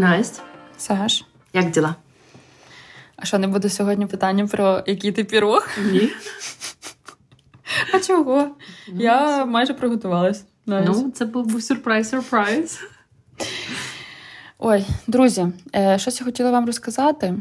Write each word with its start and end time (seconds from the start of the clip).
Настя, 0.00 0.42
Саш, 0.78 1.24
як 1.52 1.70
діла? 1.70 1.94
а 3.16 3.24
що 3.24 3.38
не 3.38 3.46
буде 3.48 3.68
сьогодні 3.68 4.06
питання 4.06 4.46
про 4.46 4.82
який 4.86 5.12
ти 5.12 5.24
пірог? 5.24 5.68
Ні. 5.92 6.10
А 7.94 7.98
чого? 8.00 8.48
Я 8.88 9.44
майже 9.44 9.74
приготувалась. 9.74 10.44
навіть. 10.66 10.88
Ну, 10.88 11.10
це 11.10 11.24
був 11.24 11.46
сюрприз-сюрприз. 11.62 12.78
Ой, 14.58 14.86
друзі, 15.06 15.46
е, 15.74 15.98
щось 15.98 16.20
я 16.20 16.24
хотіла 16.24 16.50
вам 16.50 16.66
розказати. 16.66 17.34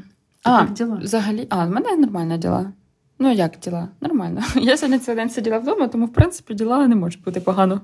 А, 0.44 0.60
Як 0.60 0.74
діла? 0.74 0.96
взагалі, 0.96 1.48
а, 1.50 1.66
в 1.66 1.70
мене 1.70 1.96
нормальні 1.96 2.38
діла. 2.38 2.72
Ну, 3.20 3.32
як 3.34 3.60
діла? 3.60 3.88
Нормально. 4.02 4.44
Я 4.56 4.78
сьогодні 4.78 5.00
цілий 5.00 5.16
день 5.16 5.30
сиділа 5.30 5.58
вдома, 5.58 5.88
тому, 5.88 6.06
в 6.06 6.14
принципі, 6.14 6.54
діла 6.54 6.88
не 6.88 6.96
можуть 6.96 7.24
бути 7.24 7.40
погано. 7.42 7.82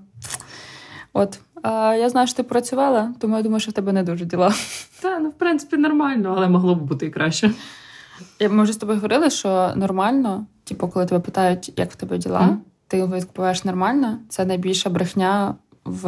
От. 1.13 1.39
А, 1.67 1.95
я 1.95 2.09
знаю, 2.09 2.27
що 2.27 2.37
ти 2.37 2.43
працювала, 2.43 3.13
тому 3.19 3.37
я 3.37 3.43
думаю, 3.43 3.59
що 3.59 3.71
в 3.71 3.73
тебе 3.73 3.91
не 3.91 4.03
дуже 4.03 4.25
діла. 4.25 4.53
Та, 5.01 5.19
ну, 5.19 5.29
в 5.29 5.33
принципі, 5.33 5.77
нормально, 5.77 6.33
але 6.37 6.49
могло 6.49 6.75
б 6.75 6.81
бути 6.81 7.05
і 7.05 7.09
краще. 7.09 7.51
Я- 8.39 8.49
Ми 8.49 8.63
вже 8.63 8.73
з 8.73 8.77
тобою 8.77 8.97
говорили, 8.97 9.29
що 9.29 9.73
нормально, 9.75 10.45
типу, 10.63 10.87
коли 10.87 11.05
тебе 11.05 11.21
питають, 11.21 11.73
як 11.79 11.91
в 11.91 11.95
тебе 11.95 12.17
діла, 12.17 12.41
Мгм. 12.41 12.61
ти 12.87 13.05
відповідаєш 13.05 13.63
нормально. 13.63 14.17
Це 14.29 14.45
найбільша 14.45 14.89
брехня 14.89 15.55
в, 15.85 16.01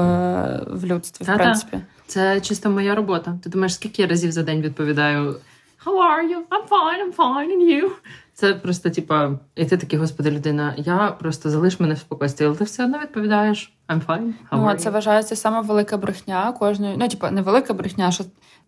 в 0.67 0.85
людстві, 0.85 1.23
в 1.23 1.27
Та-та. 1.27 1.43
принципі. 1.43 1.79
Це 2.07 2.41
чисто 2.41 2.69
моя 2.69 2.95
робота. 2.95 3.37
Ти 3.43 3.49
думаєш, 3.49 3.73
скільки 3.73 4.01
я 4.01 4.07
разів 4.07 4.31
за 4.31 4.43
день 4.43 4.61
відповідаю 4.61 5.35
How 5.85 5.91
are 5.93 6.23
you? 6.23 6.37
I'm 6.49 6.67
fine, 6.69 6.99
I'm 7.11 7.15
fine, 7.15 7.57
and 7.57 7.83
you? 7.83 7.89
Це 8.33 8.53
просто, 8.53 8.89
типа, 8.89 9.31
і 9.55 9.65
ти 9.65 9.77
такий, 9.77 9.99
господи, 9.99 10.31
людина, 10.31 10.73
я 10.77 11.15
просто 11.19 11.49
залиш 11.49 11.79
мене 11.79 11.93
в 11.93 11.97
спокійстві, 11.97 12.45
але 12.45 12.55
ти 12.55 12.63
все 12.63 12.83
одно 12.85 12.99
відповідаєш 12.99 13.76
I'm 13.87 14.05
fine, 14.05 14.33
how 14.51 14.73
Ну, 14.73 14.73
це 14.73 14.89
вважається 14.89 15.35
сама 15.35 15.61
велика 15.61 15.97
брехня 15.97 16.51
кожної. 16.51 16.95
Ну, 16.97 17.07
типу, 17.07 17.27
не 17.31 17.41
велика 17.41 17.73
брехня, 17.73 18.11
що, 18.11 18.23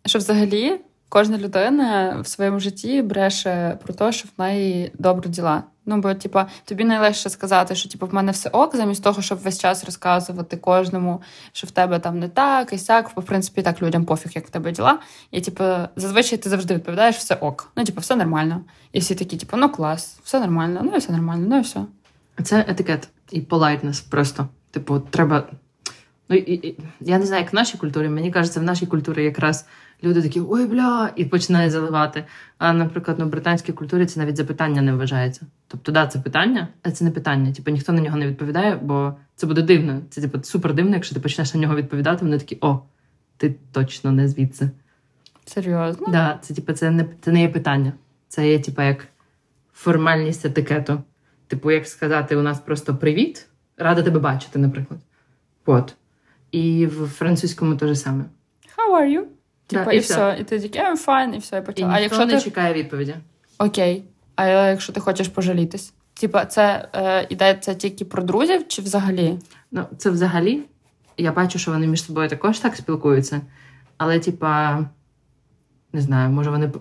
що 0.05 0.19
взагалі 0.19 0.79
кожна 1.09 1.37
людина 1.37 2.17
в 2.21 2.27
своєму 2.27 2.59
житті 2.59 3.01
бреше 3.01 3.77
про 3.83 3.93
те, 3.93 4.11
що 4.11 4.29
в 4.37 4.41
неї 4.41 4.91
добрі 4.99 5.29
діла. 5.29 5.63
Ну, 5.85 5.97
бо, 5.97 6.13
типа, 6.13 6.47
тобі 6.65 6.83
найлегше 6.83 7.29
сказати, 7.29 7.75
що 7.75 7.89
типу, 7.89 8.05
в 8.05 8.13
мене 8.13 8.31
все 8.31 8.49
ок, 8.49 8.75
замість 8.75 9.03
того, 9.03 9.21
щоб 9.21 9.37
весь 9.37 9.59
час 9.59 9.85
розказувати 9.85 10.57
кожному, 10.57 11.21
що 11.51 11.67
в 11.67 11.71
тебе 11.71 11.99
там 11.99 12.19
не 12.19 12.29
так 12.29 12.73
і 12.73 12.77
сяк. 12.77 13.11
Бо, 13.15 13.21
в 13.21 13.25
принципі, 13.25 13.61
так 13.61 13.81
людям 13.81 14.05
пофіг, 14.05 14.31
як 14.35 14.47
в 14.47 14.49
тебе 14.49 14.71
діла. 14.71 14.99
І, 15.31 15.41
типу, 15.41 15.63
зазвичай 15.95 16.37
ти 16.37 16.49
завжди 16.49 16.75
відповідаєш 16.75 17.15
все 17.15 17.35
ок. 17.35 17.71
Ну, 17.75 17.83
типу, 17.83 18.01
все 18.01 18.15
нормально. 18.15 18.61
І 18.91 18.99
всі 18.99 19.15
такі, 19.15 19.37
типу, 19.37 19.57
ну 19.57 19.69
клас, 19.69 20.19
все 20.23 20.39
нормально, 20.39 20.81
ну 20.83 20.91
і 20.95 20.97
все 20.97 21.11
нормально, 21.11 21.45
ну 21.49 21.57
і 21.57 21.61
все. 21.61 21.85
Це 22.43 22.65
етикет 22.67 23.09
і 23.31 23.41
politeness 23.41 24.09
просто. 24.09 24.47
Типу, 24.71 24.99
треба. 24.99 25.47
Ну, 26.29 26.35
і, 26.35 26.67
і, 26.67 26.77
я 27.01 27.19
не 27.19 27.25
знаю, 27.25 27.43
як 27.43 27.53
в 27.53 27.55
нашій 27.55 27.77
культурі. 27.77 28.09
Мені 28.09 28.31
кажеться, 28.31 28.59
в 28.59 28.63
нашій 28.63 28.85
культурі 28.85 29.23
якраз 29.23 29.65
люди 30.03 30.21
такі 30.21 30.41
ой, 30.49 30.65
бля, 30.65 31.11
і 31.15 31.25
починають 31.25 31.71
заливати. 31.71 32.25
А, 32.57 32.73
наприклад, 32.73 33.17
ну, 33.19 33.25
в 33.25 33.29
британській 33.29 33.73
культурі 33.73 34.05
це 34.05 34.19
навіть 34.19 34.37
запитання 34.37 34.81
не 34.81 34.93
вважається. 34.93 35.41
Тобто, 35.67 35.91
да, 35.91 36.07
це 36.07 36.19
питання, 36.19 36.67
а 36.83 36.91
це 36.91 37.05
не 37.05 37.11
питання. 37.11 37.53
Типу, 37.53 37.71
ніхто 37.71 37.93
на 37.93 38.01
нього 38.01 38.17
не 38.17 38.27
відповідає, 38.27 38.75
бо 38.75 39.13
це 39.35 39.47
буде 39.47 39.61
дивно. 39.61 40.01
Це 40.09 40.21
типу 40.21 40.43
супер 40.43 40.73
дивно, 40.73 40.95
якщо 40.95 41.15
ти 41.15 41.21
почнеш 41.21 41.53
на 41.53 41.61
нього 41.61 41.75
відповідати, 41.75 42.25
вони 42.25 42.39
такі, 42.39 42.57
о, 42.61 42.79
ти 43.37 43.55
точно 43.71 44.11
не 44.11 44.27
звідси. 44.27 44.69
Серйозно. 45.45 46.07
Да, 46.11 46.39
це 46.41 46.53
типу, 46.53 46.73
це 46.73 46.91
не 46.91 47.05
це 47.21 47.31
не 47.31 47.41
є 47.41 47.49
питання. 47.49 47.93
Це 48.27 48.49
є, 48.49 48.59
типу, 48.59 48.81
як 48.81 49.07
формальність 49.73 50.45
етикету. 50.45 51.03
Типу, 51.47 51.71
як 51.71 51.87
сказати, 51.87 52.35
у 52.35 52.41
нас 52.41 52.59
просто 52.59 52.95
привіт, 52.95 53.47
рада 53.79 54.03
тебе 54.03 54.19
бачити, 54.19 54.59
наприклад. 54.59 54.99
От. 55.65 55.95
І 56.51 56.85
в 56.85 57.07
французькому 57.07 57.75
те 57.75 57.87
ж 57.87 57.95
саме. 57.95 58.23
How 58.77 59.01
are 59.01 59.19
you? 59.19 59.23
Типа, 59.67 59.85
Да, 59.85 59.91
і, 59.91 59.95
і 59.97 59.99
все. 59.99 60.13
все. 60.13 60.41
І 60.41 60.43
ти 60.43 60.59
такий, 60.59 60.81
I'm 60.81 61.05
fine, 61.05 61.35
і 61.35 61.37
все, 61.37 61.57
і 61.57 61.59
І 61.59 61.83
ніхто 61.83 61.95
А 61.95 61.99
якщо 61.99 62.25
не 62.25 62.33
ти 62.33 62.41
чекає 62.41 62.73
відповіді. 62.73 63.15
окей, 63.57 64.03
а 64.35 64.47
якщо 64.47 64.93
ти 64.93 64.99
хочеш 64.99 65.27
пожалітись? 65.27 65.93
Типа, 66.13 66.45
це 66.45 66.87
е, 66.95 67.27
йдеться 67.29 67.73
тільки 67.73 68.05
про 68.05 68.23
друзів 68.23 68.67
чи 68.67 68.81
взагалі? 68.81 69.39
Ну, 69.71 69.85
це 69.97 70.09
взагалі. 70.09 70.61
Я 71.17 71.31
бачу, 71.31 71.59
що 71.59 71.71
вони 71.71 71.87
між 71.87 72.03
собою 72.03 72.29
також 72.29 72.59
так 72.59 72.75
спілкуються. 72.75 73.41
Але, 73.97 74.19
типа, 74.19 74.79
не 75.93 76.01
знаю, 76.01 76.29
може 76.29 76.49
вони 76.49 76.71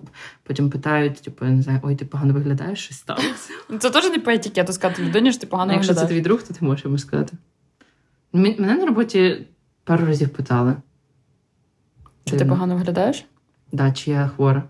потім 0.43 0.69
питають, 0.69 1.21
типу, 1.21 1.45
не 1.45 1.61
знаю, 1.61 1.79
ой, 1.83 1.95
ти 1.95 2.05
погано 2.05 2.33
виглядаєш, 2.33 2.79
щось 2.79 2.97
сталося. 2.97 3.53
Ну, 3.69 3.77
Це 3.77 3.89
теж 3.89 4.09
не 4.09 4.19
по 4.19 4.31
етикету 4.31 4.73
сказати 4.73 5.03
людині, 5.03 5.31
що 5.31 5.41
ти 5.41 5.47
погано 5.47 5.71
А 5.71 5.75
якщо 5.75 5.93
це 5.93 6.05
твій 6.05 6.21
друг, 6.21 6.43
то 6.43 6.53
ти 6.53 6.65
можеш 6.65 6.85
йому 6.85 6.97
сказати. 6.97 7.37
Мене 8.33 8.75
на 8.75 8.85
роботі 8.85 9.47
пару 9.83 10.05
разів 10.05 10.29
питали. 10.29 10.75
Що 12.25 12.37
ти 12.37 12.45
погано 12.45 12.75
виглядаєш? 12.75 13.25
Да, 13.71 13.91
чи 13.91 14.11
я 14.11 14.27
хвора. 14.27 14.63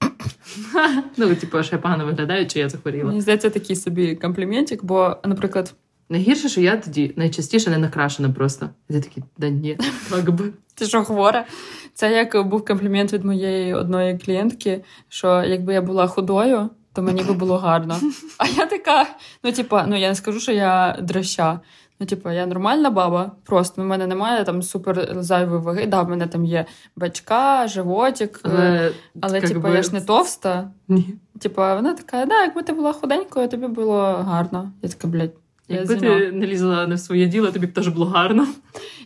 ну, 1.16 1.34
типу, 1.34 1.62
що 1.62 1.76
я 1.76 1.82
погано 1.82 2.06
виглядаю, 2.06 2.46
чи 2.46 2.58
я 2.58 2.68
захворіла. 2.68 3.04
Мені 3.04 3.20
здається, 3.20 3.50
такий 3.50 3.76
собі 3.76 4.16
компліментик, 4.16 4.84
бо, 4.84 5.16
наприклад, 5.24 5.74
Найгірше, 6.08 6.48
що 6.48 6.60
я 6.60 6.76
тоді 6.76 7.12
найчастіше 7.16 7.70
не 7.70 7.78
накрашена 7.78 8.30
просто. 8.30 8.70
Я 8.88 9.00
такий, 9.00 9.22
да 9.38 9.48
ні, 9.48 9.78
так 10.10 10.30
би. 10.30 10.52
ти 10.74 10.86
що 10.86 11.04
хвора? 11.04 11.46
Це 11.94 12.12
як 12.12 12.46
був 12.46 12.64
комплімент 12.64 13.12
від 13.12 13.24
моєї 13.24 13.74
одної 13.74 14.18
клієнтки, 14.18 14.84
що 15.08 15.42
якби 15.42 15.74
я 15.74 15.82
була 15.82 16.06
худою, 16.06 16.70
то 16.92 17.02
мені 17.02 17.22
би 17.22 17.32
було 17.32 17.58
гарно. 17.58 17.96
А 18.38 18.46
я 18.46 18.66
така, 18.66 19.06
ну, 19.44 19.52
типа, 19.52 19.86
ну 19.86 19.96
я 19.96 20.08
не 20.08 20.14
скажу, 20.14 20.40
що 20.40 20.52
я 20.52 20.98
дроща. 21.02 21.60
Ну, 22.00 22.06
типу, 22.06 22.30
я 22.30 22.46
нормальна 22.46 22.90
баба, 22.90 23.32
просто 23.44 23.82
в 23.82 23.84
мене 23.84 24.06
немає 24.06 24.44
там 24.44 24.62
супер 24.62 25.08
зайвої 25.18 25.60
ваги. 25.60 25.86
Да, 25.86 26.02
в 26.02 26.08
мене 26.08 26.26
там 26.26 26.44
є 26.44 26.64
бачка, 26.96 27.68
животик, 27.68 28.40
е, 28.44 28.48
Але, 28.50 28.92
але 29.20 29.40
типу, 29.40 29.60
би, 29.60 29.70
я 29.70 29.82
ж 29.82 29.94
не 29.94 30.00
товста. 30.00 30.70
Ні. 30.88 31.14
Типу, 31.40 31.60
вона 31.60 31.94
така, 31.94 32.26
да, 32.26 32.42
якби 32.42 32.62
ти 32.62 32.72
була 32.72 32.92
худенькою, 32.92 33.48
тобі 33.48 33.66
було 33.66 34.00
гарно. 34.02 34.72
Я 34.82 34.88
така, 34.88 35.08
блядь. 35.08 35.43
Якби 35.68 35.96
ти 35.96 36.32
не 36.32 36.46
лізла 36.46 36.86
не 36.86 36.94
в 36.94 37.00
своє 37.00 37.26
діло, 37.26 37.50
тобі 37.50 37.66
б 37.66 37.72
теж 37.72 37.88
було 37.88 38.06
гарно. 38.06 38.46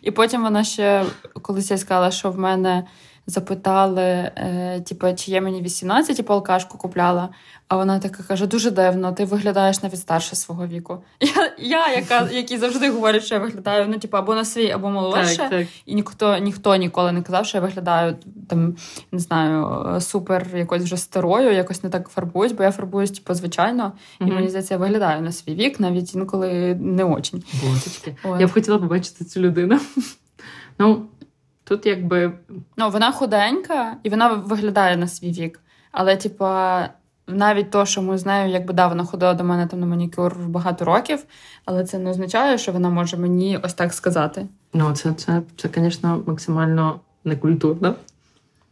І 0.01 0.11
потім 0.11 0.43
вона 0.43 0.63
ще 0.63 1.05
колись 1.41 1.71
я 1.71 1.77
сказала, 1.77 2.11
що 2.11 2.31
в 2.31 2.39
мене 2.39 2.83
запитали, 3.29 4.01
е, 4.01 4.81
типу, 4.87 5.07
чи 5.15 5.31
є 5.31 5.41
мені 5.41 5.61
18, 5.61 6.17
типу, 6.17 6.33
алкашку 6.33 6.77
купляла. 6.77 7.29
А 7.67 7.75
вона 7.75 7.99
така 7.99 8.23
каже: 8.23 8.47
дуже 8.47 8.71
дивно, 8.71 9.11
ти 9.11 9.25
виглядаєш 9.25 9.83
навіть 9.83 9.99
старше 9.99 10.35
свого 10.35 10.67
віку. 10.67 11.03
Я, 11.19 11.53
я 11.57 11.95
яка, 11.95 12.29
який 12.31 12.57
завжди 12.57 12.89
говорить, 12.89 13.23
що 13.23 13.35
я 13.35 13.41
виглядаю 13.41 13.85
ну, 13.89 13.99
типу, 13.99 14.17
або 14.17 14.35
на 14.35 14.45
свій, 14.45 14.71
або 14.71 14.89
молодше. 14.89 15.37
Так, 15.37 15.49
так. 15.49 15.67
І 15.85 15.95
ніхто, 15.95 16.37
ніхто 16.37 16.75
ніколи 16.75 17.11
не 17.11 17.21
казав, 17.21 17.45
що 17.45 17.57
я 17.57 17.61
виглядаю 17.61 18.15
там, 18.49 18.75
не 19.11 19.19
знаю, 19.19 20.01
супер 20.01 20.47
якось 20.55 20.83
вже 20.83 20.97
старою, 20.97 21.53
якось 21.53 21.83
не 21.83 21.89
так 21.89 22.09
фарбуюсь, 22.09 22.51
бо 22.51 22.63
я 22.63 22.71
фарбуюсь, 22.71 23.11
типу, 23.11 23.33
звичайно, 23.33 23.91
і 24.21 24.23
Мгм. 24.23 24.35
мені 24.35 24.49
здається, 24.49 24.73
я 24.73 24.77
виглядаю 24.77 25.21
на 25.21 25.31
свій 25.31 25.55
вік, 25.55 25.79
навіть 25.79 26.15
інколи 26.15 26.77
не 26.81 27.03
очень. 27.03 27.43
Божечки. 27.63 28.15
От. 28.23 28.41
Я 28.41 28.47
б 28.47 28.51
хотіла 28.51 28.77
побачити 28.77 29.25
цю 29.25 29.39
людину. 29.39 29.79
Ну, 30.81 31.05
тут 31.69 31.85
якби 31.85 32.31
Ну, 32.77 32.89
вона 32.89 33.11
худенька, 33.11 33.97
і 34.03 34.09
вона 34.09 34.33
виглядає 34.33 34.97
на 34.97 35.07
свій 35.07 35.31
вік. 35.31 35.59
Але, 35.91 36.15
типа, 36.15 36.89
навіть 37.27 37.71
то, 37.71 37.85
що 37.85 38.01
ми 38.01 38.17
з 38.17 38.25
нею, 38.25 38.49
якби 38.49 38.73
да, 38.73 38.87
вона 38.87 39.05
ходила 39.05 39.33
до 39.33 39.43
мене 39.43 39.67
там 39.67 39.79
на 39.79 39.85
манікюр 39.85 40.35
багато 40.47 40.85
років, 40.85 41.23
але 41.65 41.85
це 41.85 41.99
не 41.99 42.09
означає, 42.09 42.57
що 42.57 42.71
вона 42.71 42.89
може 42.89 43.17
мені 43.17 43.59
ось 43.63 43.73
так 43.73 43.93
сказати. 43.93 44.47
ну, 44.73 44.93
це, 44.93 45.13
це, 45.13 45.41
це, 45.57 45.69
звісно, 45.75 46.23
максимально 46.27 46.99
некультурно. 47.23 47.95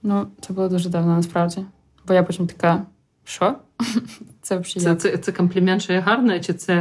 Ну, 0.03 0.27
це 0.41 0.53
було 0.53 0.69
дуже 0.69 0.89
давно 0.89 1.15
насправді. 1.15 1.65
Бо 2.07 2.13
я 2.13 2.23
потім 2.23 2.47
така, 2.47 2.81
що? 3.23 3.55
Це 4.41 4.57
взагалі 4.57 4.83
Це, 4.83 4.95
це, 4.95 5.17
це 5.17 5.31
комплімент, 5.31 5.81
що 5.81 5.93
я 5.93 6.01
гарна, 6.01 6.39
чи 6.39 6.53
це 6.53 6.73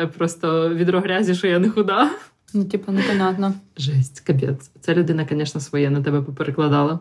е, 0.00 0.06
просто 0.06 0.74
відро 0.74 1.00
грязі, 1.00 1.34
що 1.34 1.46
я 1.46 1.58
не 1.58 1.70
худа? 1.70 2.10
Ну, 2.54 2.64
типу, 2.64 2.92
непонятно. 2.92 3.54
Жесть, 3.76 4.20
капець. 4.20 4.70
Ця 4.80 4.94
людина, 4.94 5.26
звісно, 5.30 5.60
своє 5.60 5.90
на 5.90 6.02
тебе 6.02 6.22
поперекладала. 6.22 7.00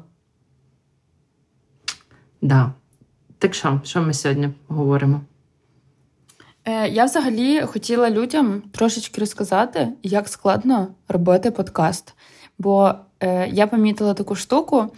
Да. 2.41 2.73
Так 3.37 3.53
що, 3.53 3.81
що 3.83 4.01
ми 4.01 4.13
сьогодні 4.13 4.49
говоримо? 4.67 5.21
Е, 6.65 6.89
я 6.89 7.05
взагалі 7.05 7.61
хотіла 7.61 8.09
людям 8.09 8.61
трошечки 8.71 9.21
розказати, 9.21 9.87
як 10.03 10.27
складно 10.27 10.87
робити 11.07 11.51
подкаст. 11.51 12.13
Бо 12.57 12.93
е, 13.19 13.47
я 13.49 13.67
помітила 13.67 14.13
таку 14.13 14.35
штуку, 14.35 14.93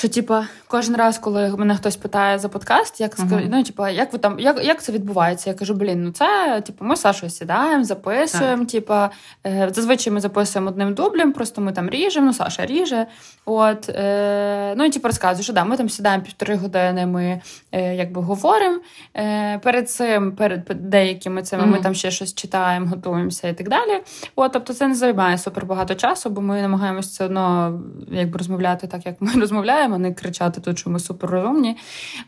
що, 0.00 0.08
типа, 0.08 0.46
кожен 0.66 0.96
раз, 0.96 1.18
коли 1.18 1.56
мене 1.56 1.76
хтось 1.76 1.96
питає 1.96 2.38
за 2.38 2.48
подкаст, 2.48 3.00
як 3.00 3.16
uh-huh. 3.16 3.48
ну, 3.50 3.62
типа, 3.62 3.90
як 3.90 4.12
ви 4.12 4.18
там, 4.18 4.40
як 4.40 4.64
як 4.64 4.82
це 4.82 4.92
відбувається? 4.92 5.50
Я 5.50 5.56
кажу, 5.56 5.74
блін, 5.74 6.04
ну 6.04 6.12
це 6.12 6.60
типу, 6.66 6.84
ми 6.84 6.96
з 6.96 7.00
Сашою 7.00 7.30
сідаємо, 7.30 7.84
записуємо. 7.84 8.64
Типа, 8.64 9.10
е, 9.46 9.70
зазвичай 9.72 10.12
ми 10.12 10.20
записуємо 10.20 10.70
одним 10.70 10.94
дублем, 10.94 11.32
просто 11.32 11.60
ми 11.60 11.72
там 11.72 11.90
ріжемо, 11.90 12.26
ну 12.26 12.32
Саша 12.32 12.66
ріже. 12.66 13.06
От, 13.44 13.88
е, 13.88 14.74
Ну 14.76 14.84
і 14.84 14.90
типу 14.90 15.08
розказую, 15.08 15.44
що 15.44 15.52
да, 15.52 15.64
ми 15.64 15.76
там 15.76 15.88
сідаємо 15.88 16.24
півтори 16.24 16.56
години, 16.56 17.06
ми 17.06 17.40
е, 17.72 17.94
якби 17.94 18.20
говоримо. 18.20 18.78
Е, 19.16 19.58
Перед 19.58 19.90
цим, 19.90 20.32
перед 20.32 20.64
деякими 20.74 21.42
цими, 21.42 21.62
uh-huh. 21.62 21.66
ми 21.66 21.80
там 21.80 21.94
ще 21.94 22.10
щось 22.10 22.34
читаємо, 22.34 22.86
готуємося 22.86 23.48
і 23.48 23.54
так 23.54 23.68
далі. 23.68 24.00
От, 24.36 24.52
Тобто 24.52 24.72
це 24.72 24.88
не 24.88 24.94
займає 24.94 25.38
супер 25.38 25.66
багато 25.66 25.94
часу, 25.94 26.30
бо 26.30 26.40
ми 26.40 26.62
намагаємося 26.62 27.08
все 27.08 27.24
одно 27.24 27.80
якби 28.10 28.38
розмовляти 28.38 28.86
так, 28.86 29.06
як 29.06 29.14
ми 29.20 29.32
розмовляємо, 29.40 29.89
не 29.98 30.12
кричати 30.12 30.60
тут, 30.60 30.78
що 30.78 30.90
ми 30.90 31.00
суперрозумні. 31.00 31.76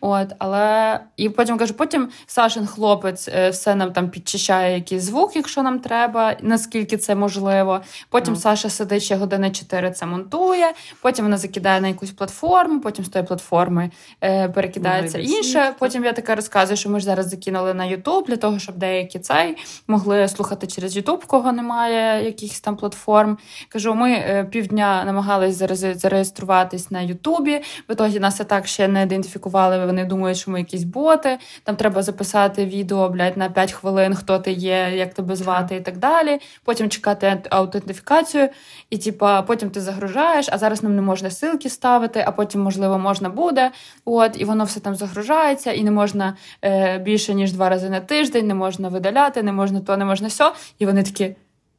От, 0.01 0.29
але 0.39 1.01
і 1.17 1.29
потім 1.29 1.59
кажу, 1.59 1.75
потім 1.75 2.09
Сашин 2.27 2.67
хлопець 2.67 3.29
е, 3.29 3.51
все 3.51 3.75
нам 3.75 3.93
там 3.93 4.11
підчищає 4.11 4.75
якийсь 4.75 5.03
звук, 5.03 5.37
якщо 5.37 5.63
нам 5.63 5.79
треба, 5.79 6.37
наскільки 6.41 6.97
це 6.97 7.15
можливо. 7.15 7.81
Потім 8.09 8.35
mm. 8.35 8.39
Саша 8.39 8.71
сидить 8.71 9.03
ще 9.03 9.17
години 9.17 9.51
4 9.51 9.91
це 9.91 10.07
монтує, 10.07 10.73
потім 11.03 11.25
вона 11.25 11.37
закидає 11.39 11.81
на 11.81 11.89
якусь 11.89 12.11
платформу, 12.11 12.81
потім 12.81 13.05
з 13.05 13.09
тої 13.09 13.25
платформи 13.25 13.91
е, 14.25 14.49
перекидається 14.49 15.19
mm. 15.19 15.23
інше. 15.23 15.75
Потім 15.79 16.05
я 16.05 16.13
така 16.13 16.35
розказую, 16.35 16.77
що 16.77 16.91
ми 16.91 16.99
ж 17.01 17.05
зараз 17.05 17.29
закинули 17.29 17.75
на 17.75 17.85
Ютуб 17.85 18.27
для 18.27 18.37
того, 18.37 18.59
щоб 18.59 18.77
деякі 18.77 19.19
цей 19.19 19.57
могли 19.87 20.29
слухати 20.29 20.67
через 20.67 20.97
Ютуб, 20.97 21.25
кого 21.27 21.53
немає 21.53 22.25
якихось 22.25 22.61
там 22.61 22.77
платформ. 22.77 23.39
Кажу, 23.69 23.95
ми 23.95 24.13
е, 24.13 24.45
півдня 24.51 25.05
намагались 25.05 25.57
зареєструватись 25.97 26.91
на 26.91 27.01
Ютубі. 27.43 27.65
В 27.89 27.93
ітогі 27.93 28.21
нас 28.21 28.41
і 28.41 28.45
так 28.45 28.67
ще 28.67 28.89
не 28.89 29.03
ідентифікували. 29.03 29.87
Вони 29.87 30.05
думають, 30.05 30.39
що 30.39 30.51
ми 30.51 30.59
якісь 30.59 30.85
боти. 30.85 31.39
Там 31.65 31.77
треба 31.77 32.03
записати 32.03 32.67
відео 32.67 33.09
блядь, 33.09 33.37
на 33.37 33.51
5 33.51 33.73
хвилин, 33.73 34.15
хто 34.15 34.39
ти 34.39 34.53
є, 34.53 34.91
як 34.95 35.15
тебе 35.15 35.37
звати, 35.37 35.77
і 35.77 35.81
так 35.81 35.99
далі. 35.99 36.39
Потім 36.65 36.91
чекати 36.91 37.43
аутентифікацію, 37.51 38.49
і 38.91 38.99
типа 38.99 39.43
потім 39.43 39.71
ти 39.71 39.81
загружаєш, 39.81 40.49
а 40.53 40.59
зараз 40.59 40.83
нам 40.83 40.97
не 40.97 41.03
можна 41.03 41.31
силки 41.31 41.69
ставити, 41.69 42.25
а 42.27 42.33
потім, 42.33 42.63
можливо, 42.63 42.99
можна 42.99 43.29
буде. 43.29 43.71
От, 44.05 44.41
і 44.41 44.45
воно 44.45 44.65
все 44.65 44.81
там 44.81 44.95
загружається, 44.95 45.73
і 45.73 45.85
не 45.85 45.91
можна 45.91 46.37
е, 46.65 46.99
більше 46.99 47.35
ніж 47.35 47.53
два 47.53 47.69
рази 47.69 47.91
на 47.91 48.01
тиждень, 48.01 48.47
не 48.47 48.55
можна 48.55 48.89
видаляти, 48.89 49.43
не 49.43 49.53
можна 49.53 49.81
то, 49.81 49.97
не 49.97 50.05
можна 50.05 50.31
сьо. 50.31 50.53
І 50.79 50.87
вони 50.87 51.03
такі. 51.03 51.35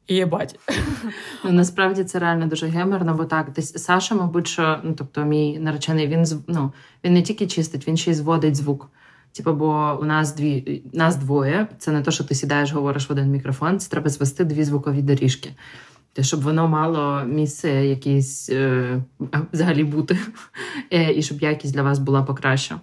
Єбать. 0.08 0.58
Ну 1.44 1.52
насправді 1.52 2.04
це 2.04 2.18
реально 2.18 2.46
дуже 2.46 2.66
гемерно, 2.66 3.14
бо 3.14 3.24
так, 3.24 3.52
десь 3.52 3.82
Саша, 3.82 4.14
мабуть, 4.14 4.46
що 4.46 4.80
ну 4.82 4.94
тобто, 4.98 5.24
мій 5.24 5.58
наречений, 5.58 6.06
він 6.06 6.24
ну, 6.46 6.72
він 7.04 7.14
не 7.14 7.22
тільки 7.22 7.46
чистить, 7.46 7.88
він 7.88 7.96
ще 7.96 8.10
й 8.10 8.14
зводить 8.14 8.56
звук. 8.56 8.90
Типу, 9.32 9.52
бо 9.52 9.98
у 10.02 10.04
нас 10.04 10.34
дві 10.34 10.82
нас 10.92 11.16
двоє. 11.16 11.68
Це 11.78 11.92
не 11.92 12.02
то, 12.02 12.10
що 12.10 12.24
ти 12.24 12.34
сідаєш, 12.34 12.72
говориш 12.72 13.08
в 13.08 13.12
один 13.12 13.30
мікрофон. 13.30 13.80
Це 13.80 13.90
треба 13.90 14.10
звести 14.10 14.44
дві 14.44 14.64
звукові 14.64 15.02
доріжки 15.02 15.50
щоб 16.22 16.42
воно 16.42 16.68
мало 16.68 17.24
місце 17.26 17.70
якісь 17.70 18.50
е, 18.50 19.02
взагалі 19.52 19.84
бути, 19.84 20.18
е, 20.90 21.12
і 21.12 21.22
щоб 21.22 21.40
якість 21.40 21.74
для 21.74 21.82
вас 21.82 21.98
була 21.98 22.22
покраща. 22.22 22.80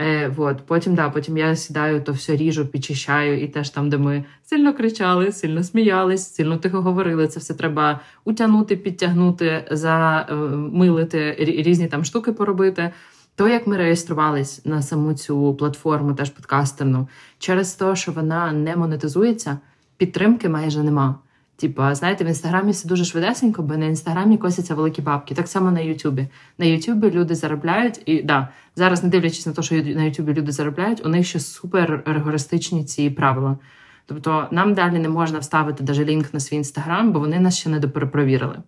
Е, 0.00 0.28
вот. 0.28 0.56
Потім 0.66 0.94
да, 0.94 1.10
потім 1.10 1.36
я 1.36 1.56
сідаю, 1.56 2.02
то 2.02 2.12
все 2.12 2.36
ріжу, 2.36 2.66
підчищаю, 2.66 3.40
і 3.40 3.48
теж 3.48 3.70
там, 3.70 3.90
де 3.90 3.98
ми 3.98 4.24
сильно 4.44 4.74
кричали, 4.74 5.32
сильно 5.32 5.64
сміялись, 5.64 6.34
сильно 6.34 6.56
тихо 6.56 6.82
говорили. 6.82 7.28
Це 7.28 7.40
все 7.40 7.54
треба 7.54 8.00
утягнути, 8.24 8.76
підтягнути, 8.76 9.64
замилити, 9.70 11.36
різні 11.38 11.86
там 11.88 12.04
штуки 12.04 12.32
поробити. 12.32 12.92
То, 13.34 13.48
як 13.48 13.66
ми 13.66 13.76
реєструвались 13.76 14.64
на 14.64 14.82
саму 14.82 15.14
цю 15.14 15.54
платформу, 15.54 16.14
теж 16.14 16.30
подкастерну, 16.30 17.08
через 17.38 17.72
те, 17.74 17.96
що 17.96 18.12
вона 18.12 18.52
не 18.52 18.76
монетизується, 18.76 19.58
підтримки 19.96 20.48
майже 20.48 20.82
нема. 20.82 21.18
Типа, 21.56 21.94
знаєте, 21.94 22.24
в 22.24 22.26
інстаграмі 22.26 22.72
все 22.72 22.88
дуже 22.88 23.04
швидесенько, 23.04 23.62
бо 23.62 23.76
на 23.76 23.86
інстаграмі 23.86 24.38
косяться 24.38 24.74
великі 24.74 25.02
бабки. 25.02 25.34
Так 25.34 25.48
само 25.48 25.70
на 25.70 25.80
Ютубі. 25.80 26.26
На 26.58 26.66
Ютубі 26.66 27.10
люди 27.10 27.34
заробляють, 27.34 28.02
і 28.06 28.22
да, 28.22 28.48
зараз, 28.76 29.02
не 29.02 29.08
дивлячись 29.08 29.46
на 29.46 29.52
те, 29.52 29.62
що 29.62 29.74
на 29.74 30.02
Ютубі 30.02 30.34
люди 30.34 30.52
заробляють, 30.52 31.06
у 31.06 31.08
них 31.08 31.26
ще 31.26 31.40
супер 31.40 32.02
ригористичні 32.06 32.84
ці 32.84 33.10
правила. 33.10 33.58
Тобто 34.06 34.48
нам 34.50 34.74
далі 34.74 34.98
не 34.98 35.08
можна 35.08 35.38
вставити 35.38 35.84
навіть 35.84 36.08
лінк 36.08 36.34
на 36.34 36.40
свій 36.40 36.56
інстаграм, 36.56 37.12
бо 37.12 37.20
вони 37.20 37.40
нас 37.40 37.58
ще 37.58 37.70
не 37.70 37.78
доперепровірили. 37.78 38.58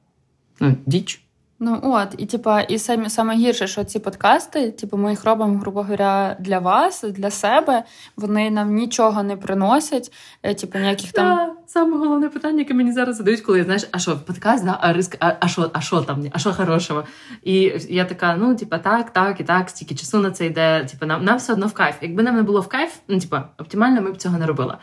Ну, 0.60 0.76
діч. 0.86 1.23
Ну 1.60 1.80
от, 1.82 2.14
і 2.18 2.26
типа, 2.26 2.60
і 2.60 2.78
саме 2.78 3.10
саме 3.10 3.34
гірше, 3.34 3.66
що 3.66 3.84
ці 3.84 3.98
подкасти, 3.98 4.70
типу, 4.70 4.96
ми 4.96 5.10
їх 5.10 5.24
робимо, 5.24 5.58
грубо 5.58 5.82
говоря, 5.82 6.36
для 6.40 6.58
вас, 6.58 7.02
для 7.02 7.30
себе. 7.30 7.84
Вони 8.16 8.50
нам 8.50 8.74
нічого 8.74 9.22
не 9.22 9.36
приносять, 9.36 10.12
е, 10.42 10.54
типу, 10.54 10.78
ніяких 10.78 11.12
там. 11.12 11.36
Да, 11.36 11.52
Саме 11.66 11.96
головне 11.96 12.28
питання, 12.28 12.58
яке 12.58 12.74
мені 12.74 12.92
зараз 12.92 13.16
задають, 13.16 13.40
коли 13.40 13.64
знаєш, 13.64 13.88
а 13.92 13.98
що 13.98 14.18
подкаст, 14.18 14.64
да, 14.64 14.78
а 14.80 14.92
риск, 14.92 15.16
а 15.20 15.48
що, 15.48 15.70
а 15.72 15.80
що 15.80 16.00
там, 16.00 16.24
а 16.32 16.38
що 16.38 16.52
хорошого? 16.52 17.04
І 17.42 17.72
я 17.88 18.04
така, 18.04 18.36
ну, 18.36 18.56
типа, 18.56 18.78
так, 18.78 19.10
так 19.10 19.40
і 19.40 19.44
так, 19.44 19.70
стільки 19.70 19.94
часу 19.94 20.18
на 20.18 20.30
це 20.30 20.46
йде. 20.46 20.84
Типу, 20.84 21.06
нам 21.06 21.24
нам 21.24 21.36
все 21.36 21.52
одно 21.52 21.66
в 21.66 21.72
кайф. 21.72 21.94
Якби 22.02 22.22
нам 22.22 22.36
не 22.36 22.42
було 22.42 22.60
в 22.60 22.68
кайф, 22.68 22.96
ну 23.08 23.20
типа, 23.20 23.48
оптимально, 23.58 24.02
ми 24.02 24.12
б 24.12 24.16
цього 24.16 24.38
не 24.38 24.46
робили. 24.46 24.76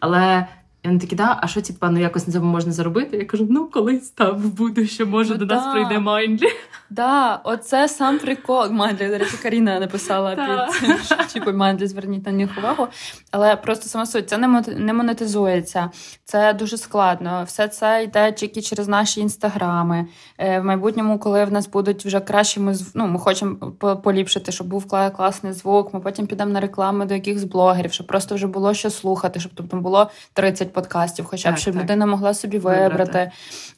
Але 0.00 0.46
і 0.84 0.86
вони 0.86 1.00
такі, 1.00 1.16
да, 1.16 1.38
а 1.42 1.46
що 1.46 1.62
типа, 1.62 1.90
ну 1.90 2.00
якось 2.00 2.26
на 2.26 2.32
цьому 2.32 2.46
можна 2.46 2.72
заробити? 2.72 3.16
Я 3.16 3.24
кажу, 3.24 3.46
ну 3.50 3.66
колись 3.66 4.10
там 4.10 4.36
в 4.38 4.54
будуще, 4.54 5.04
може 5.04 5.32
ну, 5.32 5.38
до 5.38 5.44
да. 5.44 5.54
нас 5.54 5.72
прийде 5.72 5.98
Майндлі. 5.98 6.48
Да, 6.90 7.40
оце 7.44 7.88
сам 7.88 8.18
прикол. 8.18 8.70
Майндлі, 8.70 9.08
до 9.08 9.18
речі, 9.18 9.36
Каріна 9.42 9.80
написала 9.80 10.36
під 10.80 11.32
типу 11.32 11.52
Майндлі, 11.52 11.86
зверніть 11.86 12.26
на 12.26 12.32
них 12.32 12.50
увагу. 12.58 12.88
Але 13.30 13.56
просто 13.56 13.88
сама 13.88 14.06
суть, 14.06 14.28
це 14.28 14.38
не 14.76 14.92
монетизується, 14.92 15.90
це 16.24 16.52
дуже 16.52 16.76
складно. 16.76 17.44
Все 17.46 17.68
це 17.68 18.04
йде 18.04 18.32
тільки 18.32 18.62
через 18.62 18.88
наші 18.88 19.20
інстаграми. 19.20 20.06
Е, 20.38 20.60
в 20.60 20.64
майбутньому, 20.64 21.18
коли 21.18 21.44
в 21.44 21.52
нас 21.52 21.68
будуть 21.68 22.06
вже 22.06 22.20
кращими 22.20 22.74
ну, 22.94 23.06
ми 23.06 23.18
хочемо 23.18 23.56
поліпшити, 24.02 24.52
щоб 24.52 24.66
був 24.66 24.88
класний 25.16 25.52
звук. 25.52 25.94
Ми 25.94 26.00
потім 26.00 26.26
підемо 26.26 26.52
на 26.52 26.60
реклами 26.60 27.06
до 27.06 27.14
якихось 27.14 27.44
блогерів, 27.44 27.92
щоб 27.92 28.06
просто 28.06 28.34
вже 28.34 28.46
було 28.46 28.74
що 28.74 28.90
слухати, 28.90 29.40
щоб 29.40 29.52
тобто 29.54 29.76
було 29.76 30.10
30 30.32 30.73
подкастів, 30.74 31.24
хоча 31.24 31.52
б 31.52 31.56
щоб 31.56 31.74
так. 31.74 31.82
людина 31.82 32.06
могла 32.06 32.34
собі 32.34 32.58
вибрати. 32.58 32.88
вибрати. 32.88 33.30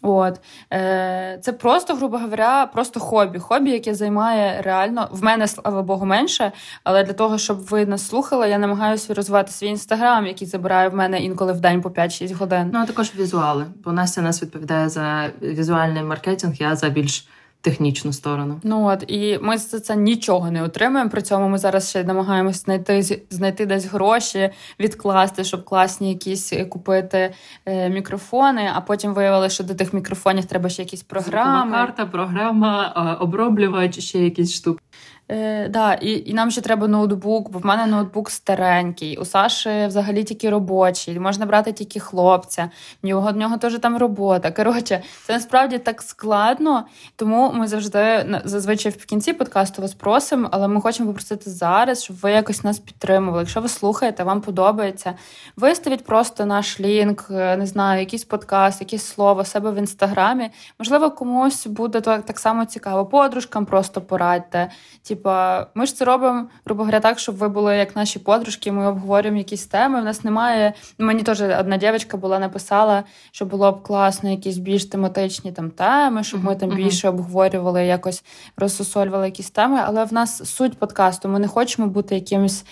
От. 0.02 0.40
Е, 0.72 1.38
Це 1.42 1.52
просто, 1.52 1.94
грубо 1.94 2.18
говоря, 2.18 2.66
просто 2.66 3.00
хобі. 3.00 3.38
Хобі, 3.38 3.70
яке 3.70 3.94
займає 3.94 4.62
реально 4.62 5.08
в 5.10 5.24
мене, 5.24 5.48
слава 5.48 5.82
Богу, 5.82 6.06
менше. 6.06 6.52
Але 6.84 7.04
для 7.04 7.12
того, 7.12 7.38
щоб 7.38 7.58
ви 7.64 7.86
нас 7.86 8.08
слухали, 8.08 8.48
я 8.48 8.58
намагаюся 8.58 9.14
розвивати 9.14 9.52
свій 9.52 9.66
інстаграм, 9.66 10.26
який 10.26 10.48
забирає 10.48 10.88
в 10.88 10.94
мене 10.94 11.20
інколи 11.20 11.52
в 11.52 11.60
день 11.60 11.82
по 11.82 11.88
5-6 11.88 12.34
годин. 12.34 12.70
Ну 12.72 12.78
а 12.78 12.86
також 12.86 13.12
візуали. 13.14 13.64
Бо 13.84 13.92
Настя 13.92 14.22
нас 14.22 14.42
відповідає 14.42 14.88
за 14.88 15.30
візуальний 15.42 16.02
маркетинг, 16.02 16.54
я 16.58 16.76
за 16.76 16.88
більш 16.88 17.28
технічну 17.66 18.12
сторону. 18.12 18.60
Ну 18.62 18.86
от 18.86 19.04
і 19.08 19.38
ми 19.42 19.58
за 19.58 19.80
це 19.80 19.96
нічого 19.96 20.50
не 20.50 20.62
отримуємо. 20.62 21.10
При 21.10 21.22
цьому 21.22 21.48
ми 21.48 21.58
зараз 21.58 21.90
ще 21.90 22.04
намагаємось 22.04 22.64
знайти 22.64 23.02
знайти 23.30 23.66
десь 23.66 23.84
гроші, 23.84 24.50
відкласти, 24.80 25.44
щоб 25.44 25.64
класні 25.64 26.08
якісь 26.08 26.52
е, 26.52 26.64
купити 26.64 27.34
е, 27.66 27.88
мікрофони. 27.88 28.70
А 28.74 28.80
потім 28.80 29.14
виявили, 29.14 29.50
що 29.50 29.64
до 29.64 29.74
тих 29.74 29.92
мікрофонів 29.92 30.44
треба 30.44 30.68
ще 30.68 30.82
якісь 30.82 31.02
програми. 31.02 31.60
Звукова 31.60 31.86
карта, 31.86 32.06
програма, 32.06 33.16
оброблювач, 33.20 33.98
ще 33.98 34.18
якісь 34.18 34.54
штуки. 34.54 34.80
Е, 35.28 35.68
да, 35.68 35.94
і 35.94 36.30
і 36.30 36.34
нам 36.34 36.50
ще 36.50 36.60
треба 36.60 36.88
ноутбук, 36.88 37.50
бо 37.50 37.58
в 37.58 37.66
мене 37.66 37.86
ноутбук 37.86 38.30
старенький. 38.30 39.16
У 39.16 39.24
Саші 39.24 39.86
взагалі 39.86 40.24
тільки 40.24 40.50
робочий. 40.50 41.20
Можна 41.20 41.46
брати 41.46 41.72
тільки 41.72 42.00
хлопця. 42.00 42.70
В 43.02 43.06
нього 43.06 43.32
в 43.32 43.36
нього 43.36 43.56
теж 43.56 43.78
там 43.78 43.96
робота. 43.96 44.50
Коротше, 44.50 45.02
це 45.26 45.32
насправді 45.32 45.78
так 45.78 46.02
складно, 46.02 46.86
тому 47.16 47.52
ми 47.54 47.66
завжди 47.66 48.26
зазвичай 48.44 48.92
в 48.92 49.06
кінці 49.06 49.32
подкасту 49.32 49.82
вас 49.82 49.94
просимо, 49.94 50.48
але 50.50 50.68
ми 50.68 50.80
хочемо 50.80 51.08
попросити 51.08 51.50
зараз, 51.50 52.04
щоб 52.04 52.16
ви 52.16 52.30
якось 52.30 52.64
нас 52.64 52.78
підтримували. 52.78 53.42
Якщо 53.42 53.60
ви 53.60 53.68
слухаєте, 53.68 54.24
вам 54.24 54.40
подобається. 54.40 55.14
Виставіть 55.56 56.04
просто 56.04 56.46
наш 56.46 56.80
лінк, 56.80 57.26
е, 57.30 57.56
не 57.56 57.66
знаю, 57.66 58.00
якийсь 58.00 58.24
подкаст, 58.24 58.80
якесь 58.80 59.06
слово 59.06 59.44
себе 59.44 59.70
в 59.70 59.78
інстаграмі. 59.78 60.50
Можливо, 60.78 61.10
комусь 61.10 61.66
буде 61.66 62.00
так, 62.00 62.38
само 62.38 62.64
цікаво. 62.64 63.06
Подружкам 63.06 63.66
просто 63.66 64.00
порадьте. 64.00 64.70
Типа, 65.16 65.66
ми 65.74 65.86
ж 65.86 65.96
це 65.96 66.04
робимо, 66.04 66.46
грубо 66.64 66.82
говоря, 66.82 67.00
так, 67.00 67.18
щоб 67.18 67.36
ви 67.36 67.48
були 67.48 67.76
як 67.76 67.96
наші 67.96 68.18
подружки, 68.18 68.72
ми 68.72 68.86
обговорюємо 68.86 69.38
якісь 69.38 69.66
теми. 69.66 70.00
У 70.00 70.04
нас 70.04 70.24
немає. 70.24 70.72
Мені 70.98 71.22
теж 71.22 71.40
одна 71.40 71.76
дівчинка 71.76 72.16
була 72.16 72.38
написала, 72.38 73.04
що 73.30 73.44
було 73.44 73.72
б 73.72 73.82
класно, 73.82 74.30
якісь 74.30 74.58
більш 74.58 74.84
тематичні 74.84 75.52
там 75.52 75.70
теми, 75.70 76.24
щоб 76.24 76.44
ми 76.44 76.56
там 76.56 76.70
більше 76.70 77.08
обговорювали, 77.08 77.86
якось 77.86 78.24
розсусолювали 78.56 79.26
якісь 79.26 79.50
теми. 79.50 79.80
Але 79.84 80.04
в 80.04 80.12
нас 80.12 80.50
суть 80.54 80.78
подкасту. 80.78 81.28
Ми 81.28 81.38
не 81.38 81.48
хочемо 81.48 81.88
бути 81.88 82.14
якимось 82.14 82.64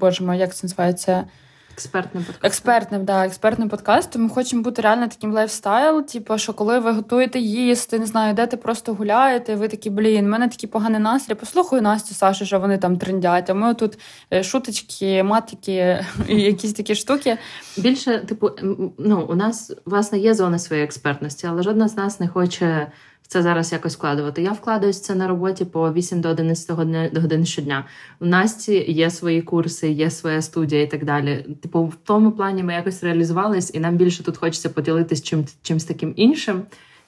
боже 0.00 0.24
мой, 0.24 0.38
як 0.38 0.54
це 0.54 0.66
називається? 0.66 1.24
Експертним 1.72 2.24
подкастом. 2.24 2.48
Експертним, 2.48 3.04
да, 3.04 3.26
експертним 3.26 3.68
подкастом. 3.68 4.22
Ми 4.22 4.28
хочемо 4.28 4.62
бути 4.62 4.82
реально 4.82 5.08
таким 5.08 5.32
lifestyle. 5.32 6.06
Типу, 6.06 6.38
що 6.38 6.52
коли 6.52 6.78
ви 6.78 6.92
готуєте 6.92 7.38
їсти, 7.38 7.98
не 7.98 8.06
знаю, 8.06 8.34
де 8.34 8.46
ти 8.46 8.56
просто 8.56 8.94
гуляєте, 8.94 9.56
ви 9.56 9.68
такі, 9.68 9.90
блін, 9.90 10.24
в 10.24 10.28
мене 10.28 10.48
такий 10.48 10.68
поганий 10.68 11.00
настрій. 11.00 11.34
Послухаю 11.34 11.82
Настю, 11.82 12.14
Сашу, 12.14 12.46
що 12.46 12.60
вони 12.60 12.78
там 12.78 12.98
трендять. 12.98 13.50
А 13.50 13.54
ми 13.54 13.74
тут 13.74 13.98
е, 14.32 14.42
шуточки, 14.42 15.22
матики 15.22 16.04
і 16.28 16.40
якісь 16.40 16.72
такі 16.72 16.94
штуки. 16.94 17.38
Більше, 17.76 18.18
типу, 18.18 18.50
ну 18.98 19.26
у 19.28 19.34
нас 19.34 19.72
власне 19.84 20.18
є 20.18 20.34
зона 20.34 20.58
своєї 20.58 20.84
експертності, 20.84 21.46
але 21.46 21.62
жодна 21.62 21.88
з 21.88 21.96
нас 21.96 22.20
не 22.20 22.28
хоче 22.28 22.86
це 23.32 23.42
зараз 23.42 23.72
якось 23.72 23.96
вкладувати. 23.96 24.42
Я 24.42 24.52
вкладаюсь 24.52 25.00
це 25.00 25.14
на 25.14 25.28
роботі 25.28 25.64
по 25.64 25.92
8 25.92 26.20
до 26.20 26.28
11 26.28 26.70
годин 27.16 27.46
щодня. 27.46 27.84
У 28.20 28.26
Насті 28.26 28.84
є 28.92 29.10
свої 29.10 29.42
курси, 29.42 29.90
є 29.90 30.10
своя 30.10 30.42
студія 30.42 30.82
і 30.82 30.90
так 30.90 31.04
далі. 31.04 31.56
Типу, 31.62 31.84
в 31.84 31.94
тому 32.04 32.32
плані 32.32 32.62
ми 32.62 32.72
якось 32.72 33.02
реалізувались, 33.02 33.74
і 33.74 33.80
нам 33.80 33.96
більше 33.96 34.22
тут 34.22 34.36
хочеться 34.36 34.68
поділитись 34.68 35.22
чим, 35.22 35.44
чимось 35.62 35.84
таким 35.84 36.12
іншим 36.16 36.62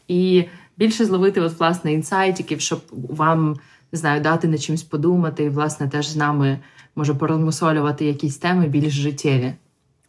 і 0.09 0.45
більше 0.76 1.04
зловити 1.04 1.40
от, 1.40 1.61
власне 1.61 1.93
інсайтиків, 1.93 2.61
щоб 2.61 2.81
вам 2.93 3.57
не 3.93 3.99
знаю, 3.99 4.21
дати 4.21 4.49
на 4.49 4.59
чимось 4.59 4.83
подумати, 4.83 5.45
і 5.45 5.49
власне 5.49 5.88
теж 5.88 6.09
з 6.09 6.16
нами 6.16 6.59
може 6.97 7.14
порозмусолювати 7.14 8.04
якісь 8.04 8.37
теми 8.37 8.69
більш 8.69 8.93
життєві. 8.93 9.54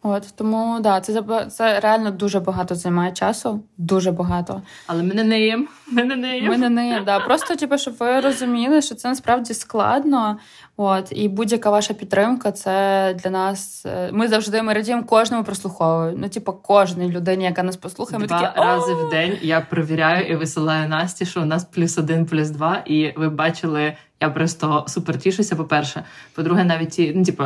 От 0.08 0.34
тому 0.36 0.80
да, 0.80 1.02
це 1.02 1.24
це 1.50 1.80
реально 1.80 2.12
дуже 2.12 2.40
багато 2.40 2.76
займає 2.76 3.12
часу, 3.12 3.64
дуже 3.78 4.12
багато. 4.12 4.62
Але 4.88 5.04
ми 5.04 5.14
не 5.14 5.24
неєм. 5.24 5.68
Ми 5.88 6.04
не 6.04 6.16
неєм. 6.16 6.48
Ми 6.48 6.58
не 6.58 6.70
неєм, 6.70 7.04
да. 7.06 7.20
Просто 7.20 7.56
типу, 7.56 7.78
щоб 7.78 7.94
ви 8.00 8.20
розуміли, 8.20 8.82
що 8.82 8.96
це 8.96 9.08
насправді 9.08 9.54
складно. 9.54 10.38
От 10.78 11.08
і 11.12 11.30
будь-яка 11.30 11.70
ваша 11.70 11.94
підтримка, 11.94 12.52
це 12.52 13.16
для 13.24 13.30
нас. 13.30 13.86
Е, 13.86 14.10
ми 14.14 14.28
завжди 14.28 14.62
ми 14.62 14.74
радіємо 14.74 15.04
кожному 15.04 15.44
прослуховую. 15.44 16.14
Ну, 16.18 16.30
типу, 16.30 16.54
кожній 16.54 17.12
людині, 17.12 17.44
яка 17.44 17.64
нас 17.64 17.76
послухає, 17.76 18.20
ми 18.20 18.28
два 18.28 18.42
такі 18.42 18.60
рази 18.60 18.94
в 18.94 19.10
день. 19.10 19.38
Я 19.42 19.62
перевіряю 19.62 20.28
і 20.28 20.36
висилаю 20.36 20.90
Насті, 20.90 21.26
що 21.26 21.42
у 21.42 21.46
нас 21.46 21.64
плюс 21.64 21.98
один, 21.98 22.26
плюс 22.26 22.50
два. 22.50 22.82
І 22.86 23.14
ви 23.18 23.30
бачили, 23.30 23.94
я 24.22 24.30
просто 24.30 24.86
супер 24.88 25.18
тішуся. 25.18 25.56
По 25.56 25.66
перше, 25.66 26.04
по-друге, 26.36 26.64
навіть 26.64 26.90
ті, 26.90 27.14
ну, 27.16 27.24
типу, 27.24 27.44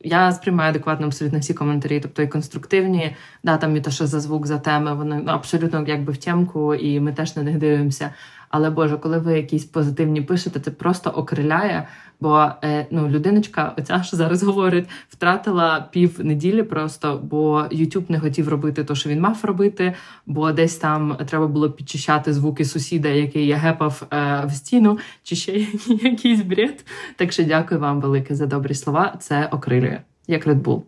я 0.00 0.32
сприймаю 0.32 0.70
адекватно 0.70 1.06
абсолютно 1.06 1.38
всі 1.38 1.54
коментарі, 1.54 2.00
тобто 2.00 2.22
і 2.22 2.28
конструктивні, 2.28 3.16
да, 3.44 3.56
там 3.56 3.76
і 3.76 3.80
то, 3.80 3.90
що 3.90 4.06
за 4.06 4.20
звук, 4.20 4.46
за 4.46 4.58
теми, 4.58 4.94
вони 4.94 5.20
ну, 5.24 5.32
абсолютно 5.32 5.84
якби 5.86 6.12
в 6.12 6.16
тємку, 6.16 6.74
і 6.74 7.00
ми 7.00 7.12
теж 7.12 7.36
на 7.36 7.42
них 7.42 7.58
дивимося. 7.58 8.10
Але 8.48 8.70
Боже, 8.70 8.96
коли 8.96 9.18
ви 9.18 9.36
якісь 9.36 9.64
позитивні 9.64 10.22
пишете, 10.22 10.60
це 10.60 10.70
просто 10.70 11.10
окриляє. 11.10 11.88
Бо 12.20 12.50
е, 12.64 12.86
ну, 12.90 13.08
людиночка, 13.08 13.74
оця 13.78 14.02
що 14.02 14.16
зараз 14.16 14.42
говорить, 14.42 14.88
втратила 15.08 15.88
пів 15.90 16.24
неділі 16.24 16.62
просто, 16.62 17.20
бо 17.22 17.60
YouTube 17.60 18.04
не 18.10 18.20
хотів 18.20 18.48
робити 18.48 18.84
те, 18.84 18.94
що 18.94 19.10
він 19.10 19.20
мав 19.20 19.38
робити, 19.42 19.94
бо 20.26 20.52
десь 20.52 20.76
там 20.76 21.16
треба 21.26 21.46
було 21.46 21.70
підчищати 21.70 22.32
звуки 22.32 22.64
сусіда, 22.64 23.08
який 23.08 23.46
я 23.46 23.56
гепав 23.56 24.02
е, 24.12 24.44
в 24.46 24.50
стіну, 24.50 24.98
чи 25.22 25.36
ще 25.36 25.52
якийсь 25.88 26.42
бред. 26.42 26.84
Так 27.16 27.32
що 27.32 27.44
дякую 27.44 27.80
вам 27.80 28.00
велике 28.00 28.34
за 28.34 28.46
добрі 28.46 28.74
слова. 28.74 29.16
Це 29.20 29.48
окрилює, 29.52 30.00
як 30.26 30.46
Red 30.46 30.62
Bull. 30.62 30.82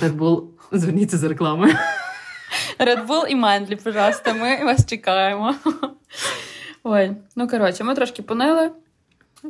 Red 0.00 0.16
Bull, 0.16 0.42
зверніться 0.72 1.16
з 1.16 1.24
рекламою. 1.24 1.74
Red 2.78 3.06
Bull 3.06 3.26
і 3.26 3.34
Мендлі, 3.34 3.76
пожалуйста, 3.76 4.34
ми 4.34 4.64
вас 4.64 4.86
чекаємо. 4.86 5.54
Ой, 6.84 7.10
ну 7.36 7.48
коротше, 7.48 7.84
ми 7.84 7.94
трошки 7.94 8.22
понили. 8.22 8.70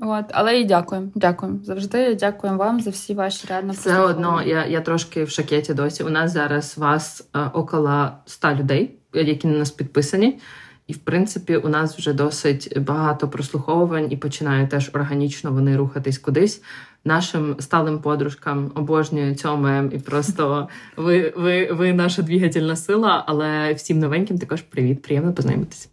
От, 0.01 0.25
але 0.31 0.61
і 0.61 0.65
дякуємо. 0.65 1.09
Дякуємо. 1.15 1.59
Завжди 1.63 2.15
дякуємо 2.15 2.59
вам 2.59 2.81
за 2.81 2.91
всі 2.91 3.15
ваші 3.15 3.47
реально 3.47 3.73
Все 3.73 4.01
одно. 4.01 4.43
Я 4.43 4.67
я 4.67 4.81
трошки 4.81 5.25
в 5.25 5.31
шакеті 5.31 5.75
досі. 5.75 6.05
У 6.05 6.11
нас 6.11 6.33
зараз 6.33 6.79
вас 6.79 7.29
е, 7.37 7.51
около 7.53 8.09
100 8.27 8.55
людей, 8.55 8.95
які 9.15 9.49
на 9.49 9.59
нас 9.59 9.71
підписані. 9.71 10.39
І, 10.87 10.93
в 10.93 10.99
принципі, 10.99 11.57
у 11.57 11.69
нас 11.69 11.99
вже 11.99 12.13
досить 12.13 12.79
багато 12.81 13.29
прослуховувань 13.29 14.13
і 14.13 14.17
починають 14.17 14.71
теж 14.71 14.91
органічно 14.95 15.53
вони 15.53 15.77
рухатись 15.77 16.19
кудись. 16.19 16.63
Нашим 17.05 17.57
сталим 17.59 17.99
подружкам 17.99 18.73
обожнюю 18.75 19.35
цьому 19.35 19.91
і 19.93 19.99
просто 19.99 20.69
ви 20.97 21.33
ви, 21.37 21.73
ви 21.73 21.93
наша 21.93 22.23
двигательна 22.23 22.77
сила, 22.77 23.25
але 23.27 23.73
всім 23.73 23.99
новеньким 23.99 24.39
також 24.39 24.63
привіт, 24.63 25.03
приємно 25.03 25.33
познайомитися. 25.33 25.89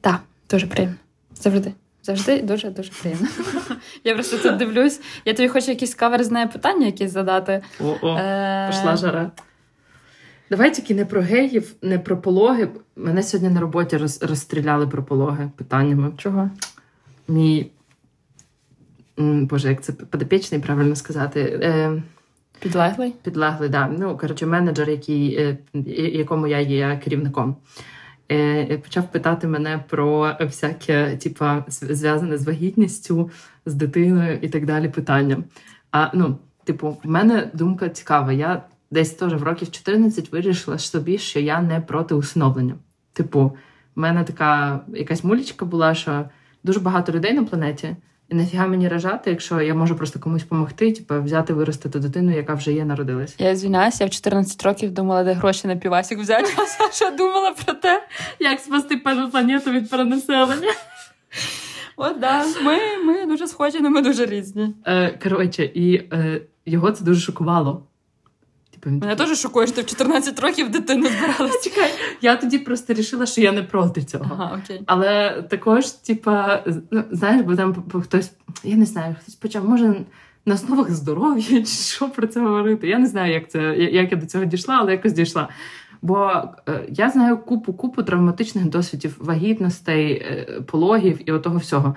Так, 0.00 0.20
дуже 0.50 0.66
приємно. 0.66 0.96
Завжди. 1.34 1.72
Завжди 2.04 2.42
дуже 2.42 2.70
дуже 2.70 2.92
приємно. 3.02 3.28
Я 4.04 4.14
просто 4.14 4.38
тут 4.38 4.56
дивлюсь. 4.56 5.00
Я 5.24 5.34
тобі 5.34 5.48
хочу 5.48 5.70
якісь 5.70 5.94
каверзне 5.94 6.46
питання 6.46 6.86
якісь 6.86 7.10
задати. 7.10 7.62
О-о, 7.80 8.16
е, 8.16 8.68
Пішла 8.70 8.96
жара. 8.96 9.30
Давай 10.50 10.74
тільки 10.74 10.94
не 10.94 11.04
про 11.04 11.20
геїв, 11.20 11.74
не 11.82 11.98
про 11.98 12.16
пологи. 12.16 12.68
Мене 12.96 13.22
сьогодні 13.22 13.54
на 13.54 13.60
роботі 13.60 13.96
роз, 13.96 14.22
розстріляли 14.22 14.86
про 14.86 15.04
пологи 15.04 15.50
питаннями. 15.56 16.12
Чого? 16.16 16.50
Мій 17.28 17.70
Боже, 19.16 19.68
як 19.68 19.82
це 19.82 19.92
подопічний, 19.92 20.60
правильно 20.60 20.96
сказати. 20.96 21.60
Е, 21.62 22.02
Підлеглий? 22.58 23.14
Підлеглий, 23.22 23.70
так. 23.70 23.90
Да. 23.90 23.98
Ну, 23.98 24.18
коротше, 24.18 24.46
менеджер, 24.46 24.90
який, 24.90 25.36
е, 25.36 25.58
якому 26.12 26.46
я 26.46 26.60
є 26.60 27.00
керівником. 27.04 27.56
Е, 28.32 28.78
почав 28.78 29.10
питати 29.12 29.46
мене 29.46 29.84
про 29.88 30.36
всяке, 30.40 31.16
типа, 31.16 31.64
зв'язане 31.68 32.38
з 32.38 32.46
вагітністю, 32.46 33.30
з 33.66 33.74
дитиною 33.74 34.38
і 34.42 34.48
так 34.48 34.66
далі. 34.66 34.88
Питання. 34.88 35.44
А 35.90 36.10
ну, 36.14 36.38
типу, 36.64 36.96
в 37.04 37.08
мене 37.08 37.50
думка 37.54 37.88
цікава. 37.88 38.32
Я 38.32 38.62
десь 38.90 39.10
теж 39.10 39.34
в 39.34 39.42
років 39.42 39.70
14 39.70 40.32
вирішила 40.32 40.78
собі, 40.78 41.18
що 41.18 41.40
я 41.40 41.62
не 41.62 41.80
проти 41.80 42.14
усиновлення. 42.14 42.74
Типу, 43.12 43.56
в 43.96 44.00
мене 44.00 44.24
така 44.24 44.80
якась 44.88 45.24
мулічка 45.24 45.64
була, 45.64 45.94
що 45.94 46.24
дуже 46.64 46.80
багато 46.80 47.12
людей 47.12 47.32
на 47.32 47.44
планеті. 47.44 47.96
І 48.28 48.34
нафіга 48.34 48.66
мені 48.66 48.88
рожати, 48.88 49.30
якщо 49.30 49.60
я 49.60 49.74
можу 49.74 49.96
просто 49.96 50.18
комусь 50.20 50.42
допомогти, 50.42 50.92
типу, 50.92 51.22
взяти, 51.22 51.52
виростити 51.52 51.98
дитину, 51.98 52.36
яка 52.36 52.54
вже 52.54 52.72
є, 52.72 52.84
народилась. 52.84 53.34
Я 53.38 53.56
звільняюся, 53.56 54.04
я 54.04 54.08
в 54.08 54.10
14 54.10 54.62
років 54.62 54.90
думала, 54.90 55.24
де 55.24 55.32
гроші 55.32 55.68
на 55.68 55.76
півасік 55.76 56.18
взяти. 56.18 56.50
А 56.56 56.66
Саша 56.66 57.10
думала 57.16 57.54
про 57.64 57.74
те, 57.74 58.02
як 58.40 58.60
спасти 58.60 58.96
пану 58.96 59.30
планету 59.30 59.70
від 59.70 59.90
перенаселення. 59.90 60.72
От 61.96 62.18
да, 62.20 62.44
ми 62.64 62.78
ми 63.04 63.26
дуже 63.26 63.46
схожі, 63.46 63.78
але 63.80 63.90
ми 63.90 64.02
дуже 64.02 64.26
різні. 64.26 64.74
Е, 64.86 65.18
Коротше, 65.22 65.64
і 65.64 65.94
е, 65.94 66.40
його 66.66 66.90
це 66.90 67.04
дуже 67.04 67.20
шокувало. 67.20 67.86
Типу, 68.84 68.96
Мене 68.96 69.16
теж 69.16 69.38
шокує, 69.38 69.66
що 69.66 69.76
ти 69.76 69.82
в 69.82 69.86
14 69.86 70.40
років 70.40 70.70
дитину 70.70 71.06
збиралася. 71.06 71.60
Чекай, 71.70 71.90
я 72.20 72.36
тоді 72.36 72.58
просто 72.58 72.92
рішила, 72.92 73.26
що 73.26 73.40
я 73.40 73.52
не 73.52 73.62
проти 73.62 74.02
цього. 74.02 74.26
Ага, 74.30 74.60
окей. 74.64 74.82
Але 74.86 75.42
також, 75.42 75.90
типа, 75.90 76.64
ну, 76.90 77.04
знаєш, 77.10 77.42
бо 77.42 77.56
там 77.56 77.84
хтось, 78.02 78.32
я 78.64 78.76
не 78.76 78.86
знаю, 78.86 79.16
хтось 79.22 79.34
почав, 79.34 79.68
може. 79.68 79.94
На 80.46 80.54
основах 80.54 80.90
здоров'я, 80.90 81.42
чи 81.60 81.66
що 81.66 82.08
про 82.08 82.26
це 82.26 82.40
говорити? 82.40 82.88
Я 82.88 82.98
не 82.98 83.06
знаю, 83.06 83.32
як 83.32 83.50
це 83.50 83.76
як 83.76 84.12
я 84.12 84.18
до 84.18 84.26
цього 84.26 84.44
дійшла, 84.44 84.76
але 84.80 84.92
якось 84.92 85.12
дійшла. 85.12 85.48
Бо 86.02 86.42
е, 86.68 86.84
я 86.88 87.10
знаю 87.10 87.36
купу-купу 87.36 88.02
травматичних 88.02 88.68
досвідів, 88.68 89.16
вагітностей, 89.20 90.12
е, 90.12 90.60
пологів 90.66 91.28
і 91.28 91.32
отого 91.32 91.58
всього. 91.58 91.94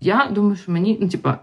Я 0.00 0.30
думаю, 0.34 0.56
що 0.56 0.72
мені, 0.72 0.98
ну, 1.00 1.08
типа, 1.08 1.38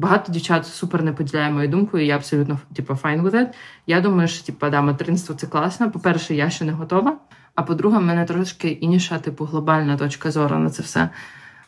Багато 0.00 0.32
дівчат 0.32 0.66
супер 0.66 1.02
не 1.02 1.12
поділяє 1.12 1.50
мою 1.50 1.68
думку, 1.68 1.98
і 1.98 2.06
я 2.06 2.16
абсолютно 2.16 2.58
типу, 2.74 2.92
fine 2.92 3.22
with 3.22 3.34
it. 3.34 3.46
Я 3.86 4.00
думаю, 4.00 4.28
що 4.28 4.44
типу, 4.46 4.70
да, 4.70 4.82
материнство 4.82 5.34
це 5.34 5.46
класно. 5.46 5.90
По-перше, 5.90 6.34
я 6.34 6.50
ще 6.50 6.64
не 6.64 6.72
готова. 6.72 7.18
А 7.54 7.62
по-друге, 7.62 7.98
в 7.98 8.02
мене 8.02 8.24
трошки 8.24 8.68
інша, 8.68 9.18
типу, 9.18 9.44
глобальна 9.44 9.96
точка 9.96 10.30
зору 10.30 10.58
на 10.58 10.70
це 10.70 10.82
все. 10.82 11.08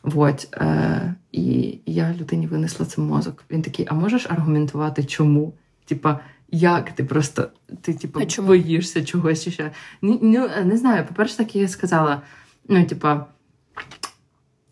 Вот. 0.03 0.49
Е, 0.55 1.15
І 1.33 1.79
я 1.87 2.15
людині 2.21 2.47
винесла 2.47 2.87
це 2.87 3.01
мозок. 3.01 3.45
Він 3.51 3.62
такий: 3.62 3.87
а 3.89 3.95
можеш 3.95 4.27
аргументувати, 4.31 5.05
чому? 5.05 5.55
Типа, 5.85 6.21
як 6.51 6.93
ти 6.93 7.05
просто 7.05 7.49
ти 7.81 7.95
типу, 7.95 8.21
боїшся 8.39 9.05
чогось 9.05 9.49
ще? 9.49 9.71
Ну, 10.03 10.19
не 10.65 10.77
знаю. 10.77 11.07
По-перше, 11.07 11.37
так 11.37 11.57
я 11.57 11.69
сказала. 11.69 12.23
Ну, 12.69 12.85
типа. 12.85 13.27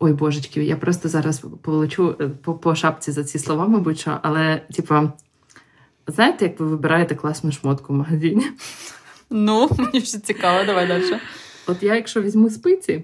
Ой, 0.03 0.13
божечки, 0.13 0.63
я 0.63 0.77
просто 0.77 1.09
зараз 1.09 1.45
получу 1.61 2.15
е, 2.21 2.27
по, 2.27 2.53
по 2.53 2.75
шапці 2.75 3.11
за 3.11 3.23
ці 3.23 3.39
слова, 3.39 3.67
мабуть, 3.67 3.99
що, 3.99 4.19
але, 4.21 4.61
типа, 4.75 5.13
знаєте, 6.07 6.45
як 6.45 6.59
ви 6.59 6.65
вибираєте 6.65 7.15
класну 7.15 7.51
шмотку 7.51 7.93
в 7.93 7.95
магазині? 7.95 8.45
Ну, 9.29 9.69
мені 9.77 9.99
вже 9.99 10.19
цікаво, 10.19 10.65
давай 10.65 10.87
далі. 10.87 11.03
От 11.67 11.83
я, 11.83 11.95
якщо 11.95 12.21
візьму 12.21 12.49
спиці, 12.49 13.03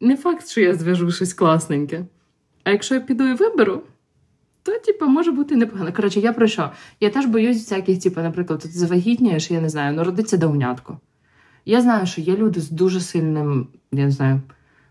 не 0.00 0.16
факт, 0.16 0.48
що 0.48 0.60
я 0.60 0.74
зв'яжу 0.74 1.10
щось 1.10 1.34
класненьке. 1.34 2.04
А 2.64 2.70
якщо 2.70 2.94
я 2.94 3.00
піду 3.00 3.28
і 3.28 3.34
виберу, 3.34 3.82
то, 4.62 4.78
типу, 4.78 5.06
може 5.06 5.32
бути 5.32 5.56
непогано. 5.56 5.92
Коротше, 5.92 6.20
я 6.20 6.32
про 6.32 6.46
що? 6.46 6.70
Я 7.00 7.10
теж 7.10 7.26
боюсь 7.26 7.58
всяких, 7.58 8.02
типу, 8.02 8.20
наприклад, 8.20 8.60
ти 8.60 8.68
завагітнієш, 8.68 9.50
я 9.50 9.60
не 9.60 9.68
знаю, 9.68 9.96
народиться 9.96 10.36
довнятко. 10.36 10.98
Я 11.64 11.80
знаю, 11.80 12.06
що 12.06 12.20
є 12.20 12.36
люди 12.36 12.60
з 12.60 12.70
дуже 12.70 13.00
сильним, 13.00 13.68
я 13.92 14.04
не 14.04 14.10
знаю 14.10 14.40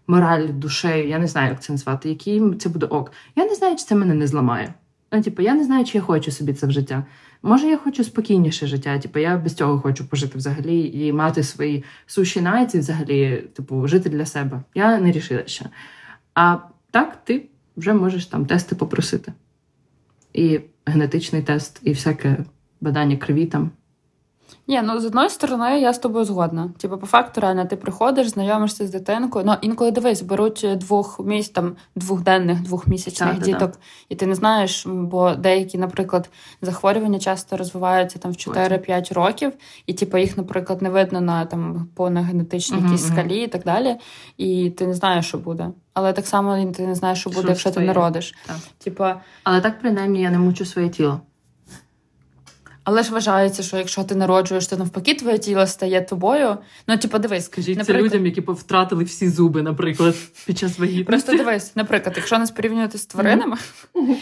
мораль, 0.08 0.48
душею, 0.54 1.08
я 1.08 1.20
не 1.20 1.28
знаю, 1.28 1.50
як 1.50 1.64
це 1.64 1.74
назвати, 1.74 2.10
який 2.10 2.56
це 2.56 2.70
буде 2.70 2.86
ок. 2.86 3.12
Я 3.36 3.46
не 3.46 3.56
знаю, 3.56 3.76
чи 3.76 3.84
це 3.84 3.96
мене 3.96 4.14
не 4.14 4.28
зламає. 4.28 4.74
Ну, 5.12 5.22
типу, 5.22 5.42
я 5.42 5.54
не 5.54 5.64
знаю, 5.64 5.86
чи 5.86 5.98
я 5.98 6.02
хочу 6.02 6.32
собі 6.32 6.54
це 6.54 6.68
в 6.68 6.72
життя. 6.72 7.06
Може, 7.44 7.68
я 7.68 7.78
хочу 7.78 8.04
спокійніше 8.04 8.68
життя. 8.68 9.00
Типу, 9.00 9.20
я 9.20 9.38
без 9.38 9.54
цього 9.54 9.80
хочу 9.80 10.08
пожити 10.08 10.38
взагалі 10.38 10.92
і 10.94 11.14
мати 11.14 11.44
свої 11.44 11.84
суші 12.06 12.42
найці, 12.42 12.80
взагалі, 12.80 13.44
типу, 13.54 13.88
жити 13.88 14.10
для 14.10 14.26
себе. 14.26 14.62
Я 14.76 15.00
не 15.00 15.12
рішила 15.12 15.44
ще. 15.46 15.66
А 16.34 16.58
так, 16.92 17.26
ти 17.26 17.46
вже 17.78 17.94
можеш 17.94 18.26
там 18.26 18.46
тести 18.46 18.76
попросити. 18.76 19.34
І 20.34 20.60
генетичний 20.86 21.42
тест, 21.42 21.80
і 21.84 21.90
всяке 21.90 22.38
бадання 22.82 23.18
крові 23.18 23.46
там. 23.46 23.72
Ні, 24.68 24.82
ну 24.84 25.00
з 25.00 25.06
одної 25.06 25.30
сторони, 25.30 25.80
я 25.80 25.94
з 25.94 26.00
тобою 26.00 26.26
згодна. 26.26 26.70
Типу, 26.78 26.98
по 26.98 27.06
факту, 27.06 27.42
реально, 27.42 27.66
ти 27.66 27.76
приходиш, 27.76 28.28
знайомишся 28.28 28.88
з 28.88 28.90
дитинкою. 28.90 29.46
Ну 29.46 29.56
інколи 29.62 29.92
дивись, 29.92 30.22
беруть 30.22 30.68
двох 30.76 31.20
місць 31.20 31.50
там 31.50 31.76
двохденних, 31.96 32.62
двохмісячних 32.62 33.30
так, 33.30 33.44
діток, 33.44 33.72
так. 33.72 33.80
і 34.10 34.16
ти 34.16 34.26
не 34.26 34.36
знаєш, 34.36 34.86
бо 34.88 35.36
деякі, 35.36 35.78
наприклад, 35.78 36.30
захворювання 36.62 37.20
часто 37.20 37.58
розвиваються 37.58 38.20
там 38.20 38.32
в 38.32 38.36
4-5 38.36 39.14
років, 39.14 39.54
і 39.88 39.94
типу 39.94 40.18
їх, 40.18 40.38
наприклад, 40.38 40.82
не 40.82 40.90
видно 40.90 41.22
на 41.22 41.46
там 41.46 41.88
по 41.96 42.10
на 42.10 42.22
генетичній 42.22 42.78
uh 42.78 42.84
якійсь 42.84 43.08
скалі 43.08 43.44
і 43.44 43.48
так 43.48 43.64
далі. 43.64 43.96
І 44.38 44.70
ти 44.70 44.88
не 44.88 44.94
знаєш, 44.94 45.28
що 45.28 45.38
буде. 45.38 45.70
Але 45.94 46.14
так 46.14 46.28
само 46.28 46.72
ти 46.72 46.88
не 46.88 46.96
знаєш, 46.96 47.20
що 47.20 47.30
буде, 47.30 47.42
що 47.42 47.50
якщо 47.50 47.72
ти 47.72 47.80
народиш. 47.80 48.36
Типа, 48.84 49.22
але 49.44 49.62
так 49.62 49.80
принаймні 49.80 50.22
я 50.22 50.32
не 50.32 50.40
мучу 50.40 50.66
своє 50.66 50.90
тіло. 50.90 51.22
Але 52.84 53.04
ж 53.04 53.12
вважається, 53.12 53.64
що 53.64 53.78
якщо 53.78 54.04
ти 54.04 54.16
народжуєш, 54.16 54.68
то 54.68 54.78
навпаки 54.78 55.14
твоє 55.14 55.38
тіло 55.38 55.68
стає 55.68 56.02
тобою. 56.02 56.58
Ну, 56.88 56.98
типу, 56.98 57.20
дивись, 57.20 57.46
Скажіть 57.46 57.78
наприклад... 57.78 58.02
це 58.02 58.18
людям, 58.18 58.26
які 58.26 58.42
втратили 58.42 59.04
всі 59.04 59.30
зуби, 59.30 59.62
наприклад, 59.62 60.16
під 60.46 60.58
час 60.58 60.80
вагітності. 60.80 61.04
Просто 61.04 61.38
дивись, 61.38 61.76
наприклад, 61.76 62.14
якщо 62.18 62.40
нас 62.40 62.52
порівнювати 62.52 62.98
з 62.98 63.06
тваринами, 63.06 63.58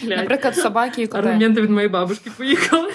наприклад, 0.04 0.56
собаки 0.56 1.02
і 1.02 1.08
коти. 1.08 1.28
Аргументи 1.28 1.62
від 1.62 1.70
моєї 1.70 1.90
бабушки 1.90 2.32
поїхали. 2.38 2.92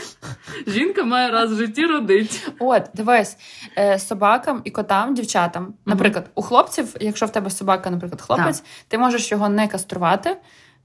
Жінка 0.66 1.02
має 1.02 1.30
раз 1.30 1.52
в 1.52 1.56
житті 1.56 1.86
родити. 1.86 2.36
От, 2.58 2.82
дивись, 2.94 3.36
е, 3.78 3.98
собакам 3.98 4.60
і 4.64 4.70
котам, 4.70 5.14
дівчатам. 5.14 5.74
Наприклад, 5.86 6.30
у 6.34 6.42
хлопців, 6.42 6.94
якщо 7.00 7.26
в 7.26 7.32
тебе 7.32 7.50
собака, 7.50 7.90
наприклад, 7.90 8.22
хлопець, 8.22 8.62
ти 8.88 8.98
можеш 8.98 9.30
його 9.30 9.48
не 9.48 9.68
каструвати, 9.68 10.36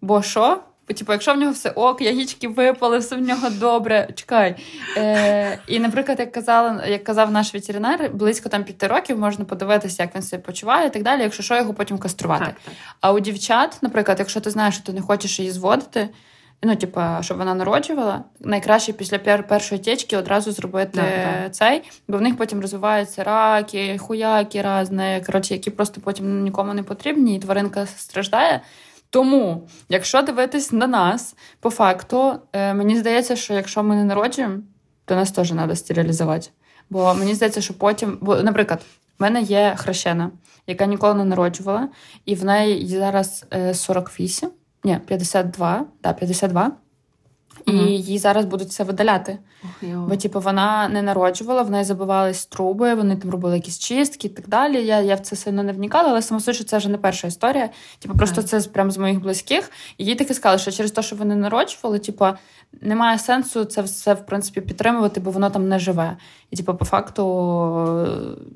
бо 0.01 0.21
що? 0.21 0.59
Типу, 0.93 1.11
якщо 1.11 1.33
в 1.33 1.37
нього 1.37 1.51
все 1.51 1.69
ок, 1.69 2.01
яєчки 2.01 2.47
випали, 2.47 2.97
все 2.97 3.15
в 3.15 3.21
нього 3.21 3.49
добре, 3.49 4.07
чекай. 4.15 4.55
Е, 4.97 5.59
І, 5.67 5.79
наприклад, 5.79 6.19
як 6.19 6.31
казала, 6.31 6.85
як 6.85 7.03
казав 7.03 7.31
наш 7.31 7.53
ветеринар, 7.53 8.09
близько 8.13 8.49
там 8.49 8.63
п'яти 8.63 8.87
років 8.87 9.19
можна 9.19 9.45
подивитися, 9.45 10.03
як 10.03 10.15
він 10.15 10.21
себе 10.21 10.43
почуває 10.43 10.87
і 10.87 10.89
так 10.89 11.03
далі, 11.03 11.21
якщо 11.21 11.43
що, 11.43 11.55
його 11.55 11.73
потім 11.73 11.97
каструвати. 11.97 12.45
Так, 12.45 12.55
так. 12.65 12.73
А 13.01 13.11
у 13.13 13.19
дівчат, 13.19 13.77
наприклад, 13.81 14.19
якщо 14.19 14.41
ти 14.41 14.49
знаєш, 14.49 14.75
що 14.75 14.83
ти 14.83 14.93
не 14.93 15.01
хочеш 15.01 15.39
її 15.39 15.51
зводити, 15.51 16.09
ну, 16.63 16.75
типу, 16.75 17.01
щоб 17.21 17.37
вона 17.37 17.55
народжувала, 17.55 18.23
найкраще 18.39 18.93
після 18.93 19.19
першої 19.19 19.81
течки 19.81 20.17
одразу 20.17 20.51
зробити 20.51 20.91
так, 20.91 21.55
цей, 21.55 21.81
бо 22.07 22.17
в 22.17 22.21
них 22.21 22.37
потім 22.37 22.61
розвиваються 22.61 23.23
раки, 23.23 23.97
хуяки 23.97 24.65
різні, 24.67 25.23
коротше, 25.25 25.53
які 25.53 25.71
просто 25.71 26.01
потім 26.01 26.43
нікому 26.43 26.73
не 26.73 26.83
потрібні, 26.83 27.35
і 27.35 27.39
тваринка 27.39 27.85
страждає. 27.85 28.61
Тому, 29.11 29.67
якщо 29.89 30.21
дивитись 30.21 30.71
на 30.71 30.87
нас, 30.87 31.35
по 31.59 31.69
факту, 31.69 32.39
е, 32.53 32.73
мені 32.73 32.97
здається, 32.99 33.35
що 33.35 33.53
якщо 33.53 33.83
ми 33.83 33.95
не 33.95 34.03
народжуємо, 34.03 34.57
то 35.05 35.15
нас 35.15 35.31
теж 35.31 35.49
треба 35.49 35.75
стерилізувати. 35.75 36.49
Бо 36.89 37.13
мені 37.13 37.35
здається, 37.35 37.61
що 37.61 37.73
потім, 37.73 38.17
бо, 38.21 38.35
наприклад, 38.35 38.81
в 39.19 39.21
мене 39.21 39.41
є 39.41 39.75
хрещена, 39.77 40.31
яка 40.67 40.85
ніколи 40.85 41.13
не 41.13 41.25
народжувала, 41.25 41.89
і 42.25 42.35
в 42.35 42.45
неї 42.45 42.87
зараз 42.87 43.45
48, 43.73 44.49
е, 44.49 44.51
ні, 44.83 44.99
52, 45.07 45.85
да, 46.03 46.13
52 46.13 46.71
і 47.65 47.71
угу. 47.71 47.83
їй 47.87 48.19
зараз 48.19 48.45
будуть 48.45 48.71
це 48.71 48.83
видаляти. 48.83 49.37
Ох, 49.63 49.89
Бо, 50.07 50.15
типу, 50.15 50.39
вона 50.39 50.89
не 50.89 51.01
народжувала, 51.01 51.61
в 51.61 51.71
неї 51.71 51.83
забивались 51.83 52.45
труби, 52.45 52.93
вони 52.93 53.15
там 53.15 53.31
робили 53.31 53.55
якісь 53.55 53.79
чистки 53.79 54.27
і 54.27 54.29
так 54.29 54.47
далі. 54.47 54.85
Я 54.85 54.99
я 54.99 55.15
в 55.15 55.19
це 55.19 55.35
сильно 55.35 55.63
не 55.63 55.73
вникала, 55.73 56.09
але 56.09 56.21
самосуть, 56.21 56.55
що 56.55 56.63
це 56.63 56.77
вже 56.77 56.89
не 56.89 56.97
перша 56.97 57.27
історія. 57.27 57.69
Типу, 57.99 58.17
просто 58.17 58.43
це 58.43 58.59
прям 58.59 58.91
з 58.91 58.97
моїх 58.97 59.21
близьких. 59.21 59.71
І 59.97 60.05
їй 60.05 60.15
таки 60.15 60.33
сказали, 60.33 60.59
що 60.59 60.71
через 60.71 60.91
те, 60.91 61.01
що 61.01 61.15
вони 61.15 61.35
народжували, 61.35 61.99
типу, 61.99 62.25
немає 62.81 63.19
сенсу 63.19 63.65
це 63.65 63.81
все 63.81 64.13
в 64.13 64.25
принципі 64.25 64.61
підтримувати, 64.61 65.19
бо 65.19 65.31
воно 65.31 65.49
там 65.49 65.67
не 65.67 65.79
живе. 65.79 66.17
І, 66.51 66.55
типу, 66.55 66.75
по 66.75 66.85
факту, 66.85 67.23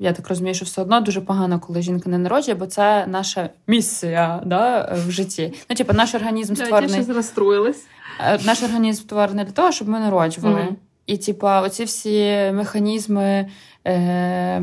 я 0.00 0.12
так 0.12 0.28
розумію, 0.28 0.54
що 0.54 0.64
все 0.64 0.82
одно 0.82 1.00
дуже 1.00 1.20
погано, 1.20 1.60
коли 1.60 1.82
жінка 1.82 2.10
не 2.10 2.18
народжує, 2.18 2.54
бо 2.54 2.66
це 2.66 3.06
наша 3.06 3.50
місія 3.66 4.42
да, 4.46 4.94
в 5.06 5.10
житті. 5.10 5.54
Ну, 5.70 5.76
типу, 5.76 5.92
наш 5.92 6.14
організм 6.14 6.54
створений. 6.54 7.04
Я 7.08 7.14
розстроїлась. 7.14 7.84
Е, 8.20 8.38
наш 8.44 8.62
організм 8.62 9.02
створений 9.02 9.44
для 9.44 9.52
того, 9.52 9.72
щоб 9.72 9.88
ми 9.88 10.00
народжували. 10.00 10.60
Mm-hmm. 10.60 10.74
І, 11.06 11.16
типа, 11.16 11.62
оці 11.62 11.84
всі 11.84 12.50
механізми, 12.54 13.48
е, 13.86 14.62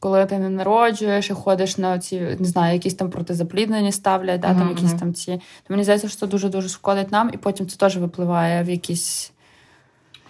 коли 0.00 0.26
ти 0.26 0.38
не 0.38 0.48
народжуєш 0.48 1.30
і 1.30 1.32
ходиш 1.32 1.78
на 1.78 1.98
ці, 1.98 2.20
не 2.20 2.46
знаю, 2.46 2.74
якісь 2.74 2.94
там 2.94 3.10
протизапліднення 3.10 3.92
ставлять, 3.92 4.40
да, 4.40 4.48
mm-hmm. 4.48 4.58
там 4.58 4.68
якісь 4.68 4.92
там 4.92 5.14
ці. 5.14 5.32
То 5.36 5.40
мені 5.68 5.82
здається, 5.82 6.08
що 6.08 6.18
це 6.18 6.26
дуже-дуже 6.26 6.68
шкодить 6.68 7.12
нам, 7.12 7.30
і 7.32 7.36
потім 7.36 7.66
це 7.66 7.76
теж 7.76 7.96
випливає 7.96 8.62
в 8.62 8.70
якісь. 8.70 9.32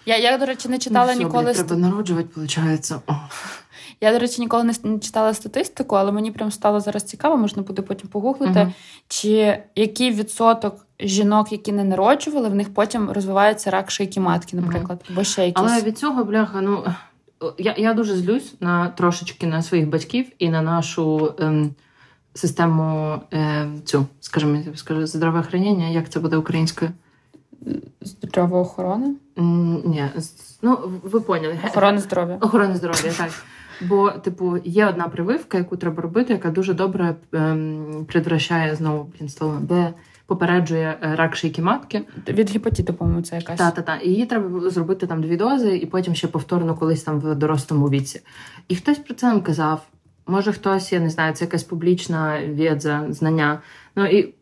Я, 0.06 0.18
я 0.18 0.38
до 0.38 0.46
речі, 0.46 0.68
не 0.68 0.78
читала 0.78 1.06
ну, 1.06 1.12
все, 1.12 1.24
ніколи. 1.24 1.44
Блядь, 1.44 1.66
треба 1.66 1.76
народжувати, 1.76 2.28
виходить. 2.36 2.92
Я, 4.00 4.12
до 4.12 4.18
речі, 4.18 4.40
ніколи 4.40 4.64
не 4.64 4.98
читала 4.98 5.34
статистику, 5.34 5.96
але 5.96 6.12
мені 6.12 6.30
прям 6.30 6.50
стало 6.50 6.80
зараз 6.80 7.02
цікаво, 7.02 7.36
можна 7.36 7.62
буде 7.62 7.82
потім 7.82 8.08
погуглити, 8.08 8.60
uh 8.60 8.72
чи 9.08 9.62
який 9.74 10.10
відсоток 10.10 10.86
жінок, 11.00 11.52
які 11.52 11.72
не 11.72 11.84
народжували, 11.84 12.48
в 12.48 12.54
них 12.54 12.74
потім 12.74 13.10
розвивається 13.10 13.70
рак 13.70 13.90
шийки 13.90 14.20
матки, 14.20 14.56
наприклад, 14.56 15.04
uh-huh. 15.14 15.24
ще 15.24 15.46
якісь. 15.46 15.64
Але 15.66 15.82
від 15.82 15.98
цього, 15.98 16.24
бляха, 16.24 16.60
ну 16.60 16.84
я 17.58 17.74
я 17.78 17.94
дуже 17.94 18.16
злюсь 18.16 18.54
на 18.60 18.88
трошечки 18.88 19.46
на 19.46 19.62
своїх 19.62 19.88
батьків 19.88 20.26
і 20.38 20.48
на 20.48 20.62
нашу 20.62 21.34
ем, 21.38 21.74
систему 22.34 23.20
е, 23.32 23.68
цю, 23.84 24.06
скажімо, 24.20 24.58
скажу, 24.74 25.06
здравоохранення, 25.06 25.88
як 25.88 26.08
це 26.08 26.20
буде 26.20 26.36
українською? 26.36 26.90
Здравоохорони? 28.00 29.14
Ні, 29.84 30.04
ну 30.62 30.78
ви 31.02 31.20
поняли. 31.20 31.58
Охорони 31.66 31.98
здоров'я. 31.98 32.38
Охорони 32.40 32.76
здоров'я, 32.76 33.12
так. 33.12 33.30
Бо, 33.80 34.10
типу, 34.10 34.58
є 34.64 34.86
одна 34.86 35.08
прививка, 35.08 35.58
яку 35.58 35.76
треба 35.76 36.02
робити, 36.02 36.32
яка 36.32 36.50
дуже 36.50 36.74
добре 36.74 37.14
ем, 37.32 38.06
предвращає 38.08 38.74
знову 38.74 39.12
блін, 39.18 39.28
слово, 39.28 39.58
де 39.60 39.92
попереджує 40.26 40.98
е, 41.02 41.16
рак 41.16 41.36
шийки 41.36 41.62
матки. 41.62 42.02
Від 42.28 42.50
гепатиту, 42.50 42.94
по-моєму, 42.94 43.22
це 43.22 43.36
якась. 43.36 43.58
Так, 43.58 43.74
так, 43.74 43.84
так. 43.84 44.06
І 44.06 44.08
її 44.08 44.26
треба 44.26 44.70
зробити 44.70 45.06
там 45.06 45.22
дві 45.22 45.36
дози, 45.36 45.76
і 45.76 45.86
потім 45.86 46.14
ще 46.14 46.28
повторно 46.28 46.74
колись 46.74 47.02
там 47.02 47.20
в 47.20 47.34
дорослому 47.34 47.88
віці. 47.88 48.20
І 48.68 48.76
хтось 48.76 48.98
про 48.98 49.14
це 49.14 49.26
нам 49.26 49.42
казав. 49.42 49.86
Може, 50.26 50.52
хтось, 50.52 50.92
я 50.92 51.00
не 51.00 51.10
знаю, 51.10 51.34
це 51.34 51.44
якась 51.44 51.64
публічна 51.64 52.40
відза, 52.46 53.06
знання. 53.08 53.62
Ну 53.96 54.06
і 54.06 54.34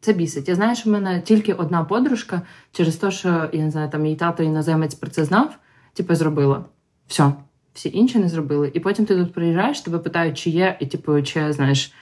це 0.00 0.12
бісить. 0.12 0.48
Я 0.48 0.54
знаю, 0.54 0.76
що 0.76 0.90
в 0.90 0.92
мене 0.92 1.20
тільки 1.20 1.52
одна 1.52 1.84
подружка 1.84 2.42
через 2.72 2.96
те, 2.96 3.10
що 3.10 3.48
я 3.52 3.64
не 3.64 3.70
знаю, 3.70 3.90
там 3.90 4.04
її 4.04 4.16
тато 4.16 4.42
іноземець 4.42 4.94
про 4.94 5.10
це 5.10 5.24
знав, 5.24 5.58
типу, 5.94 6.14
зробила. 6.14 6.64
Все 7.06 7.32
всі 7.78 7.90
інші 7.92 8.18
не 8.18 8.28
зробили. 8.28 8.70
І 8.74 8.80
потім 8.80 9.06
ти 9.06 9.16
тут 9.16 9.32
приїжджаєш, 9.32 9.80
тебе 9.80 9.98
питають, 9.98 10.38
чи 10.38 10.50
є, 10.50 10.76
і 10.80 10.86
типу, 10.86 11.22
чи 11.22 11.52
знаєш, 11.52 11.92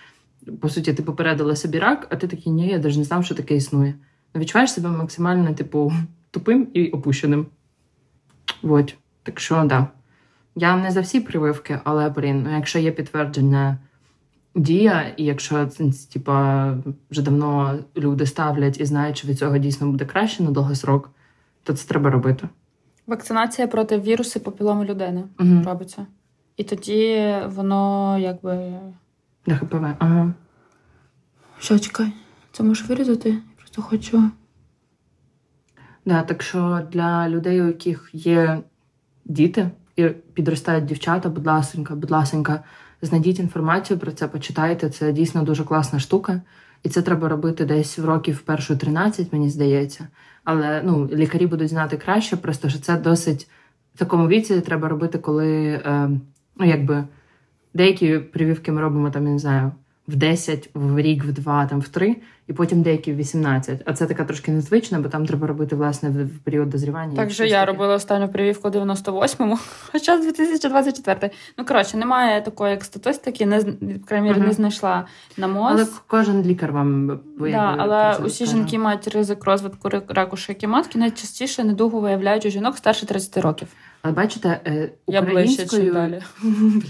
по 0.61 0.69
суті, 0.69 0.93
ти 0.93 1.03
попередила 1.03 1.57
собі 1.57 1.79
рак, 1.79 2.07
а 2.11 2.17
ти 2.17 2.27
такий, 2.27 2.53
ні, 2.53 2.69
я 2.69 2.79
навіть 2.79 2.97
не 2.97 3.05
знав, 3.05 3.25
що 3.25 3.35
таке 3.35 3.57
існує. 3.57 3.95
Ну, 4.35 4.41
відчуваєш 4.41 4.73
себе 4.73 4.89
максимально, 4.89 5.55
типу, 5.55 5.93
тупим 6.31 6.69
і 6.73 6.89
опущеним. 6.89 7.47
Вот. 8.63 8.97
Так 9.23 9.41
що, 9.41 9.65
да. 9.65 9.87
Я 10.55 10.77
не 10.77 10.91
за 10.91 11.01
всі 11.01 11.21
прививки, 11.21 11.81
але, 11.85 12.09
блін, 12.09 12.43
ну, 12.43 12.57
якщо 12.57 12.79
є 12.79 12.93
підтвердження 12.93 13.79
дія, 14.55 15.15
і 15.17 15.25
якщо 15.25 15.69
типа, 16.13 16.75
вже 17.11 17.23
давно 17.23 17.79
люди 17.97 18.27
ставлять 18.27 18.81
і 18.81 18.85
знають, 18.85 19.19
що 19.19 19.29
від 19.29 19.39
цього 19.39 19.59
дійсно 19.59 19.91
буде 19.91 20.05
краще 20.05 20.43
на 20.43 20.51
довгий 20.51 20.77
срок, 20.77 21.11
то 21.63 21.73
це 21.73 21.89
треба 21.89 22.11
робити. 22.11 22.49
Вакцинація 23.07 23.69
проти 23.69 23.99
вірусу 23.99 24.41
папіломи 24.41 24.85
людини 24.85 25.25
угу. 25.41 25.63
робиться. 25.65 26.07
І 26.57 26.65
тоді 26.65 27.35
воно 27.47 28.19
якби. 28.19 28.73
ХПВ, 29.55 29.85
ага. 29.99 30.35
Що, 31.59 31.79
чекай, 31.79 32.13
це 32.53 32.63
можеш 32.63 32.89
вирізати? 32.89 33.31
Я 33.31 33.41
просто 33.57 33.83
хочу. 33.83 34.31
Да, 36.07 36.23
так 36.23 36.43
що 36.43 36.87
для 36.93 37.29
людей, 37.29 37.63
у 37.63 37.67
яких 37.67 38.11
є 38.13 38.63
діти 39.25 39.71
і 39.97 40.09
підростають 40.09 40.85
дівчата, 40.85 41.29
будь 41.29 41.47
ласенька, 41.47 41.95
будь 41.95 42.11
ласенька, 42.11 42.65
знайдіть 43.03 43.39
інформацію 43.39 43.99
про 43.99 44.13
це, 44.13 44.29
почитайте. 44.29 44.91
Це 44.91 45.13
дійсно 45.13 45.43
дуже 45.43 45.65
класна 45.65 45.99
штука. 45.99 46.43
І 46.83 46.89
це 46.89 47.03
треба 47.03 47.29
робити 47.29 47.65
десь 47.65 47.99
в 47.99 48.05
років 48.05 48.41
першу 48.41 48.77
13, 48.77 49.33
мені 49.33 49.51
здається. 49.51 50.09
Але 50.45 50.83
ну, 50.85 51.09
лікарі 51.13 51.47
будуть 51.47 51.69
знати 51.69 51.97
краще, 51.97 52.37
просто 52.37 52.69
що 52.69 52.79
це 52.79 52.97
досить 52.97 53.49
в 53.95 53.99
такому 53.99 54.29
віці 54.29 54.61
треба 54.61 54.89
робити, 54.89 55.19
коли 55.19 55.67
е, 55.67 56.11
ну, 56.57 56.67
якби 56.67 57.05
деякі 57.77 58.19
прививки 58.19 58.73
ми 58.73 58.81
робимо 58.81 59.11
там, 59.11 59.27
я 59.27 59.33
не 59.33 59.39
знаю, 59.39 59.73
в 60.09 60.17
10, 60.17 60.71
в 60.75 60.99
рік, 60.99 61.25
в 61.25 61.33
2, 61.33 61.67
там 61.67 61.81
в 61.81 61.89
3, 61.89 62.17
і 62.49 62.53
потім 62.53 62.83
деякі 62.83 63.13
в 63.13 63.17
18. 63.17 63.83
А 63.85 63.93
це 63.93 64.07
така 64.07 64.25
трошки 64.25 64.53
незвична, 64.53 65.01
бо 65.01 65.09
там 65.09 65.27
треба 65.27 65.47
робити 65.47 65.77
власне 65.77 66.11
в, 66.11 66.25
в 66.25 66.39
період 66.39 66.71
дозрівання. 66.71 67.17
Так 67.17 67.31
же 67.31 67.49
я 67.49 67.61
таке. 67.61 67.73
робила 67.73 67.95
останню 67.95 68.29
прививку 68.29 68.69
98-му, 68.69 69.59
хоча 69.93 70.19
2024. 70.19 71.31
Ну 71.59 71.65
коротше, 71.65 71.97
немає 71.97 72.43
такої 72.43 72.71
як 72.71 72.85
статистики, 72.85 73.47
не 73.47 73.65
крайні 74.07 74.33
uh-huh. 74.33 74.47
не 74.47 74.53
знайшла 74.53 75.07
на 75.37 75.49
МОЗ. 75.49 75.73
Але 75.73 75.87
кожен 76.07 76.43
лікар 76.43 76.73
вам 76.73 77.21
да, 77.41 77.75
але 77.79 78.17
усі 78.17 78.47
жінки 78.47 78.79
мають 78.79 79.09
ризик 79.09 79.45
розвитку 79.45 79.89
раку 80.09 80.37
шийки 80.37 80.69
матки. 80.69 80.99
Найчастіше 80.99 81.65
недугу 81.65 82.01
виявляють 82.01 82.47
у 82.47 82.51
жінок 82.51 82.77
старше 82.77 83.07
30 83.07 83.37
років. 83.37 83.69
Але 84.07 84.15
бачите, 84.15 84.61
е, 84.67 84.91
українською 85.07 85.85
Я 85.85 85.93
ближче, 85.93 85.93
далі. 85.93 86.23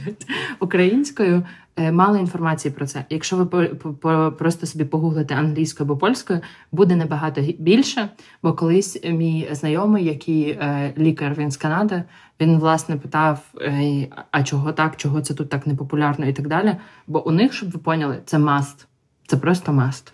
українською 0.61 1.43
Е, 1.79 1.93
мало 1.93 2.17
інформації 2.17 2.75
про 2.75 2.87
це. 2.87 3.05
Якщо 3.11 3.37
ви 3.37 3.69
просто 4.31 4.67
собі 4.67 4.85
погуглите 4.85 5.35
англійською 5.35 5.91
або 5.91 5.97
польською, 5.97 6.41
буде 6.73 6.97
набагато 6.97 7.41
більше. 7.59 8.09
Бо 8.43 8.53
колись 8.53 9.05
мій 9.05 9.49
знайомий, 9.53 10.05
який 10.05 10.49
е, 10.51 10.95
лікар 10.99 11.35
він 11.39 11.51
з 11.51 11.57
Канади, 11.57 12.03
він 12.41 12.59
власне 12.59 12.97
питав: 12.97 13.41
е, 13.61 14.09
а 14.31 14.43
чого 14.43 14.73
так, 14.73 14.97
чого 14.97 15.21
це 15.21 15.35
тут 15.35 15.49
так 15.49 15.67
непопулярно 15.67 16.27
і 16.27 16.33
так 16.33 16.49
далі. 16.49 16.77
Бо 17.07 17.29
у 17.29 17.31
них, 17.31 17.53
щоб 17.53 17.71
ви 17.71 17.79
поняли, 17.79 18.19
це 18.25 18.39
must. 18.39 18.87
Це 19.27 19.37
просто 19.37 19.73
must. 19.73 20.13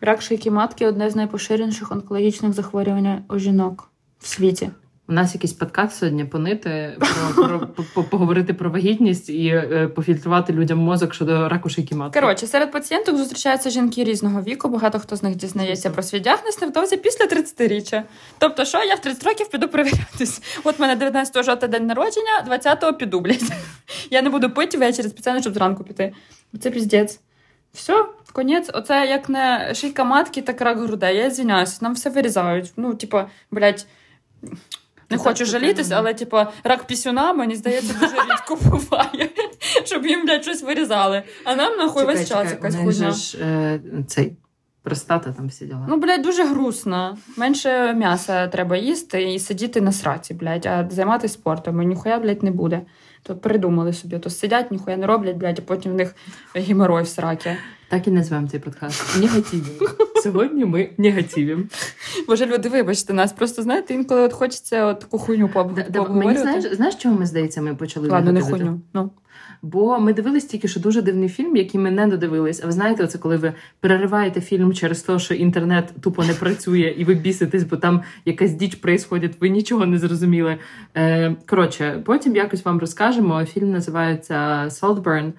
Рак 0.00 0.22
шийки 0.22 0.50
матки 0.50 0.86
одне 0.86 1.10
з 1.10 1.16
найпоширеніших 1.16 1.92
онкологічних 1.92 2.52
захворювань 2.52 3.24
у 3.28 3.38
жінок 3.38 3.90
в 4.18 4.26
світі. 4.26 4.70
У 5.12 5.14
нас 5.14 5.34
якийсь 5.34 5.52
подкаст 5.52 5.98
сьогодні 5.98 6.24
понити 6.24 6.98
про, 7.36 7.68
про 7.94 8.04
поговорити 8.04 8.54
про 8.54 8.70
вагітність 8.70 9.28
і 9.28 9.46
е, 9.46 9.88
пофільтрувати 9.94 10.52
людям 10.52 10.78
мозок 10.78 11.14
щодо 11.14 11.48
раку 11.48 11.68
шийки 11.68 11.94
матки. 11.94 12.20
Коротше, 12.20 12.46
серед 12.46 12.72
пацієнток 12.72 13.16
зустрічаються 13.16 13.70
жінки 13.70 14.04
різного 14.04 14.42
віку. 14.42 14.68
Багато 14.68 14.98
хто 14.98 15.16
з 15.16 15.22
них 15.22 15.36
дізнається 15.36 15.90
про 15.90 16.02
свій 16.02 16.20
діагноз 16.20 16.62
невдовзі 16.62 16.96
після 16.96 17.24
30-річчя. 17.24 18.02
Тобто, 18.38 18.64
що 18.64 18.84
я 18.84 18.94
в 18.94 19.00
30 19.00 19.24
років 19.24 19.48
піду 19.48 19.68
перевірятись. 19.68 20.42
От 20.64 20.78
мене 20.78 20.96
19 20.96 21.44
жовтня 21.44 21.68
день 21.68 21.86
народження, 21.86 22.46
20-го 22.48 22.92
піду, 22.92 23.20
блядь. 23.20 23.52
Я 24.10 24.22
не 24.22 24.30
буду 24.30 24.50
пити 24.50 24.78
ввечері 24.78 25.08
спеціально, 25.08 25.40
щоб 25.40 25.54
зранку 25.54 25.84
піти. 25.84 26.12
Це 26.60 26.70
піздець. 26.70 27.20
Все, 27.72 28.04
конець, 28.32 28.70
оце 28.74 29.06
як 29.06 29.28
не 29.28 29.72
шийка 29.74 30.04
матки, 30.04 30.42
так 30.42 30.60
рак 30.60 30.78
грудей. 30.78 31.16
Я 31.16 31.30
звіняюся, 31.30 31.78
нам 31.80 31.94
все 31.94 32.10
вирізають. 32.10 32.72
Ну, 32.76 32.94
типа, 32.94 33.26
блядь. 33.50 33.86
Не 35.12 35.18
хочу 35.18 35.44
жалітись, 35.44 35.90
але 35.90 36.14
типу, 36.14 36.38
рак 36.64 36.84
пісюна, 36.86 37.32
мені 37.32 37.56
здається, 37.56 37.94
дуже 38.00 38.14
рідко 38.14 38.56
буває, 38.70 39.28
щоб 39.84 40.06
їм 40.06 40.26
блядь, 40.26 40.42
щось 40.42 40.62
вирізали. 40.62 41.22
А 41.44 41.54
нам 41.56 41.76
нахуй 41.78 42.04
весь 42.04 42.28
час 42.28 42.50
якась 42.50 42.76
хуйня. 42.76 43.10
ж 43.10 43.38
е, 43.42 43.80
цей 44.06 44.36
простата 44.82 45.32
там 45.32 45.48
всі 45.48 45.66
діла. 45.66 45.86
Ну, 45.88 45.96
блядь, 45.96 46.22
дуже 46.22 46.44
грустно. 46.44 47.18
Менше 47.36 47.92
м'яса 47.92 48.48
треба 48.48 48.76
їсти 48.76 49.32
і 49.32 49.38
сидіти 49.38 49.80
на 49.80 49.92
сраці, 49.92 50.34
блядь, 50.34 50.66
а 50.66 50.88
займатися 50.90 51.34
спортом. 51.34 51.82
І 51.82 51.86
ніхуя, 51.86 52.18
блядь, 52.18 52.42
не 52.42 52.50
буде. 52.50 52.80
То 53.22 53.36
придумали 53.36 53.92
собі, 53.92 54.18
то 54.18 54.30
сидять, 54.30 54.70
ніхуя 54.70 54.96
не 54.96 55.06
роблять, 55.06 55.36
блядь, 55.36 55.58
а 55.58 55.62
потім 55.62 55.92
в 55.92 55.94
них 55.94 56.14
геморой 56.54 57.02
в 57.02 57.08
сракі. 57.08 57.50
Так 57.92 58.08
і 58.08 58.10
назвемо 58.10 58.48
цей 58.48 58.60
подкаст. 58.60 59.20
Негативім. 59.20 59.88
Сьогодні 60.22 60.64
ми 60.64 60.90
негативім. 60.98 61.68
Боже, 62.28 62.46
люди, 62.46 62.68
вибачте 62.68 63.12
нас. 63.12 63.32
Просто 63.32 63.62
знаєте, 63.62 63.94
інколи 63.94 64.20
от 64.20 64.32
хочеться 64.32 64.86
от 64.86 65.00
таку 65.00 65.18
хуйню 65.18 65.48
пообговорювати. 65.48 66.12
Мені 66.12 66.38
знаєш, 66.38 66.64
знаєш, 66.64 66.94
чого 66.94 67.18
ми 67.18 67.26
здається, 67.26 67.62
ми 67.62 67.74
почали 67.74 68.08
Ладно, 68.08 68.32
не 68.32 68.40
хуйню. 68.40 68.80
Ну. 68.94 69.10
Бо 69.62 70.00
ми 70.00 70.12
дивились 70.12 70.44
тільки 70.44 70.68
що 70.68 70.80
дуже 70.80 71.02
дивний 71.02 71.28
фільм, 71.28 71.56
який 71.56 71.80
ми 71.80 71.90
не 71.90 72.06
додивились. 72.06 72.60
А 72.62 72.66
ви 72.66 72.72
знаєте, 72.72 73.06
це 73.06 73.18
коли 73.18 73.36
ви 73.36 73.52
перериваєте 73.80 74.40
фільм 74.40 74.72
через 74.72 75.02
те, 75.02 75.18
що 75.18 75.34
інтернет 75.34 75.92
тупо 76.00 76.24
не 76.24 76.34
працює, 76.34 76.94
і 76.98 77.04
ви 77.04 77.14
біситесь, 77.14 77.64
бо 77.64 77.76
там 77.76 78.02
якась 78.24 78.52
діч 78.52 78.74
проїсходить, 78.74 79.36
ви 79.40 79.48
нічого 79.48 79.86
не 79.86 79.98
зрозуміли. 79.98 80.58
Е, 80.94 81.36
Коротше, 81.46 82.02
потім 82.04 82.36
якось 82.36 82.64
вам 82.64 82.78
розкажемо. 82.78 83.44
Фільм 83.44 83.70
називається 83.70 84.64
Saltburn, 84.68 85.32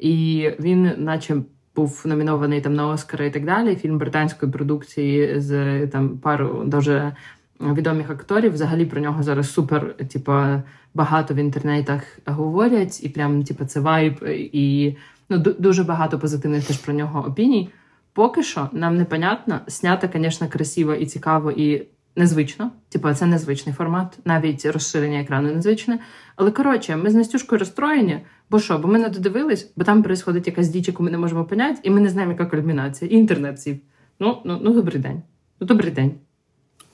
і 0.00 0.50
він, 0.60 0.90
наче 0.96 1.36
був 1.76 2.02
номінований 2.04 2.60
там 2.60 2.74
на 2.74 2.88
Оскари 2.88 3.26
і 3.26 3.30
так 3.30 3.44
далі. 3.44 3.76
Фільм 3.76 3.98
британської 3.98 4.52
продукції 4.52 5.40
з 5.40 5.86
там 5.86 6.18
пару 6.18 6.62
дуже 6.64 7.16
відомих 7.60 8.10
акторів. 8.10 8.52
Взагалі 8.52 8.86
про 8.86 9.00
нього 9.00 9.22
зараз 9.22 9.52
супер, 9.52 9.94
типа, 10.12 10.62
багато 10.94 11.34
в 11.34 11.36
інтернетах 11.36 12.18
говорять, 12.26 13.04
і 13.04 13.08
прям 13.08 13.44
типу, 13.44 13.64
це 13.64 13.80
вайб, 13.80 14.24
і 14.52 14.96
ну 15.28 15.38
дуже 15.38 15.84
багато 15.84 16.18
позитивних 16.18 16.64
теж 16.64 16.78
про 16.78 16.94
нього 16.94 17.24
опіній. 17.28 17.70
Поки 18.12 18.42
що 18.42 18.68
нам 18.72 18.96
непонятно. 18.96 19.60
Снято, 19.66 20.08
звісно, 20.14 20.48
красиво 20.48 20.94
і 20.94 21.06
цікаво, 21.06 21.50
і 21.50 21.86
незвично. 22.16 22.70
Типу, 22.88 23.14
це 23.14 23.26
незвичний 23.26 23.74
формат, 23.74 24.18
навіть 24.24 24.66
розширення 24.66 25.20
екрану 25.20 25.54
незвичне. 25.54 25.98
Але 26.36 26.50
коротше, 26.50 26.96
ми 26.96 27.10
з 27.10 27.14
Настюшкою 27.14 27.58
розстроєні. 27.58 28.20
Бо 28.50 28.60
що? 28.60 28.78
Бо 28.78 28.88
ми 28.88 28.98
не 28.98 29.08
додивились, 29.08 29.72
бо 29.76 29.84
там 29.84 30.02
відбувається 30.02 30.50
якась 30.50 30.68
діч, 30.68 30.88
яку 30.88 31.02
ми 31.02 31.10
не 31.10 31.18
можемо 31.18 31.44
поняти, 31.44 31.80
і 31.82 31.90
ми 31.90 32.00
не 32.00 32.08
знаємо, 32.08 32.32
яка 32.32 32.46
кульмінація. 32.46 33.10
І 33.10 33.14
інтернет 33.14 33.60
сів. 33.60 33.78
Ну, 34.20 34.42
ну, 34.44 34.58
ну, 34.62 34.72
добрий 34.72 34.98
день. 34.98 35.22
Ну, 35.60 35.66
добрий 35.66 35.90
день. 35.90 36.14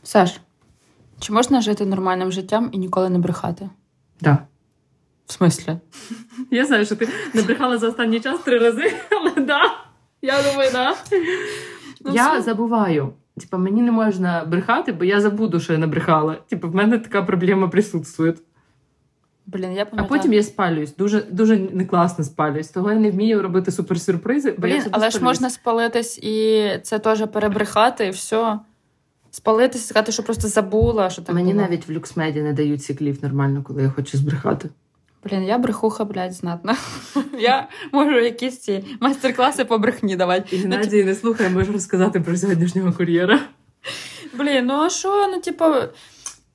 Саш, 0.02 0.40
чи 1.20 1.32
можна 1.32 1.60
жити 1.60 1.86
нормальним 1.86 2.32
життям 2.32 2.68
і 2.72 2.78
ніколи 2.78 3.10
не 3.10 3.18
брехати? 3.18 3.60
Так. 3.60 3.70
Да. 4.20 4.38
В 5.26 5.32
смислі? 5.32 5.76
Я 6.50 6.66
знаю, 6.66 6.86
що 6.86 6.96
ти 6.96 7.08
не 7.34 7.42
брехала 7.42 7.78
за 7.78 7.88
останній 7.88 8.20
час 8.20 8.40
три 8.40 8.58
рази, 8.58 8.92
але 9.10 9.46
да. 9.46 9.60
Я 10.22 10.42
думаю, 10.42 10.70
да. 10.72 10.96
Ну, 12.04 12.14
я 12.14 12.32
все. 12.32 12.42
забуваю. 12.42 13.12
Типа, 13.40 13.58
мені 13.58 13.82
не 13.82 13.92
можна 13.92 14.44
брехати, 14.44 14.92
бо 14.92 15.04
я 15.04 15.20
забуду, 15.20 15.60
що 15.60 15.72
я 15.72 15.78
не 15.78 15.86
брехала. 15.86 16.34
Типа, 16.34 16.68
в 16.68 16.74
мене 16.74 16.98
така 16.98 17.22
проблема 17.22 17.68
присутствує. 17.68 18.34
Блін, 19.46 19.72
я 19.72 19.86
А 19.96 20.02
потім 20.04 20.32
я 20.32 20.42
спалююсь. 20.42 20.96
Дуже 20.96 21.22
дуже 21.22 21.56
не 21.56 21.84
класно 21.84 22.24
спалююсь. 22.24 22.68
Того 22.68 22.92
я 22.92 22.98
не 22.98 23.10
вмію 23.10 23.42
робити 23.42 23.72
суперсюрпризи. 23.72 24.54
Блін, 24.58 24.76
я 24.76 24.84
але 24.90 25.10
ж 25.10 25.24
можна 25.24 25.50
спалитись 25.50 26.18
і 26.18 26.68
це 26.82 26.98
теж 26.98 27.26
перебрехати, 27.26 28.06
і 28.06 28.10
все. 28.10 28.58
Спалитись, 29.30 29.86
сказати, 29.86 30.12
що 30.12 30.22
просто 30.22 30.48
забула. 30.48 31.10
що 31.10 31.22
так 31.22 31.34
Мені 31.34 31.52
було. 31.52 31.64
навіть 31.64 31.88
в 31.88 31.92
люксмеді 31.92 32.42
не 32.42 32.52
дають 32.52 32.82
циклів 32.82 33.18
нормально, 33.22 33.62
коли 33.62 33.82
я 33.82 33.90
хочу 33.90 34.18
збрехати. 34.18 34.68
Блін, 35.24 35.44
я 35.44 35.58
брехуха, 35.58 36.04
блядь, 36.04 36.32
знатна. 36.32 36.76
Я 37.38 37.68
можу 37.92 38.18
якісь 38.18 38.58
ці 38.60 38.84
майстер-класи 39.00 39.64
по 39.64 39.78
брехні 39.78 40.16
давати. 40.16 40.56
Геннадій, 40.56 41.04
не 41.04 41.14
слухай, 41.14 41.48
можу 41.48 41.72
розказати 41.72 42.20
про 42.20 42.36
сьогоднішнього 42.36 42.92
кур'єра. 42.92 43.40
Блін, 44.34 44.66
ну 44.66 44.74
а 44.74 44.90
що, 44.90 45.28
ну, 45.32 45.40
типу, 45.40 45.64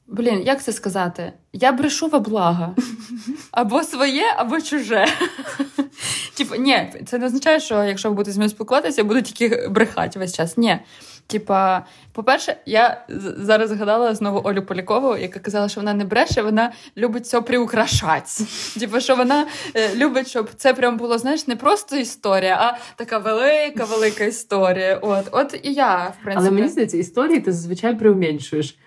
Блін, 0.08 0.44
як 0.46 0.64
це 0.64 0.74
сказати? 0.74 1.34
Я 1.54 1.72
брешу 1.72 2.08
во 2.08 2.20
благо. 2.20 2.76
Або 3.52 3.84
своє, 3.84 4.24
або 4.38 4.62
чуже. 4.62 5.06
Типу, 6.38 6.56
ні, 6.56 6.94
це 7.08 7.18
не 7.18 7.26
означає, 7.26 7.60
що 7.60 7.84
якщо 7.84 8.10
ви 8.10 8.16
будете 8.16 8.32
з 8.32 8.38
мною 8.38 8.50
спілкуватися, 8.50 9.02
я 9.02 9.08
буду 9.08 9.22
тільки 9.22 9.68
брехати 9.68 10.20
весь 10.20 10.36
час. 10.36 10.58
Ні. 10.58 10.80
Типа, 11.28 11.86
по-перше, 12.12 12.58
я 12.66 13.06
зараз 13.38 13.70
згадала 13.70 14.16
знову 14.16 14.42
Олю 14.44 14.62
Полякову, 14.62 15.18
яка 15.18 15.40
казала, 15.40 15.70
що 15.70 15.82
вона 15.82 15.94
не 15.94 16.06
бреше, 16.06 16.42
вона 16.42 16.74
любить 16.98 17.24
все 17.24 17.42
приукрашати. 17.42 18.32
Типу, 18.80 19.00
що 19.00 19.16
вона 19.16 19.48
е, 19.76 19.96
любить, 19.96 20.28
щоб 20.28 20.50
це 20.56 20.74
прям 20.74 20.98
було, 20.98 21.18
знаєш, 21.18 21.48
не 21.48 21.56
просто 21.56 21.96
історія, 21.98 22.58
а 22.62 22.78
така 22.96 23.18
велика, 23.18 23.86
велика 23.86 24.24
історія. 24.24 25.00
От, 25.02 25.26
от 25.32 25.60
і 25.64 25.74
я, 25.74 25.98
в 25.98 26.24
принципі. 26.24 26.48
Але 26.48 26.52
мені 26.52 26.68
здається, 26.68 26.98
історії 26.98 27.40
ти 27.40 27.52
зазвичай 27.52 27.96
приуменшуєш. 27.96 28.78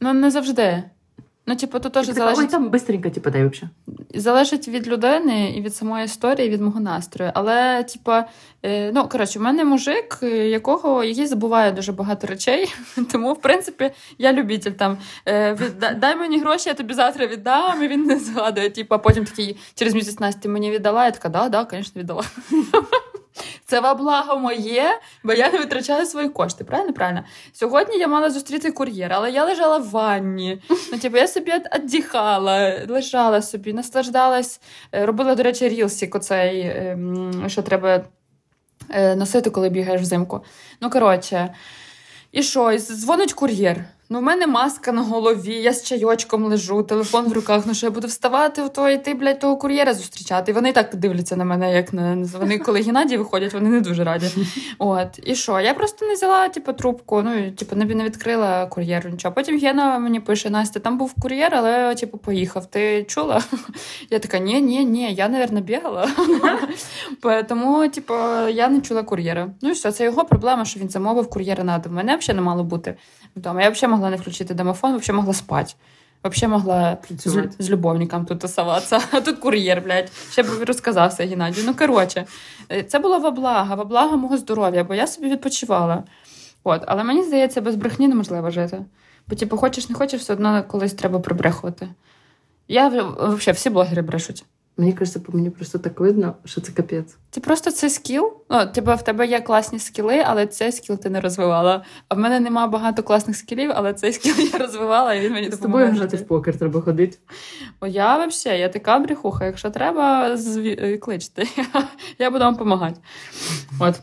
Ну, 0.00 0.12
не 0.12 0.30
завжди. 0.30 0.82
Ну, 1.48 1.56
типу, 1.56 1.78
то 1.78 1.88
теж 1.90 2.06
залежить... 2.06 2.44
Ой, 2.44 2.50
там 2.50 2.70
бистренько, 2.70 3.10
типу, 3.10 3.30
дай 3.30 3.48
взагалі. 3.48 3.72
Залежить 4.14 4.68
від 4.68 4.88
людини 4.88 5.50
і 5.56 5.60
від 5.60 5.76
самої 5.76 6.04
історії, 6.04 6.48
і 6.48 6.50
від 6.50 6.60
мого 6.60 6.80
настрою. 6.80 7.30
Але, 7.34 7.84
типу, 7.84 8.12
е, 8.62 8.92
ну, 8.92 9.08
коротше, 9.08 9.38
в 9.38 9.42
мене 9.42 9.64
мужик, 9.64 10.18
е, 10.22 10.48
якого 10.48 11.04
який 11.04 11.26
забуває 11.26 11.72
дуже 11.72 11.92
багато 11.92 12.26
речей. 12.26 12.74
Тому, 13.12 13.32
в 13.32 13.40
принципі, 13.40 13.90
я 14.18 14.32
любитель 14.32 14.70
там 14.70 14.98
е, 15.26 15.56
дай 15.96 16.16
мені 16.16 16.38
гроші, 16.38 16.68
я 16.68 16.74
тобі 16.74 16.94
завтра 16.94 17.26
віддам, 17.26 17.82
і 17.82 17.88
він 17.88 18.02
не 18.02 18.18
згадує. 18.18 18.70
Типу, 18.70 18.94
а 18.94 18.98
потім 18.98 19.24
такий 19.24 19.56
через 19.74 19.94
місяць 19.94 20.20
Настя 20.20 20.48
мені 20.48 20.70
віддала, 20.70 21.04
я 21.04 21.10
така, 21.10 21.28
да, 21.28 21.48
да, 21.48 21.66
звісно, 21.70 22.00
віддала. 22.00 22.24
Це 23.68 23.80
во 23.80 23.94
благо 23.94 24.36
моє, 24.36 25.00
бо 25.24 25.32
я 25.32 25.50
не 25.50 25.58
витрачаю 25.58 26.06
свої 26.06 26.28
кошти. 26.28 26.64
Правильно? 26.64 26.92
Правильно. 26.92 27.24
Сьогодні 27.52 27.98
я 27.98 28.08
мала 28.08 28.30
зустріти 28.30 28.72
кур'єра, 28.72 29.16
але 29.16 29.30
я 29.30 29.44
лежала 29.44 29.78
в 29.78 29.90
ванні. 29.90 30.62
Ну, 30.92 30.98
типу, 30.98 31.16
я 31.16 31.28
собі 31.28 31.52
віддихала, 31.74 32.84
лежала 32.88 33.42
собі, 33.42 33.72
наслаждалась, 33.72 34.60
е, 34.92 35.06
робила, 35.06 35.34
до 35.34 35.42
речі, 35.42 35.68
рілсік, 35.68 36.14
оцей, 36.14 36.60
ем, 36.60 37.44
що 37.48 37.62
треба 37.62 38.04
е, 38.90 39.16
носити, 39.16 39.50
коли 39.50 39.68
бігаєш 39.68 40.00
взимку. 40.00 40.44
Ну, 40.80 40.90
коротше. 40.90 41.54
І 42.32 42.42
що? 42.42 42.78
Дзвонить 42.78 43.32
кур'єр. 43.32 43.84
Ну, 44.10 44.18
в 44.18 44.22
мене 44.22 44.46
маска 44.46 44.92
на 44.92 45.02
голові, 45.02 45.54
я 45.54 45.72
з 45.72 45.84
чайочком 45.84 46.44
лежу, 46.44 46.82
телефон 46.82 47.26
в 47.26 47.32
руках. 47.32 47.62
Ну 47.66 47.74
що 47.74 47.86
я 47.86 47.90
буду 47.90 48.06
вставати 48.06 48.62
в 48.62 48.68
то 48.68 48.90
і 48.90 48.98
ти, 48.98 49.14
блядь, 49.14 49.38
того 49.38 49.56
кур'єра 49.56 49.94
зустрічати. 49.94 50.50
І 50.50 50.54
вони 50.54 50.72
так 50.72 50.96
дивляться 50.96 51.36
на 51.36 51.44
мене, 51.44 51.74
як 51.74 51.92
на 51.92 52.26
вони, 52.38 52.58
коли 52.58 52.80
Геннадій 52.80 53.16
виходять, 53.16 53.52
вони 53.52 53.68
не 53.68 53.80
дуже 53.80 54.04
раді. 54.04 54.26
От, 54.78 55.20
і 55.24 55.34
що? 55.34 55.60
Я 55.60 55.74
просто 55.74 56.06
не 56.06 56.14
взяла, 56.14 56.48
типу, 56.48 56.72
трубку, 56.72 57.22
ну, 57.22 57.50
типу, 57.50 57.76
не 57.76 57.84
відкрила 57.84 58.66
кур'єру. 58.66 59.10
Нічого. 59.10 59.34
Потім 59.34 59.58
Гена 59.58 59.98
мені 59.98 60.20
пише: 60.20 60.50
Настя, 60.50 60.80
там 60.80 60.98
був 60.98 61.14
кур'єр, 61.22 61.54
але 61.54 61.94
типу, 61.94 62.18
поїхав. 62.18 62.66
Ти 62.66 63.04
чула? 63.04 63.42
Я 64.10 64.18
така, 64.18 64.38
ні, 64.38 64.60
ні, 64.60 64.84
ні, 64.84 65.14
я, 65.14 65.28
мабуть, 65.28 65.64
бігала. 65.64 66.08
Тому, 67.48 67.88
типу, 67.88 68.14
я 68.48 68.68
не 68.68 68.80
чула 68.80 69.02
кур'єра. 69.02 69.50
Ну 69.62 69.68
і 69.68 69.72
все, 69.72 69.92
це 69.92 70.04
його 70.04 70.24
проблема, 70.24 70.64
що 70.64 70.80
він 70.80 70.88
замовив 70.88 71.30
кур'єра 71.30 71.64
на 71.64 71.78
дом. 71.78 71.94
Мене 71.94 72.16
взагалі 72.16 72.36
не 72.36 72.42
мало 72.42 72.64
бути 72.64 72.94
вдома. 73.36 73.62
Я 73.62 73.70
взагалі 73.70 73.95
могла 73.96 74.10
не 74.10 74.16
включити 74.16 74.54
домофон, 74.54 74.96
взагалі 74.96 75.16
могла 75.16 75.34
спати. 75.34 75.74
Взагалі 76.24 76.52
могла 76.52 76.98
з, 77.10 77.48
з 77.58 77.70
любовником 77.70 78.24
тут 78.24 78.40
тусуватися, 78.40 79.00
а 79.10 79.20
тут 79.26 79.38
кур'єр, 79.38 79.82
блядь. 79.82 80.12
Ще 80.30 80.42
б 80.42 80.64
розказався 80.66 81.26
Геннадій. 81.26 81.62
Ну, 81.66 81.74
коротше, 81.74 82.26
е, 82.72 82.82
це 82.82 82.98
було 82.98 83.18
во 83.18 83.30
благо, 83.30 83.76
во 83.76 83.84
благо 83.84 84.16
мого 84.16 84.36
здоров'я, 84.36 84.84
бо 84.84 84.94
я 84.94 85.06
собі 85.06 85.30
відпочивала. 85.30 86.02
От, 86.64 86.82
Але 86.86 87.04
мені 87.04 87.22
здається, 87.22 87.60
без 87.60 87.74
брехні 87.74 88.08
неможливо 88.08 88.50
жити. 88.50 88.84
Бо, 89.28 89.36
типу, 89.36 89.56
хочеш, 89.56 89.88
не 89.88 89.94
хочеш, 89.94 90.20
все 90.20 90.32
одно 90.32 90.64
колись 90.68 90.94
треба 90.94 91.18
прибрехувати. 91.18 91.88
Я 92.68 92.88
взагалі 92.88 93.52
всі 93.52 93.70
блогери 93.70 94.02
брешуть. 94.02 94.44
Мені 94.78 94.92
кажеться, 94.92 95.20
по 95.20 95.32
мені 95.32 95.50
просто 95.50 95.78
так 95.78 96.00
видно, 96.00 96.34
що 96.44 96.60
це 96.60 96.72
капець. 96.72 97.16
Це 97.30 97.40
просто 97.40 97.70
це 97.70 97.90
скіл. 97.90 98.32
Ну, 98.50 98.66
типу, 98.66 98.94
в 98.94 99.02
тебе 99.02 99.26
є 99.26 99.40
класні 99.40 99.78
скіли, 99.78 100.22
але 100.26 100.46
цей 100.46 100.72
скіл 100.72 100.98
ти 100.98 101.10
не 101.10 101.20
розвивала. 101.20 101.84
А 102.08 102.14
в 102.14 102.18
мене 102.18 102.40
немає 102.40 102.68
багато 102.68 103.02
класних 103.02 103.36
скілів, 103.36 103.70
але 103.74 103.94
цей 103.94 104.12
скіл 104.12 104.34
я 104.52 104.58
розвивала, 104.58 105.14
і 105.14 105.20
він 105.20 105.32
мені 105.32 105.48
допомагає. 105.48 105.86
З 105.86 105.90
тобою 105.90 106.08
грати 106.08 106.16
в 106.16 106.26
покер 106.26 106.58
треба 106.58 106.80
ходити. 106.80 107.18
О, 107.80 107.86
я 107.86 108.26
взагалі, 108.26 108.60
я 108.60 108.68
така 108.68 108.98
брехуха. 108.98 109.46
Якщо 109.46 109.70
треба, 109.70 110.36
зві... 110.36 110.78
Е, 110.80 110.98
кличте. 110.98 111.44
Я 112.18 112.30
буду 112.30 112.44
вам 112.44 112.54
допомагати. 112.54 113.00
От. 113.80 114.00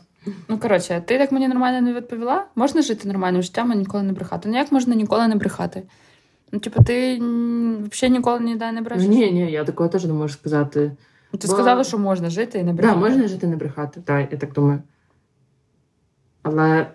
Ну, 0.48 0.58
коротше, 0.58 1.02
ти 1.06 1.18
так 1.18 1.32
мені 1.32 1.48
нормально 1.48 1.80
не 1.80 1.92
відповіла? 1.92 2.44
Можна 2.54 2.82
жити 2.82 3.08
нормальним 3.08 3.42
життям, 3.42 3.72
а 3.72 3.74
ніколи 3.74 4.02
не 4.02 4.12
брехати. 4.12 4.48
Ну 4.48 4.56
як 4.56 4.72
можна 4.72 4.94
ніколи 4.94 5.28
не 5.28 5.36
брехати? 5.36 5.82
Ну, 6.54 6.60
типу, 6.60 6.84
ти 6.84 7.16
взагалі 7.90 8.16
ніколи 8.16 8.40
ніде 8.40 8.72
не 8.72 8.80
брешеш? 8.80 9.08
Ні, 9.08 9.32
ні, 9.32 9.52
я 9.52 9.64
такого 9.64 9.88
теж 9.88 10.04
не 10.04 10.12
можу 10.12 10.34
сказати. 10.34 10.92
Ти 11.30 11.46
Бо... 11.48 11.52
сказала, 11.52 11.84
що 11.84 11.98
можна 11.98 12.30
жити 12.30 12.58
і 12.58 12.62
не 12.62 12.72
брехати. 12.72 12.94
Так, 12.94 13.02
да, 13.02 13.08
можна 13.08 13.28
жити 13.28 13.46
і 13.46 13.50
не 13.50 13.56
брехати, 13.56 14.00
так, 14.00 14.32
я 14.32 14.38
так 14.38 14.52
думаю. 14.52 14.82
Але 16.42 16.86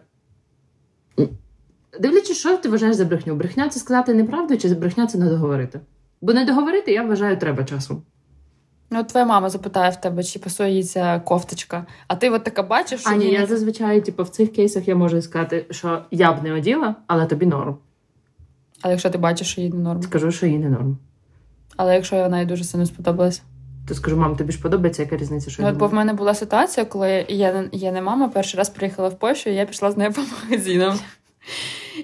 дивлячись, 1.99 2.37
що 2.37 2.57
ти 2.57 2.69
вважаєш 2.69 2.95
за 2.95 3.05
брехню? 3.05 3.35
Брехня 3.35 3.69
це 3.69 3.79
сказати 3.79 4.13
неправду, 4.13 4.57
чи 4.57 4.73
брехня 4.73 5.07
це 5.07 5.17
не 5.17 5.29
договорити? 5.29 5.79
Бо 6.21 6.33
не 6.33 6.45
договорити, 6.45 6.91
я 6.91 7.03
вважаю, 7.03 7.37
треба 7.37 7.63
часом. 7.63 8.01
Ну, 8.91 9.03
твоя 9.03 9.25
мама 9.25 9.49
запитає 9.49 9.91
в 9.91 9.95
тебе, 9.95 10.23
чи 10.23 10.39
пасує 10.39 10.71
їй 10.71 10.83
ця 10.83 11.19
кофточка. 11.19 11.85
А 12.07 12.15
ти 12.15 12.29
от 12.29 12.43
така 12.43 12.63
бачиш, 12.63 13.01
що. 13.01 13.09
А 13.09 13.15
ні, 13.15 13.31
я 13.31 13.45
зазвичай, 13.45 14.01
типу, 14.01 14.23
в 14.23 14.29
цих 14.29 14.53
кейсах 14.53 14.87
я 14.87 14.95
можу 14.95 15.21
сказати, 15.21 15.65
що 15.69 16.05
я 16.11 16.33
б 16.33 16.43
не 16.43 16.53
оділа, 16.53 16.95
але 17.07 17.25
тобі 17.25 17.45
норм. 17.45 17.77
Але 18.81 18.93
якщо 18.93 19.09
ти 19.09 19.17
бачиш, 19.17 19.47
що 19.47 19.61
їй 19.61 19.69
не 19.69 19.79
норм? 19.79 20.01
Скажу, 20.01 20.31
що 20.31 20.45
їй 20.45 20.57
не 20.57 20.69
норм. 20.69 20.97
Але 21.77 21.95
якщо 21.95 22.15
вона 22.15 22.39
їй 22.39 22.45
дуже 22.45 22.63
сильно 22.63 22.85
сподобалась? 22.85 23.41
То 23.87 23.95
скажу, 23.95 24.17
мам, 24.17 24.35
тобі 24.35 24.51
ж 24.51 24.61
подобається, 24.61 25.03
яка 25.03 25.17
різниця, 25.17 25.49
що 25.49 25.63
ну, 25.63 25.71
Бо 25.71 25.87
в 25.87 25.93
мене 25.93 26.13
була 26.13 26.33
ситуація, 26.33 26.85
коли 26.85 27.25
я, 27.29 27.69
я 27.71 27.91
не 27.91 28.01
мама, 28.01 28.27
перший 28.27 28.57
раз 28.57 28.69
приїхала 28.69 29.09
в 29.09 29.19
Польщу, 29.19 29.49
і 29.49 29.53
я 29.55 29.65
пішла 29.65 29.91
з 29.91 29.97
нею 29.97 30.13
по 30.13 30.21
магазинам. 30.43 30.99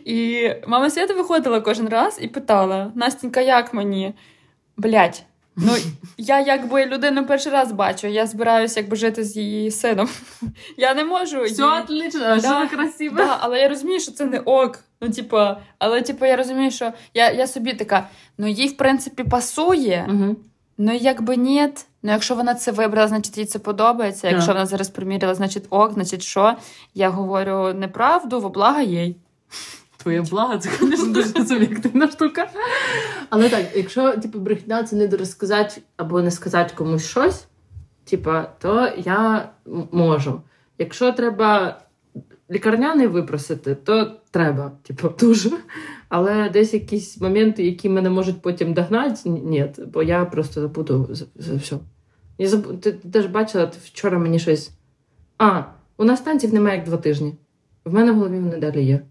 І 0.05 0.49
мама 0.67 0.89
Свята 0.89 1.13
виходила 1.13 1.61
кожен 1.61 1.89
раз 1.89 2.19
і 2.21 2.27
питала: 2.27 2.91
Настенька, 2.95 3.41
як 3.41 3.73
мені? 3.73 4.13
Блять, 4.77 5.25
ну 5.57 5.75
я 6.17 6.39
якби 6.39 6.85
людину 6.85 7.25
перший 7.25 7.51
раз 7.51 7.71
бачу, 7.71 8.07
я 8.07 8.27
збираюся 8.27 8.79
якби 8.79 8.95
жити 8.95 9.23
з 9.23 9.37
її 9.37 9.71
сином. 9.71 10.09
Я 10.77 10.93
не 10.93 11.03
можу. 11.03 11.43
Все 11.43 11.63
її... 11.63 11.79
отлично, 11.83 12.19
да, 12.19 12.35
все 12.35 12.67
красиво. 12.67 13.15
Да, 13.17 13.37
але 13.39 13.59
я 13.59 13.69
розумію, 13.69 13.99
що 13.99 14.11
це 14.11 14.25
не 14.25 14.39
ок. 14.39 14.79
Ну, 15.01 15.09
типа, 15.09 15.61
але 15.79 16.01
типу, 16.01 16.25
я 16.25 16.35
розумію, 16.35 16.71
що 16.71 16.93
я 17.13 17.31
я 17.31 17.47
собі 17.47 17.73
така, 17.73 18.07
ну 18.37 18.47
їй, 18.47 18.67
в 18.67 18.77
принципі, 18.77 19.23
пасує, 19.23 20.07
угу. 20.09 20.35
ну 20.77 20.93
якби 20.93 21.37
ні. 21.37 21.69
Ну, 22.03 22.11
якщо 22.11 22.35
вона 22.35 22.55
це 22.55 22.71
вибрала, 22.71 23.07
значить 23.07 23.37
їй 23.37 23.45
це 23.45 23.59
подобається. 23.59 24.29
Якщо 24.29 24.53
вона 24.53 24.65
зараз 24.65 24.89
приміряла, 24.89 25.35
значить 25.35 25.63
ок, 25.69 25.93
значить 25.93 26.23
що? 26.23 26.55
Я 26.93 27.09
говорю 27.09 27.73
неправду, 27.73 28.39
во 28.39 28.49
благо 28.49 28.81
їй. 28.81 29.15
Твоє 30.05 30.21
благо, 30.21 30.57
це, 30.57 30.69
звісно, 30.79 31.13
дуже 31.13 31.45
суб'єктивна 31.45 32.07
штука. 32.11 32.49
Але 33.29 33.49
так, 33.49 33.65
якщо 33.75 34.17
типу, 34.17 34.39
брехня 34.39 34.83
це 34.83 34.95
не 34.95 35.07
розказати 35.07 35.81
або 35.97 36.21
не 36.21 36.31
сказати 36.31 36.73
комусь 36.75 37.05
щось, 37.05 37.47
типу, 38.03 38.31
то 38.59 38.89
я 38.97 39.49
можу. 39.91 40.41
Якщо 40.77 41.11
треба 41.11 41.81
лікарняний 42.51 43.07
випросити, 43.07 43.75
то 43.75 44.11
треба, 44.31 44.71
типу, 44.83 45.09
дуже. 45.19 45.51
Але 46.09 46.49
десь 46.49 46.73
якісь 46.73 47.21
моменти, 47.21 47.65
які 47.65 47.89
мене 47.89 48.09
можуть 48.09 48.41
потім 48.41 48.73
догнати, 48.73 49.29
ні, 49.29 49.65
бо 49.93 50.03
я 50.03 50.25
просто 50.25 50.61
забуду 50.61 51.07
за, 51.09 51.25
за 51.35 51.55
все. 51.55 51.77
Я 52.37 52.49
ти, 52.49 52.91
ти 52.91 53.09
теж 53.09 53.25
бачила, 53.25 53.67
ти 53.67 53.77
вчора 53.83 54.19
мені 54.19 54.39
щось. 54.39 54.71
А, 55.37 55.61
у 55.97 56.03
нас 56.03 56.21
танців 56.21 56.53
немає 56.53 56.77
як 56.77 56.85
два 56.85 56.97
тижні. 56.97 57.33
В 57.85 57.93
мене 57.93 58.11
в 58.11 58.15
голові 58.15 58.39
вони 58.39 58.57
далі 58.57 58.85
є. 58.85 59.01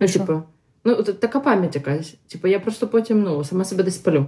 Ну, 0.00 0.06
типу, 0.06 0.42
ну, 0.84 0.94
така 1.02 1.40
пам'ять 1.40 1.74
якась. 1.74 2.14
Типу, 2.26 2.48
я 2.48 2.60
просто 2.60 2.88
потім 2.88 3.22
ну, 3.22 3.44
сама 3.44 3.64
себе 3.64 3.82
десь 3.82 3.94
спалю. 3.94 4.26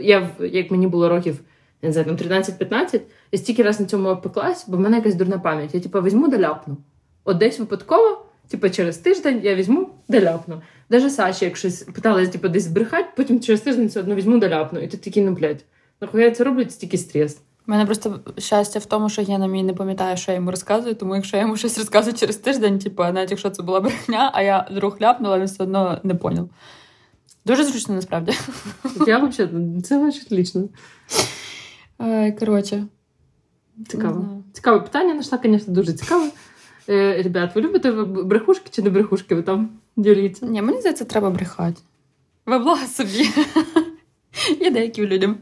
Я, 0.00 0.30
Як 0.40 0.70
мені 0.70 0.86
було 0.86 1.08
років 1.08 1.40
не 1.82 1.92
знаю, 1.92 2.08
13-15, 2.08 3.00
я 3.32 3.38
стільки 3.38 3.62
раз 3.62 3.80
на 3.80 3.86
цьому 3.86 4.08
опеклась, 4.08 4.64
бо 4.68 4.76
в 4.76 4.80
мене 4.80 4.96
якась 4.96 5.14
дурна 5.14 5.38
пам'ять. 5.38 5.74
Я 5.74 5.80
типу, 5.80 6.02
візьму 6.02 6.28
да 6.28 6.38
ляпну. 6.38 6.76
От 7.24 7.38
десь 7.38 7.58
випадково, 7.58 8.26
типу, 8.48 8.70
через 8.70 8.98
тиждень 8.98 9.40
я 9.42 9.54
візьму 9.54 9.90
да 10.08 10.20
ляпну. 10.20 10.62
Даже 10.90 11.10
Саші, 11.10 11.44
якщо 11.44 11.68
питалась 11.94 12.28
типу, 12.28 12.48
десь 12.48 12.64
збрехати, 12.64 13.08
потім 13.16 13.40
через 13.40 13.60
тиждень 13.60 13.86
все 13.86 14.00
одно 14.00 14.14
візьму 14.14 14.38
да 14.38 14.48
ляпну. 14.48 14.80
І 14.80 14.86
ти 14.86 14.96
такий, 14.96 15.22
ну 15.22 15.32
блядь, 15.32 15.64
нахуя 16.00 16.24
я 16.24 16.30
це 16.30 16.44
роблю, 16.44 16.64
це 16.64 16.70
стільки 16.70 16.98
стрес. 16.98 17.40
У 17.66 17.70
мене 17.70 17.86
просто 17.86 18.20
щастя 18.38 18.78
в 18.78 18.84
тому, 18.84 19.08
що 19.08 19.22
я 19.22 19.38
на 19.38 19.46
мій 19.46 19.62
не 19.62 19.72
пам'ятаю, 19.72 20.16
що 20.16 20.32
я 20.32 20.36
йому 20.36 20.50
розказую, 20.50 20.94
тому 20.94 21.16
якщо 21.16 21.36
я 21.36 21.42
йому 21.42 21.56
щось 21.56 21.78
розказую 21.78 22.16
через 22.16 22.36
тиждень, 22.36 22.78
типу, 22.78 23.02
навіть 23.02 23.30
якщо 23.30 23.50
це 23.50 23.62
була 23.62 23.80
брехня, 23.80 24.30
а 24.34 24.42
я 24.42 24.68
друг 24.70 24.96
ляпнула, 25.02 25.38
він 25.38 25.46
все 25.46 25.62
одно 25.62 26.00
не 26.02 26.14
поняв. 26.14 26.48
Дуже 27.46 27.64
зручно 27.64 27.94
насправді. 27.94 28.32
Я 29.06 29.18
взагалі, 29.18 29.80
це 29.82 29.98
вообще 29.98 30.22
отлично. 30.26 30.68
Коротше. 32.38 32.86
Цікаво. 33.88 34.42
Цікаве 34.52 34.80
питання 34.80 35.12
знайшла, 35.12 35.38
звісно, 35.44 35.74
дуже 35.74 35.92
цікаве. 35.92 36.30
Е, 36.88 37.22
Ребят, 37.22 37.54
ви 37.54 37.60
любите 37.60 37.92
брехушки 38.02 38.68
чи 38.70 38.82
не 38.82 38.90
брехушки? 38.90 39.34
Ви 39.34 39.42
там 39.42 39.70
діліться? 39.96 40.46
Ні, 40.46 40.62
мені 40.62 40.80
здається, 40.80 41.04
треба 41.04 41.30
брехати. 41.30 41.80
Ви 42.46 42.58
блага 42.58 42.86
собі. 42.86 43.30
Є 44.60 44.70
деяким 44.70 45.04
людям. 45.04 45.36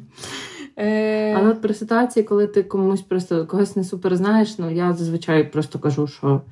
Е... 0.80 1.34
Але 1.34 1.48
от 1.48 1.60
при 1.60 1.74
ситуації, 1.74 2.24
коли 2.24 2.46
ти 2.46 2.62
комусь 2.62 3.02
просто 3.02 3.46
когось 3.46 3.76
не 3.76 3.84
супер 3.84 4.16
знаєш, 4.16 4.58
ну 4.58 4.70
я 4.70 4.92
зазвичай 4.92 5.44
просто 5.52 5.78
кажу, 5.78 6.06
що 6.06 6.42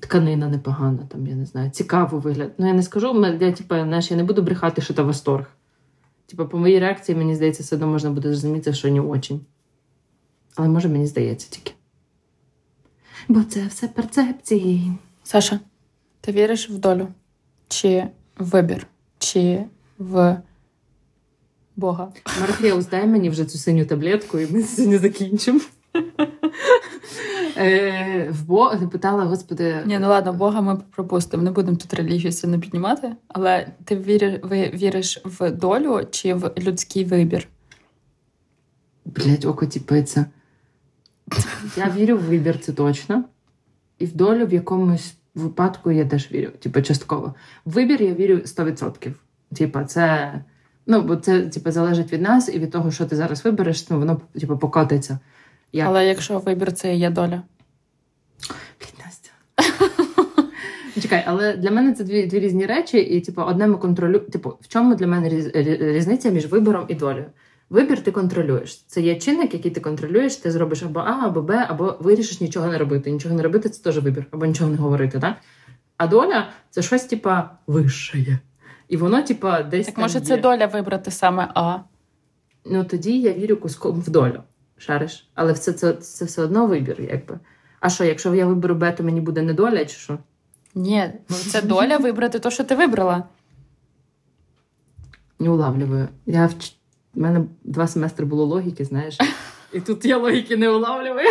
тканина 0.00 0.48
непогана, 0.48 0.98
там, 1.08 1.26
я 1.26 1.34
не 1.34 1.44
знаю, 1.44 1.70
цікавий 1.70 2.20
вигляд. 2.20 2.52
Ну, 2.58 2.66
я 2.66 2.72
не 2.72 2.82
скажу, 2.82 3.24
я, 3.40 3.52
типу, 3.52 3.74
знаєш, 3.74 4.10
я 4.10 4.16
не 4.16 4.24
буду 4.24 4.42
брехати, 4.42 4.82
що 4.82 4.94
це 4.94 5.02
восторг. 5.02 5.46
Типу, 6.26 6.46
по 6.46 6.58
моїй 6.58 6.78
реакції, 6.78 7.18
мені 7.18 7.34
здається, 7.34 7.62
все 7.62 7.76
одно 7.76 7.86
можна 7.86 8.10
буде 8.10 8.28
зрозуміти, 8.28 8.72
що 8.72 8.90
не 8.90 9.00
очень. 9.00 9.40
Але 10.56 10.68
може 10.68 10.88
мені 10.88 11.06
здається 11.06 11.50
тільки. 11.50 11.72
Бо 13.28 13.42
це 13.42 13.66
все 13.66 13.88
перцепції. 13.88 14.92
Саша, 15.22 15.60
ти 16.20 16.32
віриш 16.32 16.70
в 16.70 16.78
долю? 16.78 17.08
Чи 17.68 18.08
в 18.38 18.44
вибір? 18.44 18.86
Чи 19.18 19.64
в 19.98 20.36
Бога? 21.76 22.12
Марфеус, 22.40 22.86
дай 22.86 23.06
мені 23.06 23.30
вже 23.30 23.44
цю 23.44 23.58
синю 23.58 23.84
таблетку, 23.84 24.38
і 24.38 24.46
ми 24.50 24.62
сьогодні 24.62 24.98
закінчимо. 24.98 25.60
Е, 27.58 28.30
в 28.30 28.78
ти 28.80 28.86
питала, 28.86 29.24
господи. 29.24 29.82
Ні, 29.86 29.98
ну 29.98 30.08
ладно, 30.08 30.32
Бога 30.32 30.60
ми 30.60 30.80
пропустимо. 30.90 31.42
Не 31.42 31.50
будемо 31.50 31.76
тут 31.76 31.94
релігію 31.94 32.32
сильно 32.32 32.60
піднімати. 32.60 33.12
Але 33.28 33.68
ти 33.84 33.96
віриш, 33.96 34.40
ви 34.42 34.70
віриш 34.74 35.20
в 35.24 35.50
долю 35.50 36.06
чи 36.10 36.34
в 36.34 36.52
людський 36.58 37.04
вибір? 37.04 37.48
Блять, 39.04 39.44
око 39.44 39.66
тіпиться. 39.66 40.26
Я 41.76 41.90
вірю 41.96 42.16
в 42.16 42.20
вибір, 42.20 42.60
це 42.60 42.72
точно. 42.72 43.24
І 43.98 44.06
в 44.06 44.16
долю 44.16 44.46
в 44.46 44.52
якомусь 44.52 45.14
випадку 45.34 45.90
я 45.90 46.04
теж 46.04 46.32
вірю, 46.32 46.50
типу, 46.50 46.82
частково. 46.82 47.34
В 47.64 47.70
вибір 47.70 48.02
я 48.02 48.14
вірю 48.14 48.34
100%. 48.34 49.12
Типа, 49.54 49.84
це. 49.84 50.34
Ну, 50.86 51.02
бо 51.02 51.16
це 51.16 51.42
типу, 51.42 51.70
залежить 51.70 52.12
від 52.12 52.22
нас 52.22 52.48
і 52.48 52.58
від 52.58 52.70
того, 52.70 52.90
що 52.90 53.06
ти 53.06 53.16
зараз 53.16 53.44
вибереш, 53.44 53.90
ну 53.90 53.98
воно 53.98 54.20
типу, 54.40 54.58
покотиться. 54.58 55.18
Як? 55.72 55.88
Але 55.88 56.06
якщо 56.06 56.38
вибір 56.38 56.72
це 56.72 56.94
є 56.94 57.10
доля. 57.10 57.42
Настя. 59.04 59.30
Чекай, 61.02 61.24
але 61.26 61.56
для 61.56 61.70
мене 61.70 61.92
це 61.92 62.04
дві 62.04 62.26
дві 62.26 62.40
різні 62.40 62.66
речі, 62.66 62.98
і 62.98 63.20
типу, 63.20 63.42
одне 63.42 63.66
ми 63.66 63.76
контролю... 63.76 64.18
Типу, 64.18 64.58
в 64.60 64.68
чому 64.68 64.94
для 64.94 65.06
мене 65.06 65.28
різ... 65.28 65.50
різниця 65.80 66.30
між 66.30 66.46
вибором 66.46 66.84
і 66.88 66.94
долею? 66.94 67.24
Вибір 67.70 68.02
ти 68.02 68.12
контролюєш. 68.12 68.84
Це 68.86 69.00
є 69.00 69.16
чинник, 69.16 69.54
який 69.54 69.70
ти 69.70 69.80
контролюєш, 69.80 70.36
ти 70.36 70.50
зробиш 70.50 70.82
або 70.82 71.00
А, 71.00 71.26
або 71.26 71.42
Б, 71.42 71.66
або 71.68 71.96
вирішиш 72.00 72.40
нічого 72.40 72.66
не 72.66 72.78
робити. 72.78 73.10
Нічого 73.10 73.34
не 73.34 73.42
робити 73.42 73.68
це 73.68 73.82
теж 73.82 73.98
вибір, 73.98 74.26
або 74.30 74.46
нічого 74.46 74.70
не 74.70 74.76
говорити, 74.76 75.20
так? 75.20 75.36
А 75.96 76.06
доля 76.06 76.48
це 76.70 76.82
щось, 76.82 77.04
типа, 77.04 77.50
вищає. 77.66 78.38
І 78.88 78.96
воно, 78.96 79.22
типа, 79.22 79.62
десь. 79.62 79.86
Так 79.86 79.94
там 79.94 80.02
може 80.02 80.18
є. 80.18 80.24
це 80.24 80.36
доля 80.36 80.66
вибрати 80.66 81.10
саме 81.10 81.48
А. 81.54 81.78
Ну 82.64 82.84
тоді 82.84 83.20
я 83.20 83.32
вірю 83.32 83.56
куском 83.56 84.00
в 84.00 84.10
долю. 84.10 84.42
Шариш. 84.76 85.28
Але 85.34 85.54
це, 85.54 85.72
це, 85.72 85.92
це 85.92 86.24
все 86.24 86.42
одно 86.42 86.66
вибір, 86.66 87.00
якби. 87.00 87.38
А 87.80 87.90
що, 87.90 88.04
якщо 88.04 88.34
я 88.34 88.46
виберу 88.46 88.74
Б, 88.74 88.92
то 88.92 89.04
мені 89.04 89.20
буде 89.20 89.42
не 89.42 89.54
доля, 89.54 89.84
чи 89.84 89.96
що? 89.96 90.18
Ні, 90.74 91.10
ну 91.28 91.36
це 91.36 91.62
доля 91.62 91.96
вибрати 91.96 92.38
те, 92.38 92.50
що 92.50 92.64
ти 92.64 92.74
вибрала. 92.74 93.24
Не 95.38 95.50
улавлюю. 95.50 96.08
Я 96.26 96.46
в... 96.46 96.52
У 97.14 97.20
мене 97.20 97.44
два 97.64 97.86
семестри 97.86 98.26
було 98.26 98.44
логіки, 98.44 98.84
знаєш. 98.84 99.18
І 99.72 99.80
тут 99.80 100.04
я 100.04 100.18
логіки 100.18 100.56
не 100.56 100.68
улавлюю. 100.68 101.30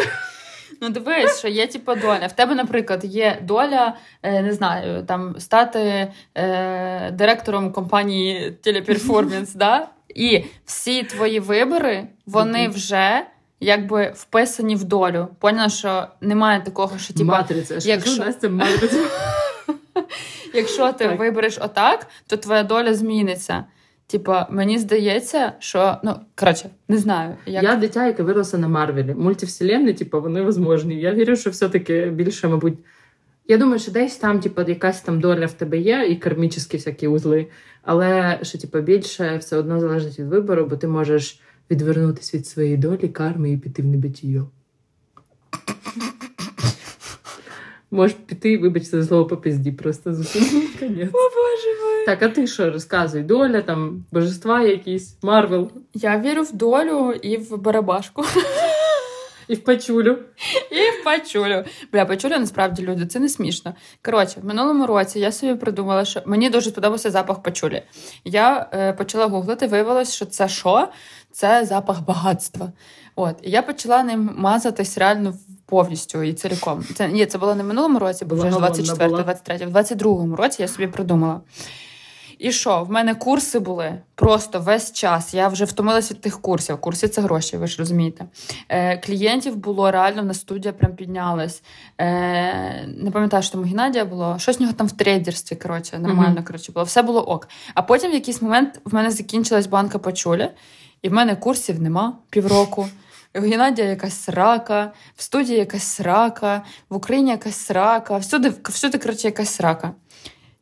Ну, 0.81 0.89
дивись, 0.89 1.39
що 1.39 1.47
є 1.47 1.67
типу 1.67 1.95
доля. 1.95 2.27
В 2.27 2.31
тебе, 2.31 2.55
наприклад, 2.55 3.05
є 3.05 3.39
доля, 3.41 3.95
е, 4.23 4.41
не 4.41 4.53
знаю, 4.53 5.03
там 5.05 5.35
стати 5.39 6.13
е, 6.37 7.11
директором 7.11 7.71
компанії 7.71 8.51
Телеперформанс, 8.51 9.53
да? 9.55 9.87
і 10.15 10.43
всі 10.65 11.03
твої 11.03 11.39
вибори, 11.39 12.07
вони 12.25 12.67
вже 12.67 13.25
якби 13.59 14.13
вписані 14.15 14.75
в 14.75 14.83
долю. 14.83 15.27
Поняла, 15.39 15.69
що 15.69 16.07
немає 16.21 16.61
такого, 16.61 16.97
що 16.97 17.13
типу, 17.13 17.25
Матриця. 17.25 17.77
якщо- 17.81 18.25
Настя, 18.25 18.49
матриця. 18.49 18.97
якщо 20.53 20.93
ти 20.93 21.07
Так. 21.07 21.19
вибереш 21.19 21.57
отак, 21.61 22.07
то 22.27 22.37
твоя 22.37 22.63
доля 22.63 22.93
зміниться. 22.93 23.65
Типа, 24.07 24.47
мені 24.51 24.79
здається, 24.79 25.53
що 25.59 25.97
ну 26.03 26.15
коротше, 26.35 26.69
не 26.87 26.97
знаю, 26.97 27.35
як 27.45 27.63
Я 27.63 27.75
дитя, 27.75 28.07
яке 28.07 28.23
виросло 28.23 28.59
на 28.59 28.67
Марвелі. 28.67 29.13
Мультивселенні, 29.13 29.93
типу, 29.93 30.21
вони 30.21 30.41
возможні. 30.41 30.99
Я 30.99 31.13
вірю, 31.13 31.35
що 31.35 31.49
все-таки 31.49 32.05
більше, 32.05 32.47
мабуть. 32.47 32.77
Я 33.47 33.57
думаю, 33.57 33.79
що 33.79 33.91
десь 33.91 34.17
там, 34.17 34.39
типу, 34.39 34.61
якась 34.61 35.01
там 35.01 35.19
доля 35.19 35.45
в 35.45 35.53
тебе 35.53 35.77
є, 35.77 36.07
і 36.09 36.15
кармічні 36.15 36.77
всякі 36.77 37.07
узли, 37.07 37.47
але 37.81 38.39
що, 38.41 38.57
типу, 38.57 38.81
більше 38.81 39.37
все 39.37 39.57
одно 39.57 39.79
залежить 39.79 40.19
від 40.19 40.27
вибору, 40.27 40.65
бо 40.65 40.77
ти 40.77 40.87
можеш 40.87 41.39
відвернутися 41.71 42.37
від 42.37 42.47
своєї 42.47 42.77
долі, 42.77 43.07
карми 43.07 43.51
і 43.51 43.57
піти 43.57 43.81
в 43.81 43.85
небитіє. 43.85 44.43
Можеш 47.95 48.17
піти, 48.25 48.57
вибачте, 48.57 49.01
за 49.01 49.07
слово 49.07 49.25
по 49.25 49.37
пизді, 49.37 49.71
просто 49.71 50.09
конець. 50.79 51.09
О, 51.13 51.29
боже 51.35 51.83
мой. 51.83 52.05
Так, 52.05 52.23
а 52.23 52.27
ти 52.27 52.47
що 52.47 52.71
розказуй? 52.71 53.21
Доля, 53.21 53.61
там, 53.61 54.05
божества 54.11 54.61
якісь, 54.61 55.17
Марвел 55.21 55.71
Я 55.93 56.19
вірю 56.19 56.41
в 56.43 56.53
долю 56.55 57.11
і 57.11 57.37
в 57.37 57.57
барабашку. 57.57 58.23
і 59.47 59.55
в 59.55 59.63
пачулю. 59.63 60.17
І 60.71 61.01
в 61.01 61.03
пачулю. 61.03 61.63
Бля, 61.93 62.05
пачуля 62.05 62.37
насправді 62.39 62.83
люди, 62.83 63.05
це 63.05 63.19
не 63.19 63.29
смішно. 63.29 63.75
Коротше, 64.05 64.39
в 64.41 64.45
минулому 64.45 64.85
році 64.85 65.19
я 65.19 65.31
собі 65.31 65.55
придумала, 65.55 66.05
що 66.05 66.21
мені 66.25 66.49
дуже 66.49 66.69
сподобався 66.69 67.11
запах 67.11 67.43
пачулі. 67.43 67.83
Я 68.25 68.69
е, 68.73 68.93
почала 68.93 69.25
гуглити, 69.25 69.67
виявилось, 69.67 70.13
що 70.15 70.25
це 70.25 70.47
що? 70.47 70.87
Це 71.31 71.65
запах 71.65 72.05
багатства. 72.05 72.71
От, 73.15 73.35
і 73.43 73.51
я 73.51 73.61
почала 73.61 74.03
ним 74.03 74.31
мазатись 74.37 74.97
реально 74.97 75.33
повністю 75.65 76.23
і 76.23 76.33
цілком. 76.33 76.83
Це 76.95 77.07
ні, 77.07 77.25
це 77.25 77.37
було 77.37 77.55
не 77.55 77.63
в 77.63 77.65
минулому 77.65 77.99
році, 77.99 78.25
бо 78.25 78.35
вже 78.35 78.43
ж 78.43 78.49
Благовонна 78.49 78.73
24 78.75 79.09
була. 79.09 79.23
23 79.23 79.65
в 79.67 79.75
22-му 79.75 80.35
році 80.35 80.61
я 80.61 80.67
собі 80.67 80.87
придумала. 80.87 81.41
І 82.39 82.51
що, 82.51 82.83
в 82.83 82.91
мене 82.91 83.15
курси 83.15 83.59
були 83.59 83.97
просто 84.15 84.59
весь 84.59 84.93
час. 84.93 85.33
Я 85.33 85.47
вже 85.47 85.65
втомилась 85.65 86.11
від 86.11 86.21
тих 86.21 86.41
курсів. 86.41 86.77
Курси 86.77 87.07
це 87.07 87.21
гроші, 87.21 87.57
ви 87.57 87.67
ж 87.67 87.75
розумієте. 87.79 88.25
Е, 88.69 88.97
клієнтів 88.97 89.55
було 89.55 89.91
реально 89.91 90.23
на 90.23 90.33
студія 90.33 90.73
прям 90.73 90.95
піднялась. 90.95 91.61
Е, 91.97 92.87
не 92.87 93.11
пам'ятаю, 93.11 93.43
що 93.43 93.51
там 93.51 93.61
у 93.61 93.63
Геннадія 93.63 94.05
було. 94.05 94.35
Щось 94.39 94.59
в 94.59 94.61
нього 94.61 94.73
там 94.73 94.87
в 94.87 94.91
трейдерстві, 94.91 95.55
коротше, 95.55 95.99
нормально 95.99 96.35
Мгм. 96.35 96.43
коротше, 96.43 96.71
було. 96.71 96.83
Все 96.85 97.01
було 97.01 97.21
ок. 97.27 97.47
А 97.73 97.81
потім 97.81 98.11
в 98.11 98.13
якийсь 98.13 98.41
момент 98.41 98.81
в 98.85 98.95
мене 98.95 99.11
закінчилась 99.11 99.67
банка 99.67 99.99
пачулі, 99.99 100.49
і 101.01 101.09
в 101.09 101.13
мене 101.13 101.35
курсів 101.35 101.81
нема 101.81 102.13
півроку. 102.29 102.87
У 103.35 103.39
Геннадія 103.41 103.87
якась 103.87 104.23
срака, 104.23 104.91
в 105.15 105.21
студії 105.21 105.57
якась 105.59 105.83
срака, 105.83 106.61
в 106.89 106.95
Україні 106.95 107.31
якась 107.31 107.55
срака, 107.55 108.17
всюди, 108.17 108.53
всюди 108.63 108.97
коротше, 108.97 109.27
якась 109.27 109.49
срака. 109.49 109.91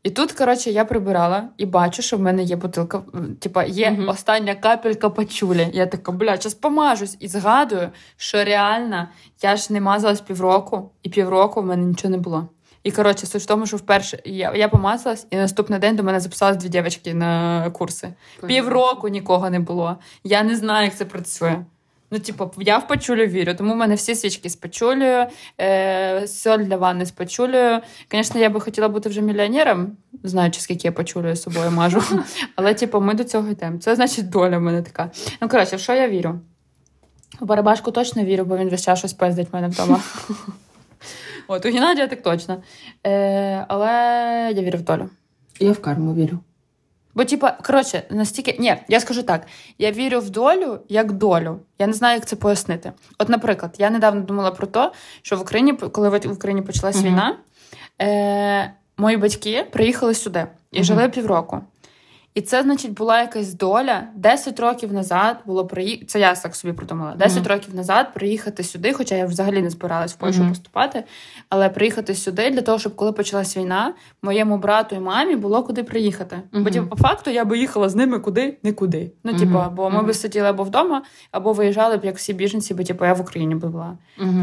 І 0.03 0.09
тут, 0.09 0.31
коротше, 0.31 0.71
я 0.71 0.86
прибирала 0.86 1.49
і 1.57 1.65
бачу, 1.65 2.01
що 2.01 2.17
в 2.17 2.19
мене 2.19 2.43
є 2.43 2.55
бутилка, 2.55 3.01
типа 3.39 3.63
є 3.63 3.91
Мгм. 3.91 4.09
остання 4.09 4.55
капелька 4.55 5.09
пачулі. 5.09 5.69
Я 5.73 5.86
така, 5.86 6.12
бля, 6.12 6.38
зараз 6.38 6.53
помажусь. 6.53 7.17
І 7.19 7.27
згадую, 7.27 7.89
що 8.17 8.43
реально 8.43 9.07
я 9.41 9.55
ж 9.55 9.73
не 9.73 9.81
мазалась 9.81 10.21
півроку, 10.21 10.91
і 11.03 11.09
півроку 11.09 11.62
в 11.62 11.65
мене 11.65 11.86
нічого 11.86 12.12
не 12.12 12.17
було. 12.17 12.47
І 12.83 12.91
коротше, 12.91 13.25
суть 13.27 13.41
в 13.41 13.45
тому, 13.45 13.65
що 13.65 13.77
вперше 13.77 14.19
я, 14.25 14.53
я 14.55 14.69
помазалась, 14.69 15.27
і 15.29 15.36
наступний 15.36 15.79
день 15.79 15.95
до 15.95 16.03
мене 16.03 16.19
записалось 16.19 16.57
дві 16.57 16.69
дівчатки 16.69 17.13
на 17.13 17.69
курси. 17.69 18.13
Півроку 18.47 19.07
нікого 19.07 19.49
не 19.49 19.59
було. 19.59 19.97
Я 20.23 20.43
не 20.43 20.55
знаю, 20.55 20.86
як 20.86 20.95
це 20.95 21.05
працює. 21.05 21.55
Ну, 22.13 22.19
типу, 22.19 22.52
я 22.58 22.78
в 22.78 22.88
пачулю 22.88 23.26
вірю, 23.26 23.56
тому 23.56 23.73
в 23.73 23.76
мене 23.76 23.95
всі 23.95 24.15
свічки 24.15 24.49
з 24.49 24.56
пачулею, 24.56 25.28
е, 25.62 26.28
соль 26.28 26.60
для 26.60 26.78
ванни 26.78 27.06
з 27.06 27.12
пачулею. 27.12 27.80
Звісно, 28.12 28.39
я 28.39 28.49
би 28.49 28.60
хотіла 28.60 28.89
бути 28.89 29.10
вже 29.10 29.21
мільйонером, 29.21 29.97
знаючи, 30.23 30.62
скільки 30.62 30.88
я 30.88 30.91
пачулею 30.91 31.36
з 31.36 31.41
собою 31.41 31.71
мажу. 31.71 32.04
Але, 32.56 32.73
типу, 32.73 33.02
ми 33.02 33.13
до 33.13 33.23
цього 33.23 33.49
йдемо. 33.49 33.78
Це 33.78 33.95
значить 33.95 34.30
доля 34.30 34.58
в 34.58 34.62
мене 34.62 34.82
така. 34.82 35.12
Ну, 35.41 35.49
коротше, 35.49 35.76
в 35.76 35.80
що 35.80 35.93
я 35.93 36.10
вірю? 36.10 36.39
У 37.41 37.45
Барабашку 37.45 37.91
точно 37.91 38.23
вірю, 38.23 38.45
бо 38.45 38.58
він 38.58 38.69
весь 38.69 38.84
час 38.84 38.99
щось 38.99 39.13
пиздить 39.13 39.47
в 39.52 39.56
мене 39.56 39.67
вдома. 39.67 39.99
От, 41.47 41.65
у 41.65 41.69
Геннадія 41.69 42.08
так 42.08 42.21
точно. 42.21 42.63
Е, 43.08 43.65
але 43.67 43.89
я 44.56 44.62
вірю 44.62 44.78
в 44.78 44.82
долю. 44.82 45.10
Я 45.60 45.71
в 45.71 45.82
карму 45.82 46.13
вірю. 46.13 46.39
Бо, 47.15 47.26
типа, 47.26 47.52
коротше, 47.52 48.04
настільки. 48.10 48.56
Ні, 48.60 48.76
я 48.88 48.99
скажу 48.99 49.23
так: 49.23 49.47
я 49.78 49.91
вірю 49.91 50.19
в 50.19 50.30
долю 50.30 50.80
як 50.89 51.12
долю. 51.12 51.60
Я 51.80 51.88
не 51.88 51.93
знаю, 51.93 52.15
як 52.15 52.26
це 52.26 52.36
пояснити. 52.36 52.91
От, 53.19 53.30
наприклад, 53.30 53.76
я 53.78 53.89
недавно 53.89 54.21
думала 54.21 54.52
про 54.52 54.67
те, 54.67 54.91
що 55.21 55.38
в 55.38 55.41
Україні, 55.41 55.73
коли 55.73 56.10
в 56.10 56.32
Україні 56.32 56.62
почалась 56.62 56.95
Мгм. 56.95 57.06
війна, 57.06 57.38
е, 58.02 58.73
мої 58.97 59.17
батьки 59.17 59.67
приїхали 59.71 60.13
сюди 60.13 60.45
і 60.71 60.76
Мгм. 60.78 60.84
жили 60.86 61.10
півроку. 61.10 61.62
І 62.36 62.41
це, 62.41 62.63
значить, 62.63 62.91
була 62.93 63.22
якась 63.22 63.54
доля. 63.54 64.04
10 64.15 64.60
років 64.60 64.93
назад 64.93 65.38
було 65.46 65.65
приїхати. 65.65 66.06
Це 66.06 66.19
я 66.19 66.36
так 66.36 66.56
собі 66.56 66.74
придумала. 66.74 67.15
10 67.15 67.38
Мгм. 67.39 67.48
років 67.48 67.76
назад 67.76 68.13
приїхати 68.13 68.63
сюди, 68.63 68.93
хоча 68.93 69.15
я 69.15 69.26
взагалі 69.26 69.62
не 69.62 69.69
збиралась 69.69 70.13
в 70.13 70.15
Польщу 70.17 70.39
Мгм. 70.39 70.50
поступати, 70.50 71.04
але 71.50 71.69
приїхати 71.69 72.15
сюди 72.15 72.50
для 72.50 72.62
того, 72.62 72.80
щоб 72.80 72.96
коли 72.96 73.12
почалась 73.12 73.58
війна, 73.58 73.93
моєму 74.22 74.58
брату 74.58 74.96
і 74.96 75.00
мамі 75.00 75.36
було 75.36 75.63
куди 75.63 75.84
приїхати. 75.84 76.41
Мгм. 76.52 76.63
Бо 76.63 76.69
типу, 76.69 76.88
по 76.88 76.96
факту 76.96 77.30
я 77.32 77.46
би 77.46 77.58
їхала 77.58 77.89
з 77.89 77.96
ними 77.96 78.19
куди, 78.19 78.58
нікуди. 78.63 79.12
Ну, 79.24 79.34
типу, 79.34 79.63
бо 79.76 79.89
ми 79.89 80.04
би 80.04 80.13
сиділи 80.13 80.48
або 80.48 80.63
вдома, 80.63 81.02
або 81.32 81.54
виїжджали 81.54 81.98
б 81.98 82.06
як 82.06 82.17
всі 82.17 82.34
біженці, 82.34 82.74
бо 82.74 82.84
типу, 82.84 83.06
я 83.06 83.13
в 83.13 83.22
Україні 83.22 83.56
би 83.56 83.67
була. 83.67 83.98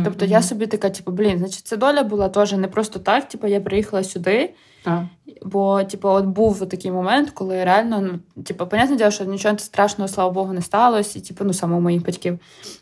Тобто 0.05 0.25
я 0.25 0.43
собі 0.43 0.67
така, 0.67 0.91
типу, 0.91 1.13
блін, 1.13 1.39
значить, 1.39 1.67
це 1.67 1.77
доля 1.77 2.03
була 2.03 2.29
теж 2.29 2.53
не 2.53 2.69
просто 2.69 2.99
так. 2.99 3.29
Типу, 3.29 3.47
я 3.47 3.61
приїхала 3.61 4.05
сюди. 4.05 4.51
Так. 4.83 5.05
Бо, 5.43 5.85
типу, 5.85 6.09
от 6.09 6.25
був 6.25 6.69
такий 6.69 6.91
момент, 6.91 7.31
коли 7.31 7.65
реально, 7.65 8.01
ну, 8.01 8.43
типу, 8.43 8.67
понятне 8.67 8.97
діло, 8.97 9.11
що 9.11 9.25
нічого 9.25 9.59
страшного, 9.59 10.09
слава 10.09 10.31
Богу, 10.31 10.53
не 10.53 10.63
сталося, 10.63 11.19
і 11.19 11.23
типу, 11.23 11.45
ну, 11.45 11.53
саме 11.53 11.77
у 11.77 11.81
моїх 11.81 12.05
батьків. 12.07 12.39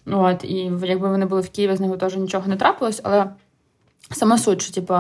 От, 0.07 0.45
і 0.45 0.73
якби 0.83 1.09
вони 1.09 1.27
були 1.27 1.41
в 1.41 1.49
Києві, 1.49 1.77
з 1.77 1.81
ними 1.81 1.97
теж 1.97 2.17
нічого 2.17 2.49
не 2.49 2.57
трапилось, 2.57 3.01
але 3.05 3.27
сама 4.11 4.39
суть, 4.39 4.63
що, 4.63 4.73
типу, 4.73 4.95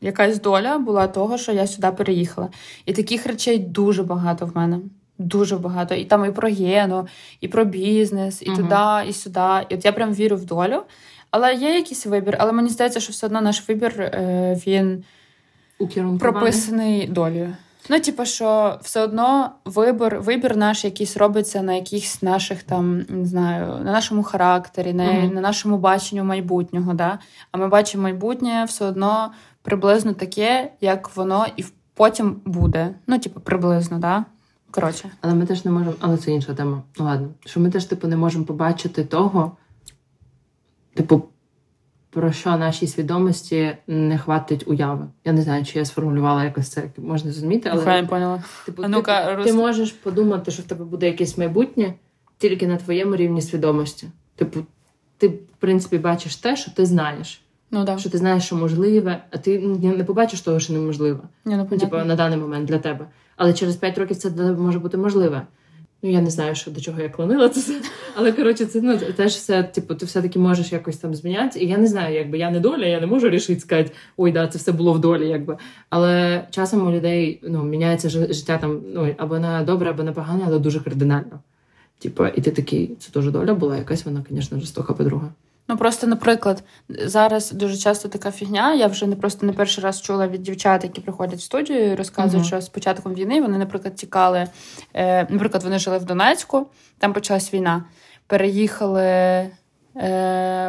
якась 0.00 0.40
доля 0.40 0.78
була 0.78 1.06
того, 1.06 1.38
що 1.38 1.52
я 1.52 1.66
сюди 1.66 1.90
переїхала. 1.90 2.48
І 2.86 2.92
таких 2.92 3.26
речей 3.26 3.58
дуже 3.58 4.02
багато 4.02 4.46
в 4.46 4.56
мене. 4.56 4.78
Дуже 5.18 5.56
багато. 5.56 5.94
І 5.94 6.04
там 6.04 6.24
і 6.24 6.30
про 6.30 6.48
гену, 6.48 7.06
і 7.40 7.48
про 7.48 7.64
бізнес, 7.64 8.42
і 8.42 8.50
Мгм. 8.50 8.56
туди, 8.56 9.08
і 9.08 9.12
сюди. 9.12 9.66
І 9.68 9.74
от 9.74 9.84
я 9.84 9.92
прям 9.92 10.14
вірю 10.14 10.36
в 10.36 10.44
долю. 10.44 10.82
Але 11.30 11.54
є 11.54 11.74
якийсь 11.74 12.06
вибір, 12.06 12.36
але 12.40 12.52
мені 12.52 12.68
здається, 12.68 13.00
що 13.00 13.12
все 13.12 13.26
одно 13.26 13.40
наш 13.40 13.68
вибір 13.68 14.00
е, 14.00 14.60
він. 14.66 15.04
Прописаний 16.18 17.06
долею. 17.06 17.56
Ну, 17.90 18.00
типу, 18.00 18.24
що 18.24 18.78
все 18.82 19.00
одно 19.00 19.50
вибір, 19.64 20.20
вибір 20.20 20.56
наш 20.56 20.84
якийсь 20.84 21.16
робиться 21.16 21.62
на 21.62 21.72
якихось 21.74 22.22
наших 22.22 22.62
там, 22.62 22.98
не 23.08 23.24
знаю, 23.24 23.66
на 23.66 23.92
нашому 23.92 24.22
характері, 24.22 24.92
на, 24.92 25.12
Мгм. 25.12 25.34
на 25.34 25.40
нашому 25.40 25.78
баченню 25.78 26.24
майбутнього. 26.24 26.94
Да? 26.94 27.18
А 27.52 27.58
ми 27.58 27.68
бачимо 27.68 28.02
майбутнє 28.02 28.64
все 28.64 28.84
одно 28.84 29.32
приблизно 29.62 30.12
таке, 30.12 30.72
як 30.80 31.16
воно 31.16 31.46
і 31.56 31.64
потім 31.94 32.40
буде. 32.44 32.94
Ну, 33.06 33.18
типу, 33.18 33.40
приблизно, 33.40 33.98
да? 33.98 34.24
Коротше. 34.70 35.10
Але 35.20 35.34
ми 35.34 35.46
теж 35.46 35.64
не 35.64 35.70
можемо, 35.70 35.94
але 36.00 36.16
це 36.16 36.30
інша 36.30 36.54
тема. 36.54 36.82
Ну 36.98 37.04
ладно. 37.04 37.28
Що 37.44 37.60
ми 37.60 37.70
теж, 37.70 37.84
типу, 37.84 38.08
не 38.08 38.16
можемо 38.16 38.44
побачити 38.44 39.04
того, 39.04 39.56
типу, 40.94 41.22
про 42.12 42.32
що 42.32 42.56
нашій 42.56 42.86
свідомості 42.86 43.76
не 43.86 44.18
хватить 44.18 44.68
уяви. 44.68 45.06
Я 45.24 45.32
не 45.32 45.42
знаю, 45.42 45.64
чи 45.64 45.78
я 45.78 45.84
сформулювала 45.84 46.44
якось 46.44 46.68
це 46.68 46.82
можна 46.98 47.32
зрозуміти, 47.32 47.68
але 47.72 47.96
я 47.96 48.04
поняла. 48.04 48.42
Типу, 48.66 48.82
а 48.84 48.88
ну-ка, 48.88 49.26
ти, 49.26 49.34
роз... 49.34 49.46
ти 49.46 49.52
можеш 49.52 49.92
подумати, 49.92 50.50
що 50.50 50.62
в 50.62 50.66
тебе 50.66 50.84
буде 50.84 51.06
якесь 51.06 51.38
майбутнє 51.38 51.94
тільки 52.38 52.66
на 52.66 52.76
твоєму 52.76 53.16
рівні 53.16 53.42
свідомості. 53.42 54.06
Типу, 54.36 54.60
ти, 55.18 55.28
в 55.28 55.56
принципі, 55.58 55.98
бачиш 55.98 56.36
те, 56.36 56.56
що 56.56 56.70
ти 56.70 56.86
знаєш. 56.86 57.42
Ну, 57.70 57.84
да. 57.84 57.98
Що 57.98 58.10
ти 58.10 58.18
знаєш, 58.18 58.44
що 58.44 58.56
можливе, 58.56 59.24
а 59.30 59.38
ти 59.38 59.58
не 59.78 60.04
побачиш 60.04 60.40
того, 60.40 60.60
що 60.60 60.72
неможливе. 60.72 61.20
Ні, 61.44 61.56
ну, 61.56 61.78
типу, 61.78 61.96
на 61.96 62.16
даний 62.16 62.38
момент 62.38 62.68
для 62.68 62.78
тебе. 62.78 63.06
Але 63.36 63.52
через 63.52 63.76
5 63.76 63.98
років 63.98 64.16
це 64.16 64.30
може 64.52 64.78
бути 64.78 64.96
можливе. 64.96 65.42
Ну, 66.04 66.10
я 66.10 66.20
не 66.20 66.30
знаю, 66.30 66.54
що 66.54 66.70
до 66.70 66.80
чого 66.80 67.00
я 67.00 67.08
клонила 67.08 67.48
це. 67.48 67.80
Але 68.14 68.32
коротше, 68.32 68.66
це 68.66 68.80
ну 68.80 68.98
теж 68.98 69.32
все, 69.32 69.62
типу, 69.62 69.94
ти 69.94 70.06
все-таки 70.06 70.38
можеш 70.38 70.72
якось 70.72 70.96
там 70.96 71.14
змінятися. 71.14 71.58
І 71.58 71.66
я 71.66 71.78
не 71.78 71.86
знаю, 71.86 72.14
якби 72.14 72.38
я 72.38 72.50
не 72.50 72.60
доля, 72.60 72.86
я 72.86 73.00
не 73.00 73.06
можу 73.06 73.28
рішити 73.28 73.60
сказати, 73.60 73.92
ой, 74.16 74.32
да, 74.32 74.48
це 74.48 74.58
все 74.58 74.72
було 74.72 74.92
в 74.92 75.00
долі, 75.00 75.28
якби. 75.28 75.56
Але 75.90 76.44
часом 76.50 76.86
у 76.86 76.90
людей 76.90 77.40
ну, 77.42 77.64
міняється 77.64 78.08
життя 78.08 78.58
там 78.58 78.80
ну, 78.94 79.14
або 79.18 79.38
на 79.38 79.62
добре, 79.62 79.90
або 79.90 80.02
на 80.02 80.12
погане, 80.12 80.44
але 80.46 80.58
дуже 80.58 80.80
кардинально. 80.80 81.40
Типу, 81.98 82.26
і 82.26 82.40
ти 82.40 82.50
такий, 82.50 82.96
це 82.98 83.12
теж 83.12 83.30
доля 83.30 83.54
була, 83.54 83.76
якась 83.76 84.04
вона, 84.04 84.24
звісно, 84.30 84.58
жорстока 84.58 84.92
подруга. 84.92 85.28
Ну 85.72 85.78
просто, 85.78 86.06
наприклад, 86.06 86.62
зараз 86.88 87.52
дуже 87.52 87.76
часто 87.76 88.08
така 88.08 88.30
фігня. 88.30 88.74
Я 88.74 88.86
вже 88.86 89.06
не 89.06 89.16
просто 89.16 89.46
не 89.46 89.52
перший 89.52 89.84
раз 89.84 90.00
чула 90.00 90.28
від 90.28 90.42
дівчат, 90.42 90.84
які 90.84 91.00
приходять 91.00 91.38
в 91.38 91.42
студію 91.42 91.92
і 91.92 91.94
розказують, 91.94 92.44
uh-huh. 92.44 92.48
що 92.48 92.60
з 92.60 92.68
початком 92.68 93.14
війни 93.14 93.40
вони, 93.40 93.58
наприклад, 93.58 93.94
тікали. 93.94 94.46
Е, 94.94 95.26
Наприклад, 95.30 95.62
вони 95.62 95.78
жили 95.78 95.98
в 95.98 96.04
Донецьку, 96.04 96.66
там 96.98 97.12
почалась 97.12 97.54
війна. 97.54 97.84
Переїхали 98.26 99.02
е, 99.02 99.50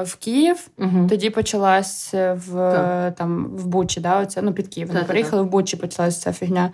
в 0.05 0.15
Київ, 0.15 0.67
uh-huh. 0.77 1.09
тоді 1.09 1.29
почалась 1.29 2.13
в 2.13 3.13
там 3.17 3.47
в 3.47 3.67
Бучі, 3.67 3.99
да, 3.99 4.19
оця, 4.19 4.41
ну 4.41 4.53
під 4.53 4.67
Київ. 4.67 4.87
Вони 4.87 5.03
переїхали 5.03 5.41
в 5.41 5.45
Бучі, 5.45 5.77
почалася 5.77 6.21
ця 6.21 6.33
фігня. 6.33 6.71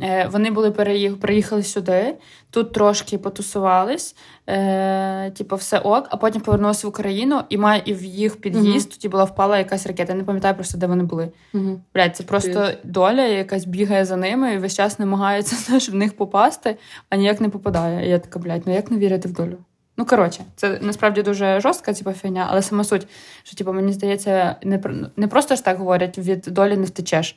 Е, 0.00 0.28
вони 0.32 0.50
були 0.50 0.70
переїх... 0.70 1.20
приїхали 1.20 1.62
сюди, 1.62 2.14
тут 2.50 2.72
трошки 2.72 3.18
потусувались, 3.18 4.16
е, 4.46 5.30
типу, 5.30 5.56
все 5.56 5.78
ок, 5.78 6.06
а 6.10 6.16
потім 6.16 6.42
повернулися 6.42 6.86
в 6.86 6.90
Україну, 6.90 7.42
і 7.48 7.58
має 7.58 7.82
і 7.84 7.94
в 7.94 8.04
їх 8.04 8.40
під'їзд 8.40 8.88
uh-huh. 8.88 8.94
тоді 8.94 9.08
була 9.08 9.24
впала 9.24 9.58
якась 9.58 9.86
ракета. 9.86 10.12
Я 10.12 10.18
не 10.18 10.24
пам'ятаю 10.24 10.54
просто, 10.54 10.78
де 10.78 10.86
вони 10.86 11.04
були. 11.04 11.28
Uh-huh. 11.54 11.78
Блядь, 11.94 12.16
це 12.16 12.22
просто 12.22 12.52
Привіт. 12.52 12.78
доля, 12.84 13.22
якась 13.22 13.64
бігає 13.64 14.04
за 14.04 14.16
ними 14.16 14.54
і 14.54 14.58
весь 14.58 14.74
час 14.74 14.98
намагається 14.98 15.56
знаєш, 15.66 15.88
в 15.88 15.94
них 15.94 16.16
попасти, 16.16 16.76
а 17.08 17.16
ніяк 17.16 17.40
не 17.40 17.48
попадає. 17.48 18.06
І 18.06 18.10
я 18.10 18.18
така, 18.18 18.38
блядь, 18.38 18.62
ну 18.66 18.74
як 18.74 18.90
не 18.90 18.98
вірити 18.98 19.28
в 19.28 19.32
долю? 19.32 19.58
Ну, 19.96 20.06
коротше, 20.06 20.44
це 20.56 20.78
насправді 20.82 21.22
дуже 21.22 21.60
жорстка 21.60 21.92
типу, 21.92 22.12
фігня, 22.12 22.46
але 22.50 22.62
сама 22.62 22.84
суть, 22.84 23.06
що 23.42 23.56
типу, 23.56 23.72
мені 23.72 23.92
здається, 23.92 24.56
не 24.62 24.82
не 25.16 25.28
просто 25.28 25.56
ж 25.56 25.64
так 25.64 25.78
говорять, 25.78 26.18
від 26.18 26.40
долі 26.40 26.76
не 26.76 26.84
втечеш. 26.84 27.36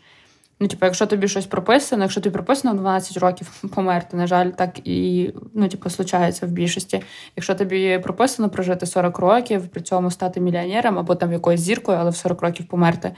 Ну, 0.60 0.68
типу, 0.68 0.86
якщо 0.86 1.06
тобі 1.06 1.28
щось 1.28 1.46
прописано, 1.46 2.04
якщо 2.04 2.22
тобі 2.22 2.34
прописано 2.34 2.74
12 2.74 3.18
років 3.18 3.64
померти, 3.76 4.18
на 4.18 4.28
жаль, 4.28 4.50
так 4.50 4.88
і 4.88 5.32
ну, 5.54 5.68
типу, 5.68 5.90
случається 5.90 6.46
в 6.46 6.50
більшості. 6.50 7.02
Якщо 7.36 7.56
тобі 7.56 8.00
прописано 8.04 8.50
прожити 8.50 8.86
40 8.86 9.20
років, 9.20 9.68
при 9.68 9.82
цьому 9.82 10.12
стати 10.12 10.40
мільйонером 10.40 11.00
або 11.00 11.16
там 11.16 11.34
якоюсь 11.34 11.62
зіркою, 11.62 11.98
але 12.02 12.10
в 12.10 12.16
40 12.16 12.42
років 12.42 12.68
померти, 12.68 13.12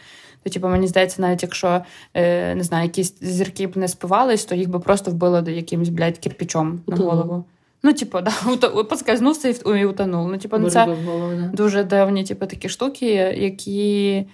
то 0.43 0.49
типу, 0.49 0.67
мені 0.67 0.87
здається, 0.87 1.21
навіть 1.21 1.43
якщо 1.43 1.81
е, 2.13 2.55
не 2.55 2.63
знаю, 2.63 2.83
якісь 2.83 3.19
зірки 3.21 3.67
б 3.67 3.77
не 3.77 3.87
спивались, 3.87 4.45
то 4.45 4.55
їх 4.55 4.69
би 4.69 4.79
просто 4.79 5.11
вбило 5.11 5.49
якимось, 5.49 5.89
блядь, 5.89 6.17
кирпічом 6.17 6.81
на 6.87 6.95
голову. 6.95 7.45
Ну, 7.83 7.93
типу, 7.93 8.19
да, 8.57 8.69
подскользнувся 8.83 9.49
і 9.49 9.85
утонув. 9.85 10.27
Ну, 10.27 10.37
типу, 10.37 10.57
ну, 10.57 10.69
це 10.69 10.95
дуже 11.53 11.83
дивні, 11.83 12.23
типу, 12.23 12.45
такі 12.45 12.69
штуки, 12.69 13.05
які. 13.37 14.25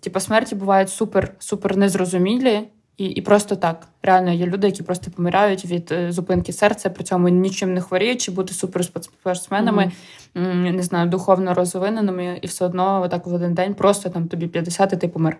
Типа 0.00 0.20
смерті 0.20 0.54
бувають 0.54 0.90
супер 0.90 1.34
супер 1.38 1.76
незрозумілі, 1.76 2.68
і 2.96 3.06
і 3.06 3.20
просто 3.20 3.56
так. 3.56 3.88
Реально 4.02 4.32
є 4.32 4.46
люди, 4.46 4.66
які 4.66 4.82
просто 4.82 5.10
помирають 5.10 5.64
від 5.64 5.92
е, 5.92 6.12
зупинки 6.12 6.52
серця, 6.52 6.90
при 6.90 7.04
цьому 7.04 7.28
нічим 7.28 7.74
не 7.74 7.80
хворіють, 7.80 8.20
чи 8.20 8.30
бути 8.30 8.54
суперспортсменами, 8.54 9.92
mm-hmm. 10.34 10.72
не 10.72 10.82
знаю, 10.82 11.08
духовно 11.08 11.54
розвиненими, 11.54 12.38
і 12.42 12.46
все 12.46 12.64
одно 12.64 13.02
отак 13.02 13.26
в 13.26 13.34
один 13.34 13.54
день 13.54 13.74
просто 13.74 14.08
там 14.08 14.28
тобі 14.28 14.46
50 14.46 14.92
і 14.92 14.96
ти 14.96 15.08
помер. 15.08 15.36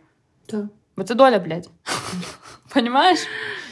Так. 0.47 0.65
Бо 0.97 1.05
це 1.05 1.15
доля, 1.15 1.39
блядь. 1.39 1.71
Понімаєш? 2.75 3.19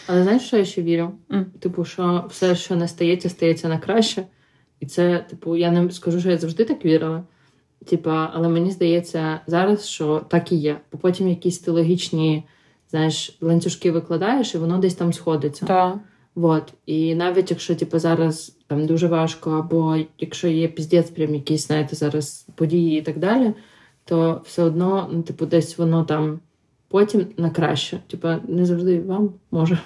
Але 0.06 0.22
знаєш, 0.22 0.42
що 0.42 0.56
я 0.56 0.64
ще 0.64 0.82
вірю? 0.82 1.12
Mm. 1.30 1.44
Типу, 1.44 1.84
що 1.84 2.24
все, 2.30 2.54
що 2.54 2.76
не 2.76 2.88
стається, 2.88 3.28
стається 3.28 3.68
на 3.68 3.78
краще. 3.78 4.26
І 4.80 4.86
це, 4.86 5.18
типу, 5.18 5.56
я 5.56 5.70
не 5.70 5.90
скажу, 5.90 6.20
що 6.20 6.30
я 6.30 6.38
завжди 6.38 6.64
так 6.64 6.84
вірила. 6.84 7.24
Типа, 7.86 8.30
але 8.34 8.48
мені 8.48 8.70
здається 8.70 9.40
зараз, 9.46 9.88
що 9.88 10.22
так 10.28 10.52
і 10.52 10.56
є. 10.56 10.80
Бо 10.92 10.98
потім 10.98 11.28
якісь 11.28 11.58
теологічні, 11.58 12.44
знаєш, 12.90 13.38
ланцюжки 13.40 13.90
викладаєш, 13.90 14.54
і 14.54 14.58
воно 14.58 14.78
десь 14.78 14.94
там 14.94 15.12
сходиться. 15.12 15.66
Да. 15.66 16.00
Вот. 16.34 16.72
І 16.86 17.14
навіть 17.14 17.50
якщо 17.50 17.74
типу, 17.74 17.98
зараз 17.98 18.58
там 18.66 18.86
дуже 18.86 19.06
важко, 19.06 19.50
або 19.50 19.96
якщо 20.18 20.48
є 20.48 20.68
піздець, 20.68 21.10
прям 21.10 21.34
якісь, 21.34 21.66
знаєте, 21.66 21.96
зараз 21.96 22.46
події 22.54 22.98
і 22.98 23.02
так 23.02 23.18
далі, 23.18 23.54
то 24.04 24.42
все 24.44 24.62
одно, 24.62 25.08
ну, 25.12 25.22
типу, 25.22 25.46
десь 25.46 25.78
воно 25.78 26.04
там 26.04 26.40
потім 26.88 27.26
на 27.36 27.50
краще. 27.50 28.00
Типа, 28.06 28.40
не 28.48 28.66
завжди 28.66 29.00
вам 29.00 29.34
може. 29.50 29.78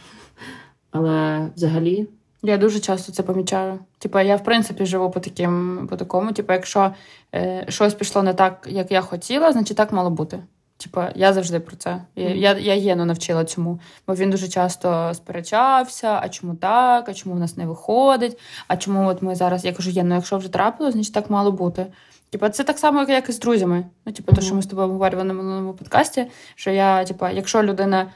Але 0.91 1.51
взагалі 1.57 2.07
я 2.43 2.57
дуже 2.57 2.81
часто 2.81 3.13
це 3.13 3.23
помічаю. 3.23 3.79
Типа, 3.99 4.23
я 4.23 4.37
в 4.37 4.45
принципі 4.45 4.87
живу 4.87 5.11
по 5.11 5.21
таким, 5.21 5.87
по 5.91 5.97
такому. 5.97 6.33
Типу, 6.33 6.53
якщо 6.53 6.95
е, 7.35 7.67
щось 7.69 7.95
пішло 7.95 8.23
не 8.23 8.35
так, 8.35 8.67
як 8.71 8.91
я 8.93 9.01
хотіла, 9.01 9.53
значить 9.53 9.77
так 9.77 9.93
мало 9.93 10.11
бути. 10.11 10.43
Типа, 10.77 11.13
я 11.15 11.33
завжди 11.33 11.61
про 11.61 11.77
це. 11.77 12.03
Я 12.17 12.35
я, 12.35 12.59
я 12.59 12.75
Єну 12.75 13.05
навчила 13.05 13.45
цьому. 13.45 13.81
Бо 14.07 14.15
він 14.15 14.31
дуже 14.31 14.49
часто 14.49 15.15
сперечався, 15.15 16.19
а 16.23 16.29
чому 16.29 16.55
так, 16.55 17.09
а 17.09 17.15
чому 17.15 17.35
в 17.35 17.39
нас 17.39 17.57
не 17.57 17.67
виходить, 17.67 18.39
а 18.69 18.77
чому 18.77 19.09
от 19.09 19.23
ми 19.23 19.35
зараз, 19.35 19.65
я 19.65 19.73
кажу, 19.73 19.91
Єну, 19.91 20.15
якщо 20.15 20.39
вже 20.39 20.49
трапило, 20.49 20.91
значить 20.91 21.15
так 21.15 21.31
мало 21.31 21.53
бути. 21.53 21.87
Типа, 22.31 22.51
це 22.51 22.65
так 22.65 22.79
само, 22.79 23.03
як 23.03 23.29
і 23.29 23.33
з 23.33 23.39
друзями. 23.39 23.85
Ну, 24.07 24.13
типу, 24.13 24.33
mm-hmm. 24.33 24.37
те, 24.37 24.43
що 24.43 24.55
ми 24.55 24.63
з 24.63 24.67
тобою 24.67 24.89
говорили 24.89 25.25
на 25.25 25.35
минулому 25.35 25.75
подкасті, 25.75 26.27
що 26.55 26.71
я, 26.71 27.05
типа, 27.05 27.31
якщо 27.31 27.63
людина 27.63 28.13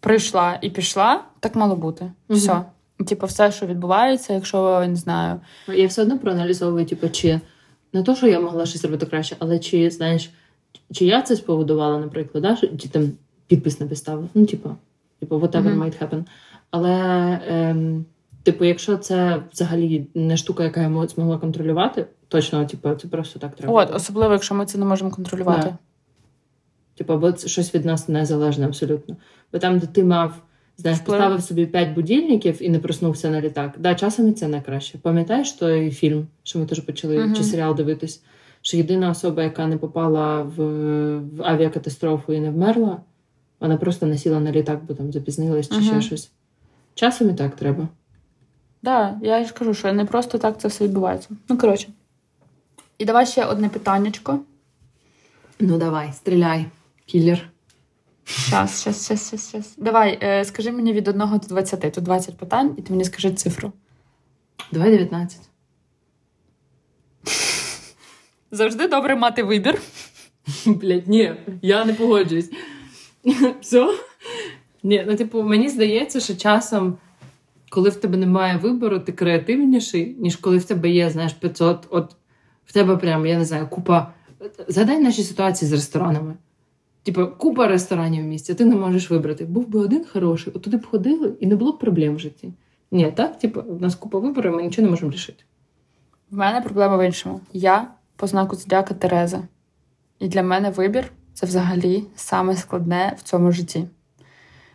прийшла 0.00 0.58
і 0.60 0.70
пішла, 0.70 1.24
так 1.40 1.54
мало 1.54 1.76
бути. 1.76 2.04
Mm-hmm. 2.04 2.34
Все. 2.34 2.62
Типу, 3.06 3.26
все, 3.26 3.52
що 3.52 3.66
відбувається, 3.66 4.32
якщо 4.32 4.86
не 4.88 4.96
знаю. 4.96 5.40
Я 5.68 5.86
все 5.86 6.02
одно 6.02 6.18
проаналізовую, 6.18 6.86
типу, 6.86 7.08
чи 7.08 7.40
не 7.92 8.02
то, 8.02 8.14
що 8.16 8.26
я 8.26 8.40
могла 8.40 8.66
щось 8.66 8.84
робити 8.84 9.06
краще, 9.06 9.36
але 9.38 9.58
чи 9.58 9.90
знаєш, 9.90 10.30
чи 10.92 11.04
я 11.04 11.22
це 11.22 11.36
споводувала, 11.36 11.98
наприклад, 11.98 12.42
да? 12.42 12.56
чи 12.78 12.88
там 12.88 13.12
підпис 13.46 13.80
не 13.80 13.86
поставила. 13.86 14.28
Ну, 14.34 14.46
типу, 14.46 14.70
типу, 15.20 15.38
whatever 15.38 15.62
mm-hmm. 15.62 15.84
might 15.84 16.02
happen. 16.02 16.24
Але, 16.70 16.92
ем, 17.48 18.04
типу, 18.42 18.64
якщо 18.64 18.96
це 18.96 19.42
взагалі 19.52 20.06
не 20.14 20.36
штука, 20.36 20.64
яка 20.64 20.82
я 20.82 21.06
змогла 21.06 21.38
контролювати, 21.38 22.06
точно, 22.28 22.66
типу, 22.66 22.94
це 22.94 23.08
просто 23.08 23.38
так 23.38 23.56
треба. 23.56 23.82
От, 23.82 23.94
особливо, 23.94 24.32
якщо 24.32 24.54
ми 24.54 24.66
це 24.66 24.78
не 24.78 24.84
можемо 24.84 25.10
контролювати. 25.10 25.68
Да. 25.68 25.78
Типу, 26.94 27.16
бо 27.16 27.32
це 27.32 27.48
щось 27.48 27.74
від 27.74 27.84
нас 27.84 28.08
незалежне 28.08 28.66
абсолютно. 28.66 29.16
Бо 29.52 29.58
там, 29.58 29.78
де 29.78 29.86
ти 29.86 30.04
мав. 30.04 30.34
Знаєш, 30.76 31.00
поставив 31.00 31.42
собі 31.42 31.66
п'ять 31.66 31.94
будильників 31.94 32.62
і 32.62 32.68
не 32.68 32.78
проснувся 32.78 33.30
на 33.30 33.40
літак. 33.40 33.74
Да, 33.78 33.94
часом 33.94 34.28
і 34.28 34.32
це 34.32 34.48
найкраще. 34.48 34.98
Пам'ятаєш 34.98 35.52
той 35.52 35.90
фільм, 35.90 36.26
що 36.42 36.58
ми 36.58 36.66
теж 36.66 36.80
почали 36.80 37.18
uh-huh. 37.18 37.36
чи 37.36 37.44
серіал 37.44 37.74
дивитись? 37.74 38.22
Що 38.62 38.76
єдина 38.76 39.10
особа, 39.10 39.42
яка 39.42 39.66
не 39.66 39.76
попала 39.76 40.42
в, 40.42 40.62
в 41.18 41.42
авіакатастрофу 41.42 42.32
і 42.32 42.40
не 42.40 42.50
вмерла, 42.50 43.00
вона 43.60 43.76
просто 43.76 44.06
не 44.06 44.18
сіла 44.18 44.40
на 44.40 44.52
літак, 44.52 44.80
бо 44.88 44.94
там 44.94 45.12
запізнилась 45.12 45.68
чи 45.68 45.74
uh-huh. 45.74 45.90
ще 45.90 46.00
щось. 46.00 46.30
Часом 46.94 47.30
і 47.30 47.34
так 47.34 47.56
треба. 47.56 47.88
Так, 48.82 49.16
да, 49.20 49.26
я 49.26 49.44
ж 49.44 49.54
кажу, 49.54 49.74
що 49.74 49.92
не 49.92 50.04
просто 50.04 50.38
так 50.38 50.60
це 50.60 50.68
все 50.68 50.84
відбувається. 50.84 51.28
Ну, 51.48 51.58
коротше. 51.58 51.88
І 52.98 53.04
давай 53.04 53.26
ще 53.26 53.44
одне 53.44 53.68
питаннячко. 53.68 54.40
Ну, 55.60 55.78
давай, 55.78 56.12
стріляй, 56.12 56.66
кілер. 57.06 57.50
Щас, 58.24 58.80
щас, 58.80 59.04
щас, 59.04 59.28
щас, 59.28 59.48
щас. 59.48 59.74
Давай, 59.76 60.18
е, 60.22 60.44
скажи 60.44 60.72
мені 60.72 60.92
від 60.92 61.08
1 61.08 61.18
до 61.38 61.46
20. 61.48 61.94
Тут 61.94 62.04
20 62.04 62.36
питань, 62.36 62.74
і 62.78 62.82
ти 62.82 62.92
мені 62.92 63.04
скажи 63.04 63.32
цифру. 63.32 63.72
Давай 64.72 64.90
19. 64.90 65.40
Завжди 68.50 68.88
добре 68.88 69.16
мати 69.16 69.42
вибір. 69.42 69.80
Блять, 70.66 71.06
ні, 71.06 71.34
я 71.62 71.84
не 71.84 71.94
погоджуюсь. 71.94 72.50
Все? 73.60 73.98
Ні, 74.82 75.04
ну, 75.08 75.16
типу, 75.16 75.42
мені 75.42 75.68
здається, 75.68 76.20
що 76.20 76.36
часом, 76.36 76.98
коли 77.70 77.90
в 77.90 77.96
тебе 77.96 78.16
немає 78.16 78.56
вибору, 78.56 79.00
ти 79.00 79.12
креативніший, 79.12 80.16
ніж 80.18 80.36
коли 80.36 80.58
в 80.58 80.64
тебе 80.64 80.90
є, 80.90 81.10
знаєш, 81.10 81.32
500. 81.32 81.86
От 81.90 82.16
в 82.66 82.72
тебе 82.72 82.96
прям, 82.96 83.26
я 83.26 83.38
не 83.38 83.44
знаю, 83.44 83.68
купа. 83.68 84.12
Згадай 84.68 84.98
наші 84.98 85.22
ситуації 85.22 85.68
з 85.68 85.72
ресторанами. 85.72 86.34
Типу, 87.04 87.26
купа 87.26 87.66
ресторанів 87.66 88.24
в 88.24 88.26
місті, 88.26 88.54
ти 88.54 88.64
не 88.64 88.76
можеш 88.76 89.10
вибрати. 89.10 89.44
Був 89.44 89.68
би 89.68 89.80
один 89.80 90.04
хороший, 90.12 90.52
от 90.56 90.62
туди 90.62 90.76
б 90.76 90.86
ходили 90.86 91.32
і 91.40 91.46
не 91.46 91.56
було 91.56 91.72
б 91.72 91.78
проблем 91.78 92.14
в 92.14 92.18
житті. 92.18 92.52
Ні, 92.90 93.12
так, 93.12 93.38
типу, 93.38 93.60
у 93.60 93.78
нас 93.78 93.94
купа 93.94 94.18
виборів, 94.18 94.52
ми 94.52 94.62
нічого 94.62 94.84
не 94.84 94.90
можемо 94.90 95.12
рішити. 95.12 95.44
В 96.30 96.36
мене 96.36 96.60
проблема 96.60 96.96
в 96.96 97.06
іншому. 97.06 97.40
Я 97.52 97.88
по 98.16 98.26
знаку 98.26 98.56
зодіака 98.56 98.94
Тереза. 98.94 99.42
І 100.18 100.28
для 100.28 100.42
мене 100.42 100.70
вибір 100.70 101.12
це 101.34 101.46
взагалі 101.46 102.04
саме 102.16 102.56
складне 102.56 103.14
в 103.18 103.22
цьому 103.22 103.52
житті. 103.52 103.88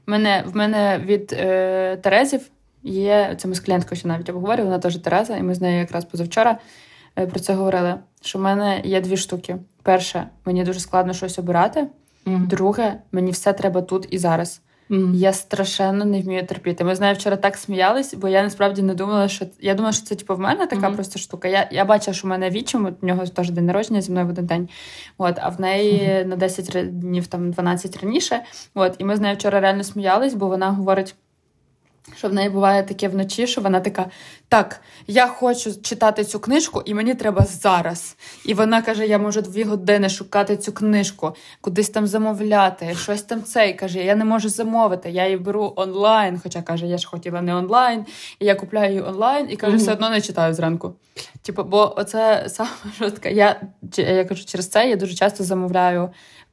В 0.08 0.12
мене 0.12 0.44
в 0.48 0.56
мене 0.56 1.00
від 1.06 1.34
е, 1.34 1.98
Терезів 1.98 2.42
є 2.84 3.36
це 3.38 3.48
ми 3.48 3.56
з 3.56 3.60
клієнткою 3.60 4.00
ще 4.00 4.08
навіть 4.08 4.30
обговорювали, 4.30 4.64
вона 4.64 4.80
теж 4.80 4.98
Тереза, 4.98 5.38
і 5.38 5.44
ми 5.44 5.56
з 5.56 5.62
нею 5.62 5.80
якраз 5.80 6.06
позавчора 6.06 6.60
е, 7.18 7.28
про 7.28 7.40
це 7.40 7.54
говорили. 7.54 7.96
Що 8.22 8.40
в 8.40 8.42
мене 8.42 8.82
є 8.86 9.02
дві 9.02 9.18
штуки. 9.18 9.58
Перше, 9.84 10.28
мені 10.46 10.64
дуже 10.64 10.80
складно 10.80 11.14
щось 11.14 11.40
обирати. 11.40 11.88
Mm. 12.30 12.48
Друге, 12.48 13.00
мені 13.12 13.32
все 13.32 13.54
треба 13.54 13.82
тут 13.82 14.08
і 14.12 14.18
зараз. 14.18 14.62
Mm. 14.90 15.16
Я 15.16 15.34
страшенно 15.34 16.06
не 16.06 16.22
вмію 16.22 16.46
терпіти. 16.46 16.84
Ми 16.84 16.96
з 16.96 17.00
нею 17.00 17.16
вчора 17.16 17.36
так 17.36 17.58
сміялись, 17.58 18.14
бо 18.14 18.28
я 18.28 18.44
насправді 18.44 18.82
не 18.82 18.94
думала, 18.94 19.28
що 19.28 19.46
я 19.60 19.74
думала, 19.74 19.92
що 19.92 20.06
це 20.06 20.16
типу, 20.16 20.36
в 20.36 20.40
мене 20.40 20.68
така 20.68 20.90
mm. 20.90 20.96
просто 20.96 21.20
штука. 21.20 21.48
Я 21.48 21.70
я 21.72 21.86
бачила, 21.86 22.14
що 22.14 22.28
в 22.28 22.30
мене 22.30 22.50
вічим, 22.50 22.96
у 23.02 23.06
нього 23.06 23.28
теж 23.28 23.52
день 23.52 23.66
народження 23.66 24.02
зі 24.02 24.12
мною 24.12 24.28
в 24.28 24.30
один 24.30 24.46
день. 24.46 24.70
От, 25.18 25.36
а 25.42 25.50
в 25.50 25.62
неї 25.62 26.02
mm. 26.02 26.26
на 26.26 26.36
10 26.36 27.00
днів 27.00 27.28
там 27.28 27.52
12 27.52 28.04
раніше. 28.04 28.42
От, 28.74 28.96
і 28.98 29.06
ми 29.06 29.16
з 29.16 29.20
нею 29.20 29.36
вчора 29.36 29.60
реально 29.60 29.84
сміялись, 29.84 30.34
бо 30.34 30.48
вона 30.48 30.72
говорить. 30.72 31.16
Що 32.18 32.30
в 32.30 32.34
неї 32.34 32.50
буває 32.50 32.84
таке 32.84 33.08
вночі, 33.08 33.48
що 33.48 33.62
вона 33.62 33.80
така: 33.80 34.06
так, 34.48 34.82
я 35.08 35.28
хочу 35.28 35.82
читати 35.82 36.24
цю 36.24 36.40
книжку, 36.40 36.82
і 36.86 36.94
мені 36.94 37.14
треба 37.16 37.46
зараз. 37.46 38.16
І 38.46 38.54
вона 38.54 38.82
каже: 38.82 39.08
я 39.08 39.18
можу 39.18 39.42
дві 39.42 39.64
години 39.64 40.10
шукати 40.10 40.58
цю 40.58 40.72
книжку, 40.72 41.36
кудись 41.62 41.90
там 41.90 42.08
замовляти, 42.08 42.96
щось 42.96 43.22
там 43.22 43.44
цей 43.44 43.74
каже, 43.74 44.04
я 44.04 44.16
не 44.16 44.26
можу 44.26 44.50
замовити, 44.50 45.10
я 45.10 45.26
її 45.26 45.38
беру 45.38 45.74
онлайн. 45.76 46.40
Хоча 46.44 46.62
каже, 46.62 46.88
я 46.88 46.98
ж 46.98 47.08
хотіла 47.08 47.42
не 47.42 47.56
онлайн, 47.56 48.06
і 48.40 48.46
я 48.46 48.56
купляю 48.56 48.90
її 48.90 49.02
онлайн 49.02 49.48
і 49.50 49.56
каже, 49.56 49.78
все 49.78 49.94
одно 49.94 50.10
не 50.10 50.22
читаю 50.22 50.54
зранку. 50.54 50.94
Типу, 51.42 51.64
бо 51.64 51.94
оце 51.98 52.46
саме 52.50 52.70
жорстка. 53.00 53.30
Я 53.30 53.62
я 53.98 54.26
кажу, 54.26 54.46
через 54.46 54.70
це 54.70 54.90
я 54.90 54.96
дуже 54.96 55.16
часто 55.16 55.44
замовляю 55.44 56.10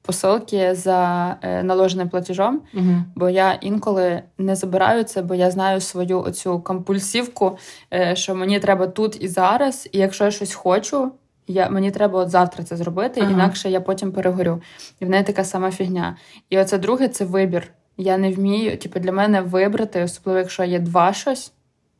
посилки 0.06 0.74
за 0.74 1.30
е, 1.42 1.62
наложеним 1.62 2.08
платежом, 2.08 2.60
угу. 2.74 3.02
бо 3.14 3.28
я 3.28 3.52
інколи 3.52 4.22
не 4.38 4.56
забираю 4.56 5.04
це, 5.04 5.22
бо 5.22 5.34
я 5.34 5.50
знаю 5.50 5.80
свою 5.80 6.20
оцю 6.20 6.60
компульсивку, 6.60 7.58
е, 7.94 8.16
що 8.16 8.34
мені 8.34 8.60
треба 8.60 8.86
тут 8.86 9.22
і 9.22 9.28
зараз, 9.28 9.88
і 9.92 9.98
якщо 9.98 10.24
я 10.24 10.30
щось 10.30 10.54
хочу. 10.54 11.12
Я, 11.48 11.70
Мені 11.70 11.90
треба 11.90 12.18
от 12.18 12.30
завтра 12.30 12.64
це 12.64 12.76
зробити, 12.76 13.20
ага. 13.20 13.32
інакше 13.32 13.70
я 13.70 13.80
потім 13.80 14.12
перегорю. 14.12 14.62
І 15.00 15.04
в 15.04 15.10
неї 15.10 15.24
така 15.24 15.44
сама 15.44 15.70
фігня. 15.70 16.16
І 16.50 16.58
оце 16.58 16.78
друге 16.78 17.08
це 17.08 17.24
вибір. 17.24 17.72
Я 17.96 18.18
не 18.18 18.32
вмію, 18.32 18.78
типу, 18.78 19.00
для 19.00 19.12
мене 19.12 19.40
вибрати, 19.40 20.02
особливо 20.02 20.38
якщо 20.38 20.64
є 20.64 20.78
два 20.78 21.12
щось, 21.12 21.52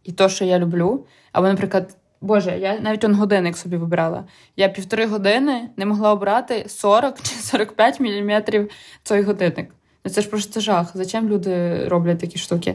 і 0.05 0.13
то, 0.13 0.29
що 0.29 0.45
я 0.45 0.59
люблю. 0.59 1.05
Або, 1.33 1.47
наприклад, 1.47 1.97
Боже, 2.21 2.59
я 2.59 2.81
навіть 2.81 3.05
он 3.05 3.14
годинник 3.14 3.57
собі 3.57 3.77
вибирала. 3.77 4.25
Я 4.57 4.69
півтори 4.69 5.07
години 5.07 5.71
не 5.77 5.87
могла 5.87 6.12
обрати 6.12 6.64
40 6.69 7.23
чи 7.23 7.35
45 7.35 8.01
міліметрів 8.01 8.71
цей 9.03 9.23
годинник. 9.23 9.75
Ну 10.05 10.11
це 10.11 10.21
ж 10.21 10.29
просто 10.29 10.61
жах. 10.61 10.91
Зачем 10.95 11.29
люди 11.29 11.85
роблять 11.89 12.19
такі 12.19 12.39
штуки? 12.39 12.75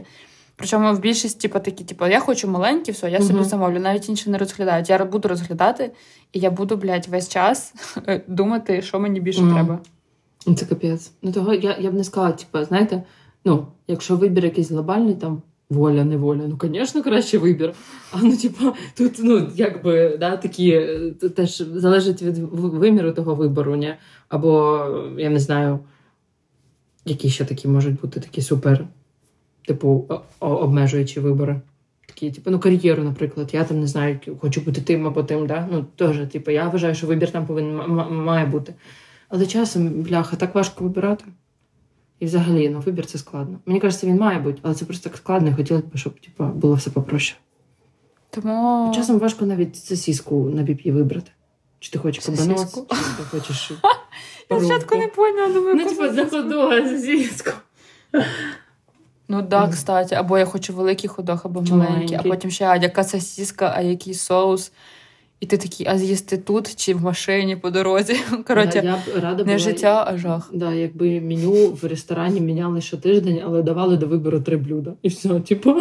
Причому 0.56 0.94
в 0.94 1.00
більшості 1.00 1.48
типу, 1.48 1.60
такі, 1.60 1.84
типу, 1.84 2.06
я 2.06 2.20
хочу 2.20 2.48
маленькі, 2.48 2.92
все, 2.92 3.10
я 3.10 3.20
собі 3.20 3.38
uh 3.38 3.44
замовлю. 3.44 3.80
Навіть 3.80 4.08
інші 4.08 4.30
не 4.30 4.38
розглядають. 4.38 4.90
Я 4.90 5.04
буду 5.04 5.28
розглядати, 5.28 5.90
і 6.32 6.40
я 6.40 6.50
буду, 6.50 6.76
блядь, 6.76 7.08
весь 7.08 7.28
час 7.28 7.74
думати, 8.26 8.82
що 8.82 9.00
мені 9.00 9.20
більше 9.20 9.40
uh 9.40 9.52
треба. 9.52 9.78
Це 10.56 10.66
капець. 10.66 11.12
Ну 11.22 11.32
того 11.32 11.54
я 11.54 11.76
я 11.80 11.90
б 11.90 11.94
не 11.94 12.04
сказала, 12.04 12.32
типу, 12.32 12.64
знаєте, 12.64 13.02
ну, 13.44 13.66
якщо 13.88 14.16
вибір 14.16 14.44
якийсь 14.44 14.70
глобальний, 14.70 15.14
там 15.14 15.42
Воля, 15.72 16.04
не 16.04 16.16
воля. 16.16 16.40
Ну, 16.48 16.58
звісно, 16.62 17.02
краще 17.02 17.38
вибір. 17.38 17.72
А 18.10 18.18
ну, 18.22 18.36
типа, 18.36 18.74
тут, 18.96 19.12
ну, 19.18 19.50
якби, 19.54 20.16
да, 20.20 20.36
такі 20.36 20.70
е, 20.70 21.10
теж 21.10 21.56
залежить 21.56 22.22
від 22.22 22.38
виміру 22.52 23.12
того 23.12 23.34
вибору, 23.34 23.76
ні? 23.76 23.94
Або, 24.28 24.84
я 25.18 25.30
не 25.30 25.38
знаю, 25.38 25.78
які 27.04 27.30
ще 27.30 27.44
такі 27.44 27.68
можуть 27.68 28.00
бути 28.00 28.20
такі 28.20 28.42
супер, 28.42 28.86
типу, 29.66 30.08
обмежуючі 30.40 31.20
вибори. 31.20 31.60
Такі, 32.06 32.30
типу, 32.30 32.50
ну, 32.50 32.60
кар'єру, 32.60 33.04
наприклад. 33.04 33.50
Я 33.52 33.64
там 33.64 33.80
не 33.80 33.86
знаю, 33.86 34.18
хочу 34.40 34.60
бути 34.60 34.80
тим 34.80 35.06
або 35.06 35.22
тим, 35.22 35.46
да? 35.46 35.68
Ну, 35.72 35.86
теж, 35.96 36.16
типу, 36.32 36.50
я 36.50 36.68
вважаю, 36.68 36.94
що 36.94 37.06
вибір 37.06 37.30
там 37.30 37.46
повинен 37.46 37.76
має 38.10 38.46
бути. 38.46 38.74
Але 39.28 39.46
часом, 39.46 39.88
бляха, 39.88 40.36
так 40.36 40.54
важко 40.54 40.84
вибирати. 40.84 41.24
І 42.22 42.24
взагалі, 42.24 42.68
ну, 42.68 42.80
вибір 42.80 43.06
це 43.06 43.18
складно. 43.18 43.58
Мені 43.66 43.80
кажеться, 43.80 44.06
він 44.06 44.16
має 44.16 44.38
бути, 44.38 44.58
але 44.62 44.74
це 44.74 44.84
просто 44.84 45.08
так 45.08 45.18
складно, 45.18 45.50
і 45.50 45.54
хотілося 45.54 45.86
б, 45.86 45.96
щоб 45.96 46.20
типу, 46.20 46.44
було 46.44 46.74
все 46.74 46.90
попроще. 46.90 47.36
Тому 48.30 48.92
часом 48.94 49.18
важко 49.18 49.46
навіть 49.46 49.76
сосіску 49.76 50.50
на 50.50 50.62
біб'ї 50.62 50.92
вибрати. 50.92 51.30
Чи 51.78 51.90
ти 51.90 51.98
хочеш 51.98 52.24
кабанос, 52.24 52.74
чи 52.74 52.80
ти 53.16 53.24
хочеш. 53.30 53.72
Я 54.50 54.60
спочатку 54.60 54.96
не 54.96 55.08
поняла, 55.08 55.54
думаю, 55.54 55.74
Ну, 55.74 55.88
типу, 55.88 56.14
за 56.14 56.26
ходога 56.26 56.88
сосіску. 56.88 57.50
Ну 59.28 59.38
так, 59.38 59.48
да, 59.48 59.68
кстати. 59.68 60.14
Або 60.14 60.38
я 60.38 60.44
хочу 60.44 60.72
великий 60.72 61.08
ходох, 61.08 61.44
або 61.44 61.62
маленький, 61.62 62.16
а 62.16 62.22
потім 62.22 62.50
ще 62.50 62.64
а 62.64 62.76
яка 62.76 63.04
сосіска, 63.04 63.72
а 63.76 63.80
який 63.80 64.14
соус. 64.14 64.72
І 65.42 65.46
ти 65.46 65.58
такий, 65.58 65.86
а 65.86 65.98
з'їсти 65.98 66.38
тут 66.38 66.76
чи 66.76 66.94
в 66.94 67.02
машині 67.02 67.56
по 67.56 67.70
дорозі. 67.70 68.16
Коротше, 68.46 68.82
я 68.84 68.96
б 68.96 69.20
рада 69.22 69.36
не 69.36 69.44
була, 69.44 69.58
життя, 69.58 70.04
а 70.08 70.18
жах. 70.18 70.50
Да, 70.52 70.72
Якби 70.72 71.20
меню 71.20 71.68
в 71.68 71.84
ресторані 71.84 72.40
міняли 72.40 72.80
щотиждень, 72.80 73.42
але 73.44 73.62
давали 73.62 73.96
до 73.96 74.06
вибору 74.06 74.40
три 74.40 74.56
блюда. 74.56 74.92
І 75.02 75.08
все, 75.08 75.40
типу. 75.40 75.74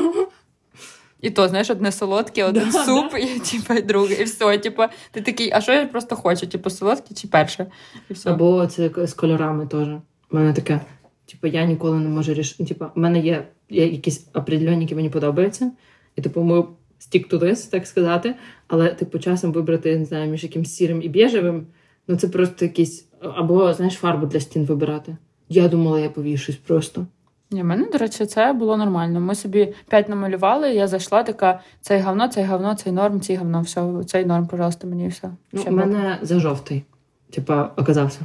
І 1.21 1.29
то, 1.29 1.47
знаєш, 1.47 1.69
одне 1.69 1.91
солодке, 1.91 2.43
один 2.43 2.69
да, 2.71 2.85
суп, 2.85 3.11
да. 3.11 3.17
і 3.17 3.39
типу, 3.39 3.73
і 3.73 3.81
друге. 3.81 4.15
І 4.15 4.23
все. 4.23 4.57
Типу, 4.57 4.83
ти 5.11 5.21
такий, 5.21 5.51
а 5.53 5.61
що 5.61 5.73
я 5.73 5.85
просто 5.85 6.15
хочу? 6.15 6.47
Типу, 6.47 6.69
солодке 6.69 7.15
чи 7.15 7.27
перше? 7.27 7.65
І 8.09 8.13
все. 8.13 8.31
Або 8.31 8.67
це 8.67 8.91
з 9.07 9.13
кольорами 9.13 9.67
теж. 9.67 9.87
У 9.87 10.01
мене 10.31 10.53
таке. 10.53 10.79
Типу, 11.25 11.47
я 11.47 11.65
ніколи 11.65 11.99
не 11.99 12.09
можу 12.09 12.33
рішити. 12.33 12.65
Типу, 12.65 12.85
у 12.95 12.99
мене 12.99 13.19
є, 13.19 13.47
є 13.69 13.87
якісь 13.87 14.27
определені, 14.33 14.81
які 14.81 14.95
мені 14.95 15.09
подобаються. 15.09 15.71
І 16.15 16.21
типу, 16.21 16.41
ми 16.41 16.63
this, 17.13 17.71
так 17.71 17.87
сказати. 17.87 18.35
Але 18.67 18.89
типу 18.89 19.19
часом 19.19 19.51
вибрати 19.51 19.97
не 19.97 20.05
знаю, 20.05 20.31
між 20.31 20.43
якимсь 20.43 20.73
сірим 20.73 21.01
і 21.01 21.09
біжевим, 21.09 21.67
ну 22.07 22.15
це 22.15 22.27
просто 22.27 22.65
якийсь 22.65 23.05
або 23.21 23.73
знаєш 23.73 23.93
фарбу 23.93 24.25
для 24.25 24.39
стін 24.39 24.65
вибирати. 24.65 25.17
Я 25.49 25.67
думала, 25.67 25.99
я 25.99 26.09
повішусь 26.09 26.55
просто. 26.55 27.07
Ні, 27.51 27.63
мене, 27.63 27.87
до 27.91 27.97
речі, 27.97 28.25
це 28.25 28.53
було 28.53 28.77
нормально. 28.77 29.19
Ми 29.19 29.35
собі 29.35 29.73
п'ять 29.89 30.09
намалювали, 30.09 30.73
я 30.73 30.87
зайшла 30.87 31.23
така: 31.23 31.61
цей 31.81 32.01
говно, 32.01 32.27
цей 32.27 32.43
говно, 32.43 32.75
цей 32.75 32.93
норм, 32.93 33.21
цей 33.21 33.35
говно, 33.35 33.61
все, 33.61 34.03
цей 34.05 34.25
норм, 34.25 34.47
пожалуйста, 34.47 34.87
мені 34.87 35.07
все. 35.07 35.31
Ну, 35.51 35.63
У 35.67 35.71
мене 35.71 36.19
за 36.21 36.39
жовтий, 36.39 36.83
типа, 37.29 37.71
оказався. 37.77 38.19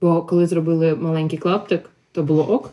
Бо 0.00 0.22
коли 0.22 0.46
зробили 0.46 0.94
маленький 0.94 1.38
клаптик, 1.38 1.90
то 2.12 2.22
було 2.22 2.48
ок. 2.48 2.70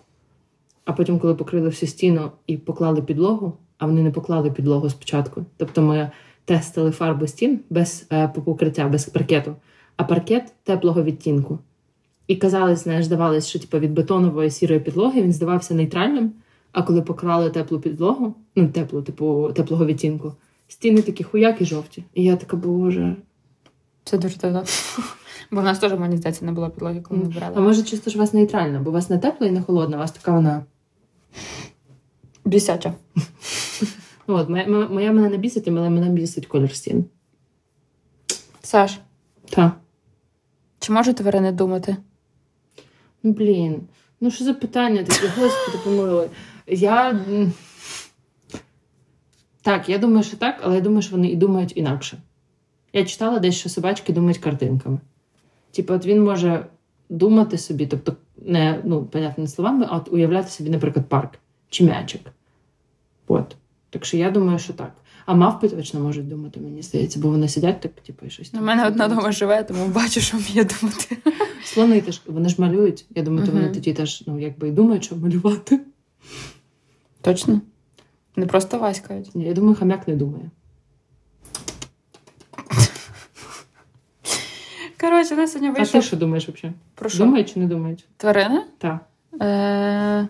А 0.85 0.93
потім, 0.93 1.19
коли 1.19 1.35
покрили 1.35 1.69
всю 1.69 1.89
стіну 1.89 2.31
і 2.47 2.57
поклали 2.57 3.01
підлогу, 3.01 3.53
а 3.77 3.85
вони 3.85 4.03
не 4.03 4.11
поклали 4.11 4.51
підлогу 4.51 4.89
спочатку. 4.89 5.45
Тобто 5.57 5.81
ми 5.81 6.11
тестили 6.45 6.91
фарбу 6.91 7.27
стін 7.27 7.59
без 7.69 8.07
е, 8.11 8.27
покриття, 8.27 8.87
без 8.87 9.05
паркету, 9.05 9.55
а 9.97 10.03
паркет 10.03 10.53
теплого 10.63 11.03
відтінку. 11.03 11.59
І 12.27 12.35
казали, 12.35 12.75
знаєш, 12.75 13.05
здавалось, 13.05 13.47
що 13.47 13.59
типу, 13.59 13.79
від 13.79 13.93
бетонової 13.93 14.51
сірої 14.51 14.79
підлоги 14.79 15.21
він 15.21 15.33
здавався 15.33 15.73
нейтральним. 15.73 16.31
А 16.71 16.83
коли 16.83 17.01
поклали 17.01 17.49
теплу 17.49 17.79
підлогу, 17.79 18.35
ну 18.55 18.67
теплу, 18.67 19.01
типу 19.01 19.51
теплого 19.55 19.85
відтінку, 19.85 20.33
стіни 20.67 21.01
такі 21.01 21.23
хуяки 21.23 21.65
жовті. 21.65 22.03
І 22.13 22.23
я 22.23 22.35
така, 22.35 22.57
боже. 22.57 23.15
Це 24.03 24.17
дуже 24.17 24.37
дивно. 24.37 24.63
Бо 25.51 25.61
в 25.61 25.63
нас 25.63 25.79
теж, 25.79 25.99
мені 25.99 26.17
здається, 26.17 26.45
не 26.45 26.51
було 26.51 26.69
підлоги, 26.69 27.01
коли 27.01 27.19
ми 27.19 27.25
брали. 27.25 27.53
А 27.57 27.61
може, 27.61 27.83
чисто 27.83 28.11
ж 28.11 28.17
у 28.17 28.19
вас 28.19 28.33
нейтральна, 28.33 28.79
бо 28.79 28.89
у 28.89 28.93
вас 28.93 29.09
не 29.09 29.17
тепла 29.17 29.47
і 29.47 29.51
не 29.51 29.61
холодна, 29.61 29.97
у 29.97 29.99
вас 29.99 30.11
така 30.11 30.31
вона. 30.31 30.65
Бісяча. 32.45 32.93
От, 34.27 34.49
Моя 34.49 34.67
моя 34.67 35.11
мене 35.11 35.29
не 35.29 35.37
бісить, 35.37 35.67
але 35.67 35.89
мене 35.89 36.09
бісить 36.09 36.45
колір 36.45 36.75
стін. 36.75 37.05
Саш. 38.61 38.99
Так. 39.49 39.77
Чи 40.79 40.93
можете 40.93 41.23
ви 41.23 41.41
не 41.41 41.51
думати? 41.51 41.97
Ну, 43.23 43.31
блін. 43.31 43.81
Ну, 44.21 44.31
що 44.31 44.43
за 44.43 44.53
питання 44.53 45.03
таке, 45.03 45.27
господи, 45.27 45.77
помилуй. 45.83 46.27
Я. 46.67 47.19
Так, 49.61 49.89
я 49.89 49.97
думаю, 49.97 50.23
що 50.23 50.37
так, 50.37 50.59
але 50.63 50.75
я 50.75 50.81
думаю, 50.81 51.01
що 51.01 51.15
вони 51.15 51.29
і 51.29 51.35
думають 51.35 51.77
інакше. 51.77 52.17
Я 52.93 53.05
читала 53.05 53.39
десь, 53.39 53.55
що 53.55 53.69
собачки 53.69 54.13
думають 54.13 54.37
картинками. 54.37 54.99
Типу, 55.71 55.93
от 55.93 56.05
він 56.05 56.23
може 56.23 56.65
думати 57.09 57.57
собі, 57.57 57.87
тобто, 57.87 58.15
не 58.37 58.81
ну, 58.83 59.05
понятними 59.05 59.47
словами, 59.47 59.87
а 59.89 59.97
от 59.97 60.13
уявляти 60.13 60.49
собі, 60.49 60.69
наприклад, 60.69 61.09
парк 61.09 61.39
чи 61.69 61.83
м'ячик. 61.83 62.21
От. 63.27 63.55
Так 63.95 64.05
що 64.05 64.17
я 64.17 64.31
думаю, 64.31 64.59
що 64.59 64.73
так. 64.73 64.91
А 65.25 65.33
мавпи 65.33 65.69
точно 65.69 65.99
можуть 65.99 66.27
думати, 66.27 66.59
мені 66.59 66.81
здається, 66.81 67.19
бо 67.19 67.29
вони 67.29 67.49
сидять 67.49 67.81
так, 67.81 67.91
типу, 67.91 68.25
і 68.25 68.29
щось. 68.29 68.53
У 68.53 68.61
мене 68.61 68.87
одна 68.87 69.07
дома 69.07 69.31
живе, 69.31 69.63
тому 69.63 69.87
бачу, 69.87 70.21
що 70.21 70.37
вміє 70.37 70.63
думати. 70.63 71.17
Слони 71.63 72.01
теж 72.01 72.21
вони 72.25 72.49
ж 72.49 72.61
малюють. 72.61 73.05
Я 73.15 73.23
думаю, 73.23 73.45
то 73.45 73.51
вони 73.51 73.69
тоді 73.69 73.93
теж 73.93 74.23
ну, 74.27 74.39
якби 74.39 74.67
і 74.67 74.71
думають, 74.71 75.03
що 75.03 75.15
малювати. 75.15 75.79
Точно? 77.21 77.61
Не 78.35 78.45
просто 78.45 78.79
васькають. 78.79 79.35
Ні, 79.35 79.45
Я 79.45 79.53
думаю, 79.53 79.75
хам'як 79.75 80.07
не 80.07 80.15
думає. 80.15 80.49
Коротше, 85.01 85.35
нас 85.35 85.51
сьогодні 85.51 85.81
А 85.81 85.85
ти 85.85 86.01
що 86.01 86.17
думаєш 86.17 86.49
взагалі? 86.49 86.75
Про 86.95 87.09
що? 87.09 87.17
Думають 87.17 87.53
чи 87.53 87.59
не 87.59 87.67
думають? 87.67 88.05
Тварини? 88.17 88.61
Так. 88.77 88.99
Е, 89.41 90.27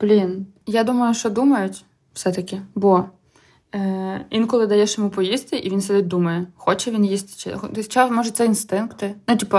блін, 0.00 0.46
я 0.66 0.84
думаю, 0.84 1.14
що 1.14 1.30
думають 1.30 1.84
все-таки, 2.18 2.62
бо 2.74 3.04
е, 3.74 4.24
інколи 4.30 4.66
даєш 4.66 4.98
йому 4.98 5.10
поїсти, 5.10 5.56
і 5.56 5.70
він 5.70 5.80
сидить 5.80 6.08
думає, 6.08 6.46
хоче 6.56 6.90
він 6.90 7.04
їсти 7.04 7.32
чи 7.36 7.56
Хоча, 7.76 8.08
може, 8.08 8.30
це 8.30 8.46
інстинкти. 8.46 9.14
Ну, 9.28 9.36
типу, 9.36 9.58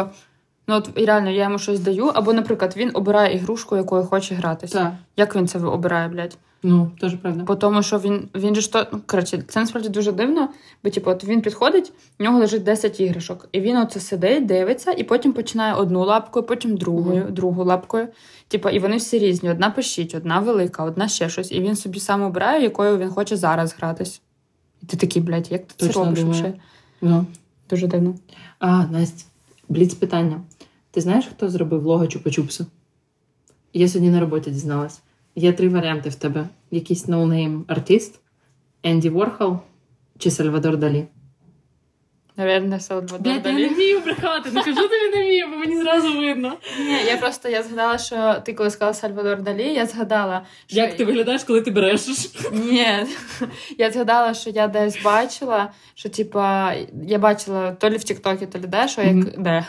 ну 0.67 0.75
от 0.75 0.89
реально 0.97 1.29
я 1.29 1.43
йому 1.43 1.59
щось 1.59 1.79
даю, 1.79 2.05
або, 2.05 2.33
наприклад, 2.33 2.73
він 2.77 2.91
обирає 2.93 3.35
ігрушку, 3.35 3.77
якою 3.77 4.03
хоче 4.03 4.35
гратися. 4.35 4.79
Так. 4.79 4.93
Як 5.17 5.35
він 5.35 5.47
це 5.47 5.59
обирає, 5.59 6.07
блядь? 6.07 6.37
Ну, 6.63 6.91
теж 7.01 7.13
правда. 7.15 7.43
По 7.43 7.55
тому, 7.55 7.83
що 7.83 7.99
він, 7.99 8.29
він 8.35 8.55
же 8.55 8.71
то, 8.71 8.87
ну, 8.93 9.01
коротше, 9.05 9.43
це 9.47 9.59
насправді 9.59 9.89
дуже 9.89 10.11
дивно, 10.11 10.49
бо 10.83 10.89
типу, 10.89 11.11
от 11.11 11.23
він 11.23 11.41
підходить, 11.41 11.91
в 12.19 12.23
нього 12.23 12.39
лежить 12.39 12.63
10 12.63 12.99
іграшок, 12.99 13.49
і 13.51 13.61
він 13.61 13.77
оце 13.77 13.99
сидить, 13.99 14.45
дивиться, 14.45 14.91
і 14.91 15.03
потім 15.03 15.33
починає 15.33 15.73
одну 15.73 16.05
лапкою, 16.05 16.45
потім 16.45 16.77
другою, 16.77 17.23
Мгм. 17.23 17.33
другу 17.33 17.63
лапкою. 17.63 18.07
Типу, 18.47 18.69
і 18.69 18.79
вони 18.79 18.97
всі 18.97 19.19
різні: 19.19 19.49
одна 19.49 19.69
пищить, 19.69 20.15
одна 20.15 20.39
велика, 20.39 20.83
одна 20.83 21.07
ще 21.07 21.29
щось. 21.29 21.51
І 21.51 21.61
він 21.61 21.75
собі 21.75 21.99
сам 21.99 22.21
обирає, 22.21 22.63
якою 22.63 22.97
він 22.97 23.09
хоче 23.09 23.37
зараз 23.37 23.75
гратись. 23.77 24.21
І 24.83 24.85
ти 24.85 24.97
такий, 24.97 25.21
блядь, 25.21 25.51
як 25.51 25.67
ти 25.67 25.87
це 25.87 25.91
робиш 25.91 26.19
думаю. 26.19 26.53
Ну. 27.01 27.25
Дуже 27.69 27.87
дивно. 27.87 28.15
А, 28.59 28.85
Настя, 28.85 29.25
бліц 29.69 29.93
питання. 29.93 30.41
Ти 30.91 31.01
знаєш, 31.01 31.25
хто 31.25 31.49
зробив 31.49 31.85
лого 31.85 32.03
Чупа-Чупсу? 32.03 32.65
Я 33.73 33.87
сьогодні 33.87 34.09
на 34.09 34.19
роботі 34.19 34.51
дізналась. 34.51 35.01
Є 35.39 35.53
три 35.53 35.69
варіанти 35.69 36.09
в 36.09 36.15
тебе: 36.15 36.49
якийсь 36.71 37.07
no 37.07 37.27
name 37.27 37.65
артист, 37.67 38.19
Енді 38.83 39.09
Ворхол 39.09 39.57
чи 40.17 40.31
Сальвадор 40.31 40.77
Далі. 40.77 41.07
Наверное, 42.39 42.79
Салвадор 42.79 43.19
Блядь, 43.19 43.45
я 43.45 43.51
не 43.51 43.67
вмію 43.67 43.99
брехати, 43.99 44.51
не 44.51 44.63
кажу 44.63 44.75
тобі 44.75 45.15
не 45.15 45.23
вмію, 45.23 45.47
бо 45.51 45.57
мені 45.57 45.77
зразу 45.81 46.17
видно. 46.17 46.53
Ні, 46.79 46.97
я 47.07 47.17
просто 47.17 47.49
я 47.49 47.63
згадала, 47.63 47.97
що 47.97 48.35
ти 48.45 48.53
коли 48.53 48.69
сказала 48.69 48.93
Сальвадор 48.93 49.41
Далі, 49.41 49.73
я 49.73 49.85
згадала, 49.85 50.41
що 50.67 50.77
Як 50.77 50.97
ти 50.97 51.05
виглядаєш, 51.05 51.43
коли 51.43 51.61
ти 51.61 51.71
брешеш? 51.71 52.29
Ні, 52.53 52.87
я 53.77 53.91
згадала, 53.91 54.33
що 54.33 54.49
я 54.49 54.67
десь 54.67 55.03
бачила, 55.03 55.71
що 55.95 56.09
типа 56.09 56.73
я 57.07 57.19
бачила 57.19 57.71
то 57.71 57.89
лі 57.89 57.97
в 57.97 58.03
Тіктокі, 58.03 58.45
то 58.45 58.59
лі 58.59 58.67
де, 58.67 58.87
що 58.87 59.01
як 59.01 59.13
Мгм. 59.13 59.31
де, 59.37 59.65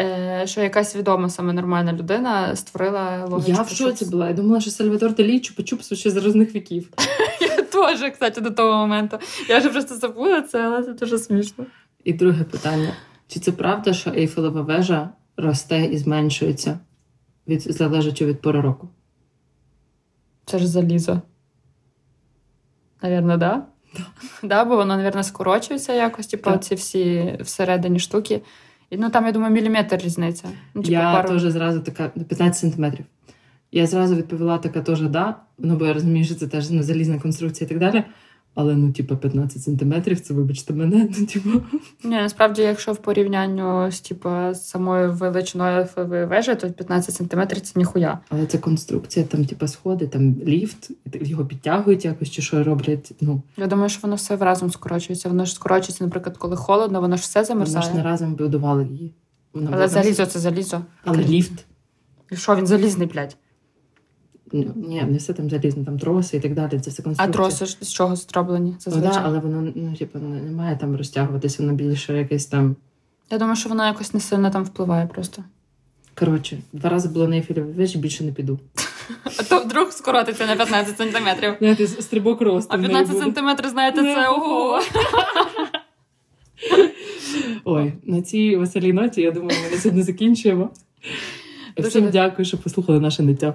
е, 0.00 0.42
що 0.46 0.60
якась 0.60 0.96
відома 0.96 1.28
саме 1.30 1.52
нормальна 1.52 1.92
людина 1.92 2.56
створила 2.56 3.24
лого. 3.24 3.44
Я 3.46 3.62
в 3.62 3.68
шоці 3.68 4.04
була. 4.04 4.28
Я 4.28 4.32
думала, 4.32 4.60
що 4.60 4.70
Сальвадор 4.70 5.14
Далі 5.14 5.40
Чупа-Чупсу 5.40 5.96
ще 5.96 6.10
з 6.10 6.16
різних 6.16 6.54
віків. 6.54 6.88
Я 7.40 7.62
теж, 7.62 8.12
кстати, 8.12 8.40
до 8.40 8.50
того 8.50 8.76
моменту. 8.76 9.18
Я 9.48 9.58
вже 9.58 9.70
просто 9.70 9.94
забула 9.96 10.40
це, 10.42 10.60
але 10.60 10.82
це 10.82 10.92
дуже 10.92 11.18
смішно. 11.18 11.66
І 12.04 12.12
друге 12.12 12.44
питання: 12.44 12.92
чи 13.26 13.40
це 13.40 13.52
правда, 13.52 13.92
що 13.92 14.10
Ейфелева 14.10 14.62
вежа 14.62 15.10
росте 15.36 15.84
і 15.84 15.98
зменшується 15.98 16.78
від 17.48 17.62
залежачи 17.62 18.26
від 18.26 18.40
пори 18.40 18.60
року? 18.60 18.88
Це 20.44 20.58
ж 20.58 20.66
залізо. 20.66 21.20
Навірно, 23.02 23.36
да? 23.36 23.66
Да, 24.42 24.64
бо 24.64 24.76
воно, 24.76 24.96
навірно, 24.96 25.22
скорочується 25.22 25.92
якось, 25.92 26.26
типу, 26.26 26.56
ці 26.56 26.74
всі 26.74 27.36
всередині 27.40 27.98
штуки. 27.98 28.42
І 28.90 28.96
ну 28.96 29.10
там, 29.10 29.26
я 29.26 29.32
думаю, 29.32 29.52
міліметр 29.52 29.96
різниця. 29.96 30.48
Ну, 30.74 30.82
типу, 30.82 30.92
я 30.92 31.12
пару- 31.12 31.28
теж 31.28 31.42
зразу 31.42 31.80
така 31.80 32.08
15 32.08 32.56
сантиметрів. 32.56 33.04
Я 33.72 33.86
зразу 33.86 34.16
відповіла 34.16 34.58
така 34.58 34.80
теж 34.80 35.00
да. 35.00 35.36
Ну, 35.58 35.76
бо 35.76 35.86
я 35.86 35.92
розумію, 35.92 36.24
що 36.24 36.34
це 36.34 36.48
теж 36.48 36.70
ну, 36.70 36.82
залізна 36.82 37.18
конструкція 37.18 37.66
і 37.66 37.68
так 37.68 37.78
далі. 37.78 38.04
Але 38.54 38.74
ну, 38.74 38.92
типу, 38.92 39.16
15 39.16 39.62
сантиметрів, 39.62 40.20
це 40.20 40.34
вибачте 40.34 40.74
мене. 40.74 41.08
Ну, 41.18 41.26
типу. 41.26 41.48
Ні, 42.04 42.16
насправді, 42.16 42.62
якщо 42.62 42.92
в 42.92 42.96
порівнянню 42.96 43.90
з 43.90 44.00
типу, 44.00 44.30
самою 44.54 45.12
величиною 45.12 45.78
Ейфелевої 45.78 46.26
вежі, 46.26 46.54
то 46.54 46.70
15 46.70 47.14
сантиметрів 47.14 47.60
це 47.60 47.72
ніхуя. 47.78 48.18
Але 48.28 48.46
це 48.46 48.58
конструкція, 48.58 49.26
там, 49.26 49.44
типу, 49.44 49.68
сходи, 49.68 50.06
там 50.06 50.34
ліфт, 50.46 50.90
його 51.12 51.44
підтягують 51.44 52.04
якось, 52.04 52.30
чи 52.30 52.42
що 52.42 52.64
роблять. 52.64 53.12
Ну, 53.20 53.42
Я 53.56 53.66
думаю, 53.66 53.88
що 53.88 54.00
воно 54.02 54.14
все 54.14 54.36
разом 54.36 54.70
скорочується. 54.70 55.28
Воно 55.28 55.44
ж 55.44 55.54
скорочується, 55.54 56.04
наприклад, 56.04 56.36
коли 56.36 56.56
холодно, 56.56 57.00
воно 57.00 57.16
ж 57.16 57.22
все 57.22 57.54
ми 57.54 57.66
ж 57.66 57.94
не 57.94 58.02
разом 58.02 58.34
будували 58.34 58.84
її. 58.84 59.14
Вона 59.54 59.70
Але 59.72 59.88
залізо 59.88 60.26
це 60.26 60.38
залізо. 60.38 60.80
Але 61.04 61.18
ліфт. 61.18 61.64
І 62.30 62.36
що 62.36 62.56
він 62.56 62.66
залізний, 62.66 63.06
блядь? 63.06 63.36
Ну, 64.56 64.72
ні, 64.76 65.02
не 65.02 65.18
все 65.18 65.32
там 65.32 65.50
залізно, 65.50 65.84
там 65.84 65.98
троси 65.98 66.36
і 66.36 66.40
так 66.40 66.54
далі. 66.54 66.80
Це 66.80 66.90
все 66.90 67.02
А 67.16 67.28
троси 67.28 67.66
з 67.66 67.92
чого 67.92 68.16
зроблені? 68.16 68.74
Ну, 68.86 68.96
да, 68.96 69.22
але 69.24 69.38
воно 69.38 69.72
ну, 69.74 69.94
типу, 69.96 70.18
не 70.18 70.50
має 70.50 70.76
там 70.76 70.96
розтягуватися, 70.96 71.62
воно 71.62 71.74
більше 71.74 72.18
якесь 72.18 72.46
там. 72.46 72.76
Я 73.30 73.38
думаю, 73.38 73.56
що 73.56 73.68
воно 73.68 73.86
якось 73.86 74.14
не 74.14 74.20
сильно 74.20 74.50
там 74.50 74.64
впливає 74.64 75.06
просто. 75.06 75.44
Коротше, 76.14 76.58
два 76.72 76.90
рази 76.90 77.08
було 77.08 77.28
на 77.28 77.36
ефірі 77.36 77.60
вежі, 77.60 77.98
більше 77.98 78.24
не 78.24 78.32
піду. 78.32 78.58
А 79.24 79.42
то 79.42 79.60
вдруг 79.60 79.92
скоротиться 79.92 80.46
на 80.46 80.56
15 80.56 80.96
сантиметрів. 80.96 81.54
Знаєте, 81.58 81.86
стрибок 81.86 82.40
росту. 82.40 82.74
А 82.74 82.78
15 82.78 83.18
сантиметрів, 83.18 83.70
знаєте, 83.70 84.02
це 84.02 84.28
ого. 84.28 84.80
Ой, 87.64 87.92
на 88.04 88.22
цій 88.22 88.56
веселій 88.56 88.92
ноті, 88.92 89.20
я 89.20 89.30
думаю, 89.30 89.58
ми 89.64 89.70
на 89.70 89.76
сьогодні 89.76 90.02
закінчуємо. 90.02 90.70
Всім 91.78 92.10
дякую, 92.10 92.46
що 92.46 92.58
послухали 92.58 93.00
наше 93.00 93.22
ниття. 93.22 93.54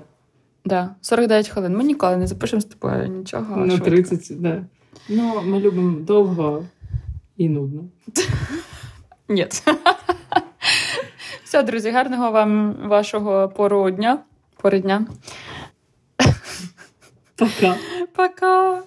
Да, 0.66 0.96
49 1.02 1.50
хвилин. 1.50 1.78
Ми 1.78 1.84
ніколи 1.84 2.18
не 2.18 2.28
запишемо 2.28 2.62
з 2.62 2.66
тобою 2.66 3.08
нічого. 3.08 3.58
На 3.58 3.78
швидко. 3.78 3.90
30, 3.90 4.42
да. 4.42 4.64
Ну, 5.10 5.42
ми 5.46 5.60
любимо 5.60 6.00
довго 6.00 6.66
і 7.38 7.50
нудно. 7.50 7.84
Ні. 9.30 9.48
Все, 11.44 11.64
друзі, 11.64 11.92
гарного 11.92 12.32
вам 12.32 12.76
вашого 12.84 13.50
пору 13.50 13.92
дня. 13.92 14.20
Пори 14.62 14.80
дня. 14.80 15.06
Пока. 17.36 17.76
Пока. 18.16 18.84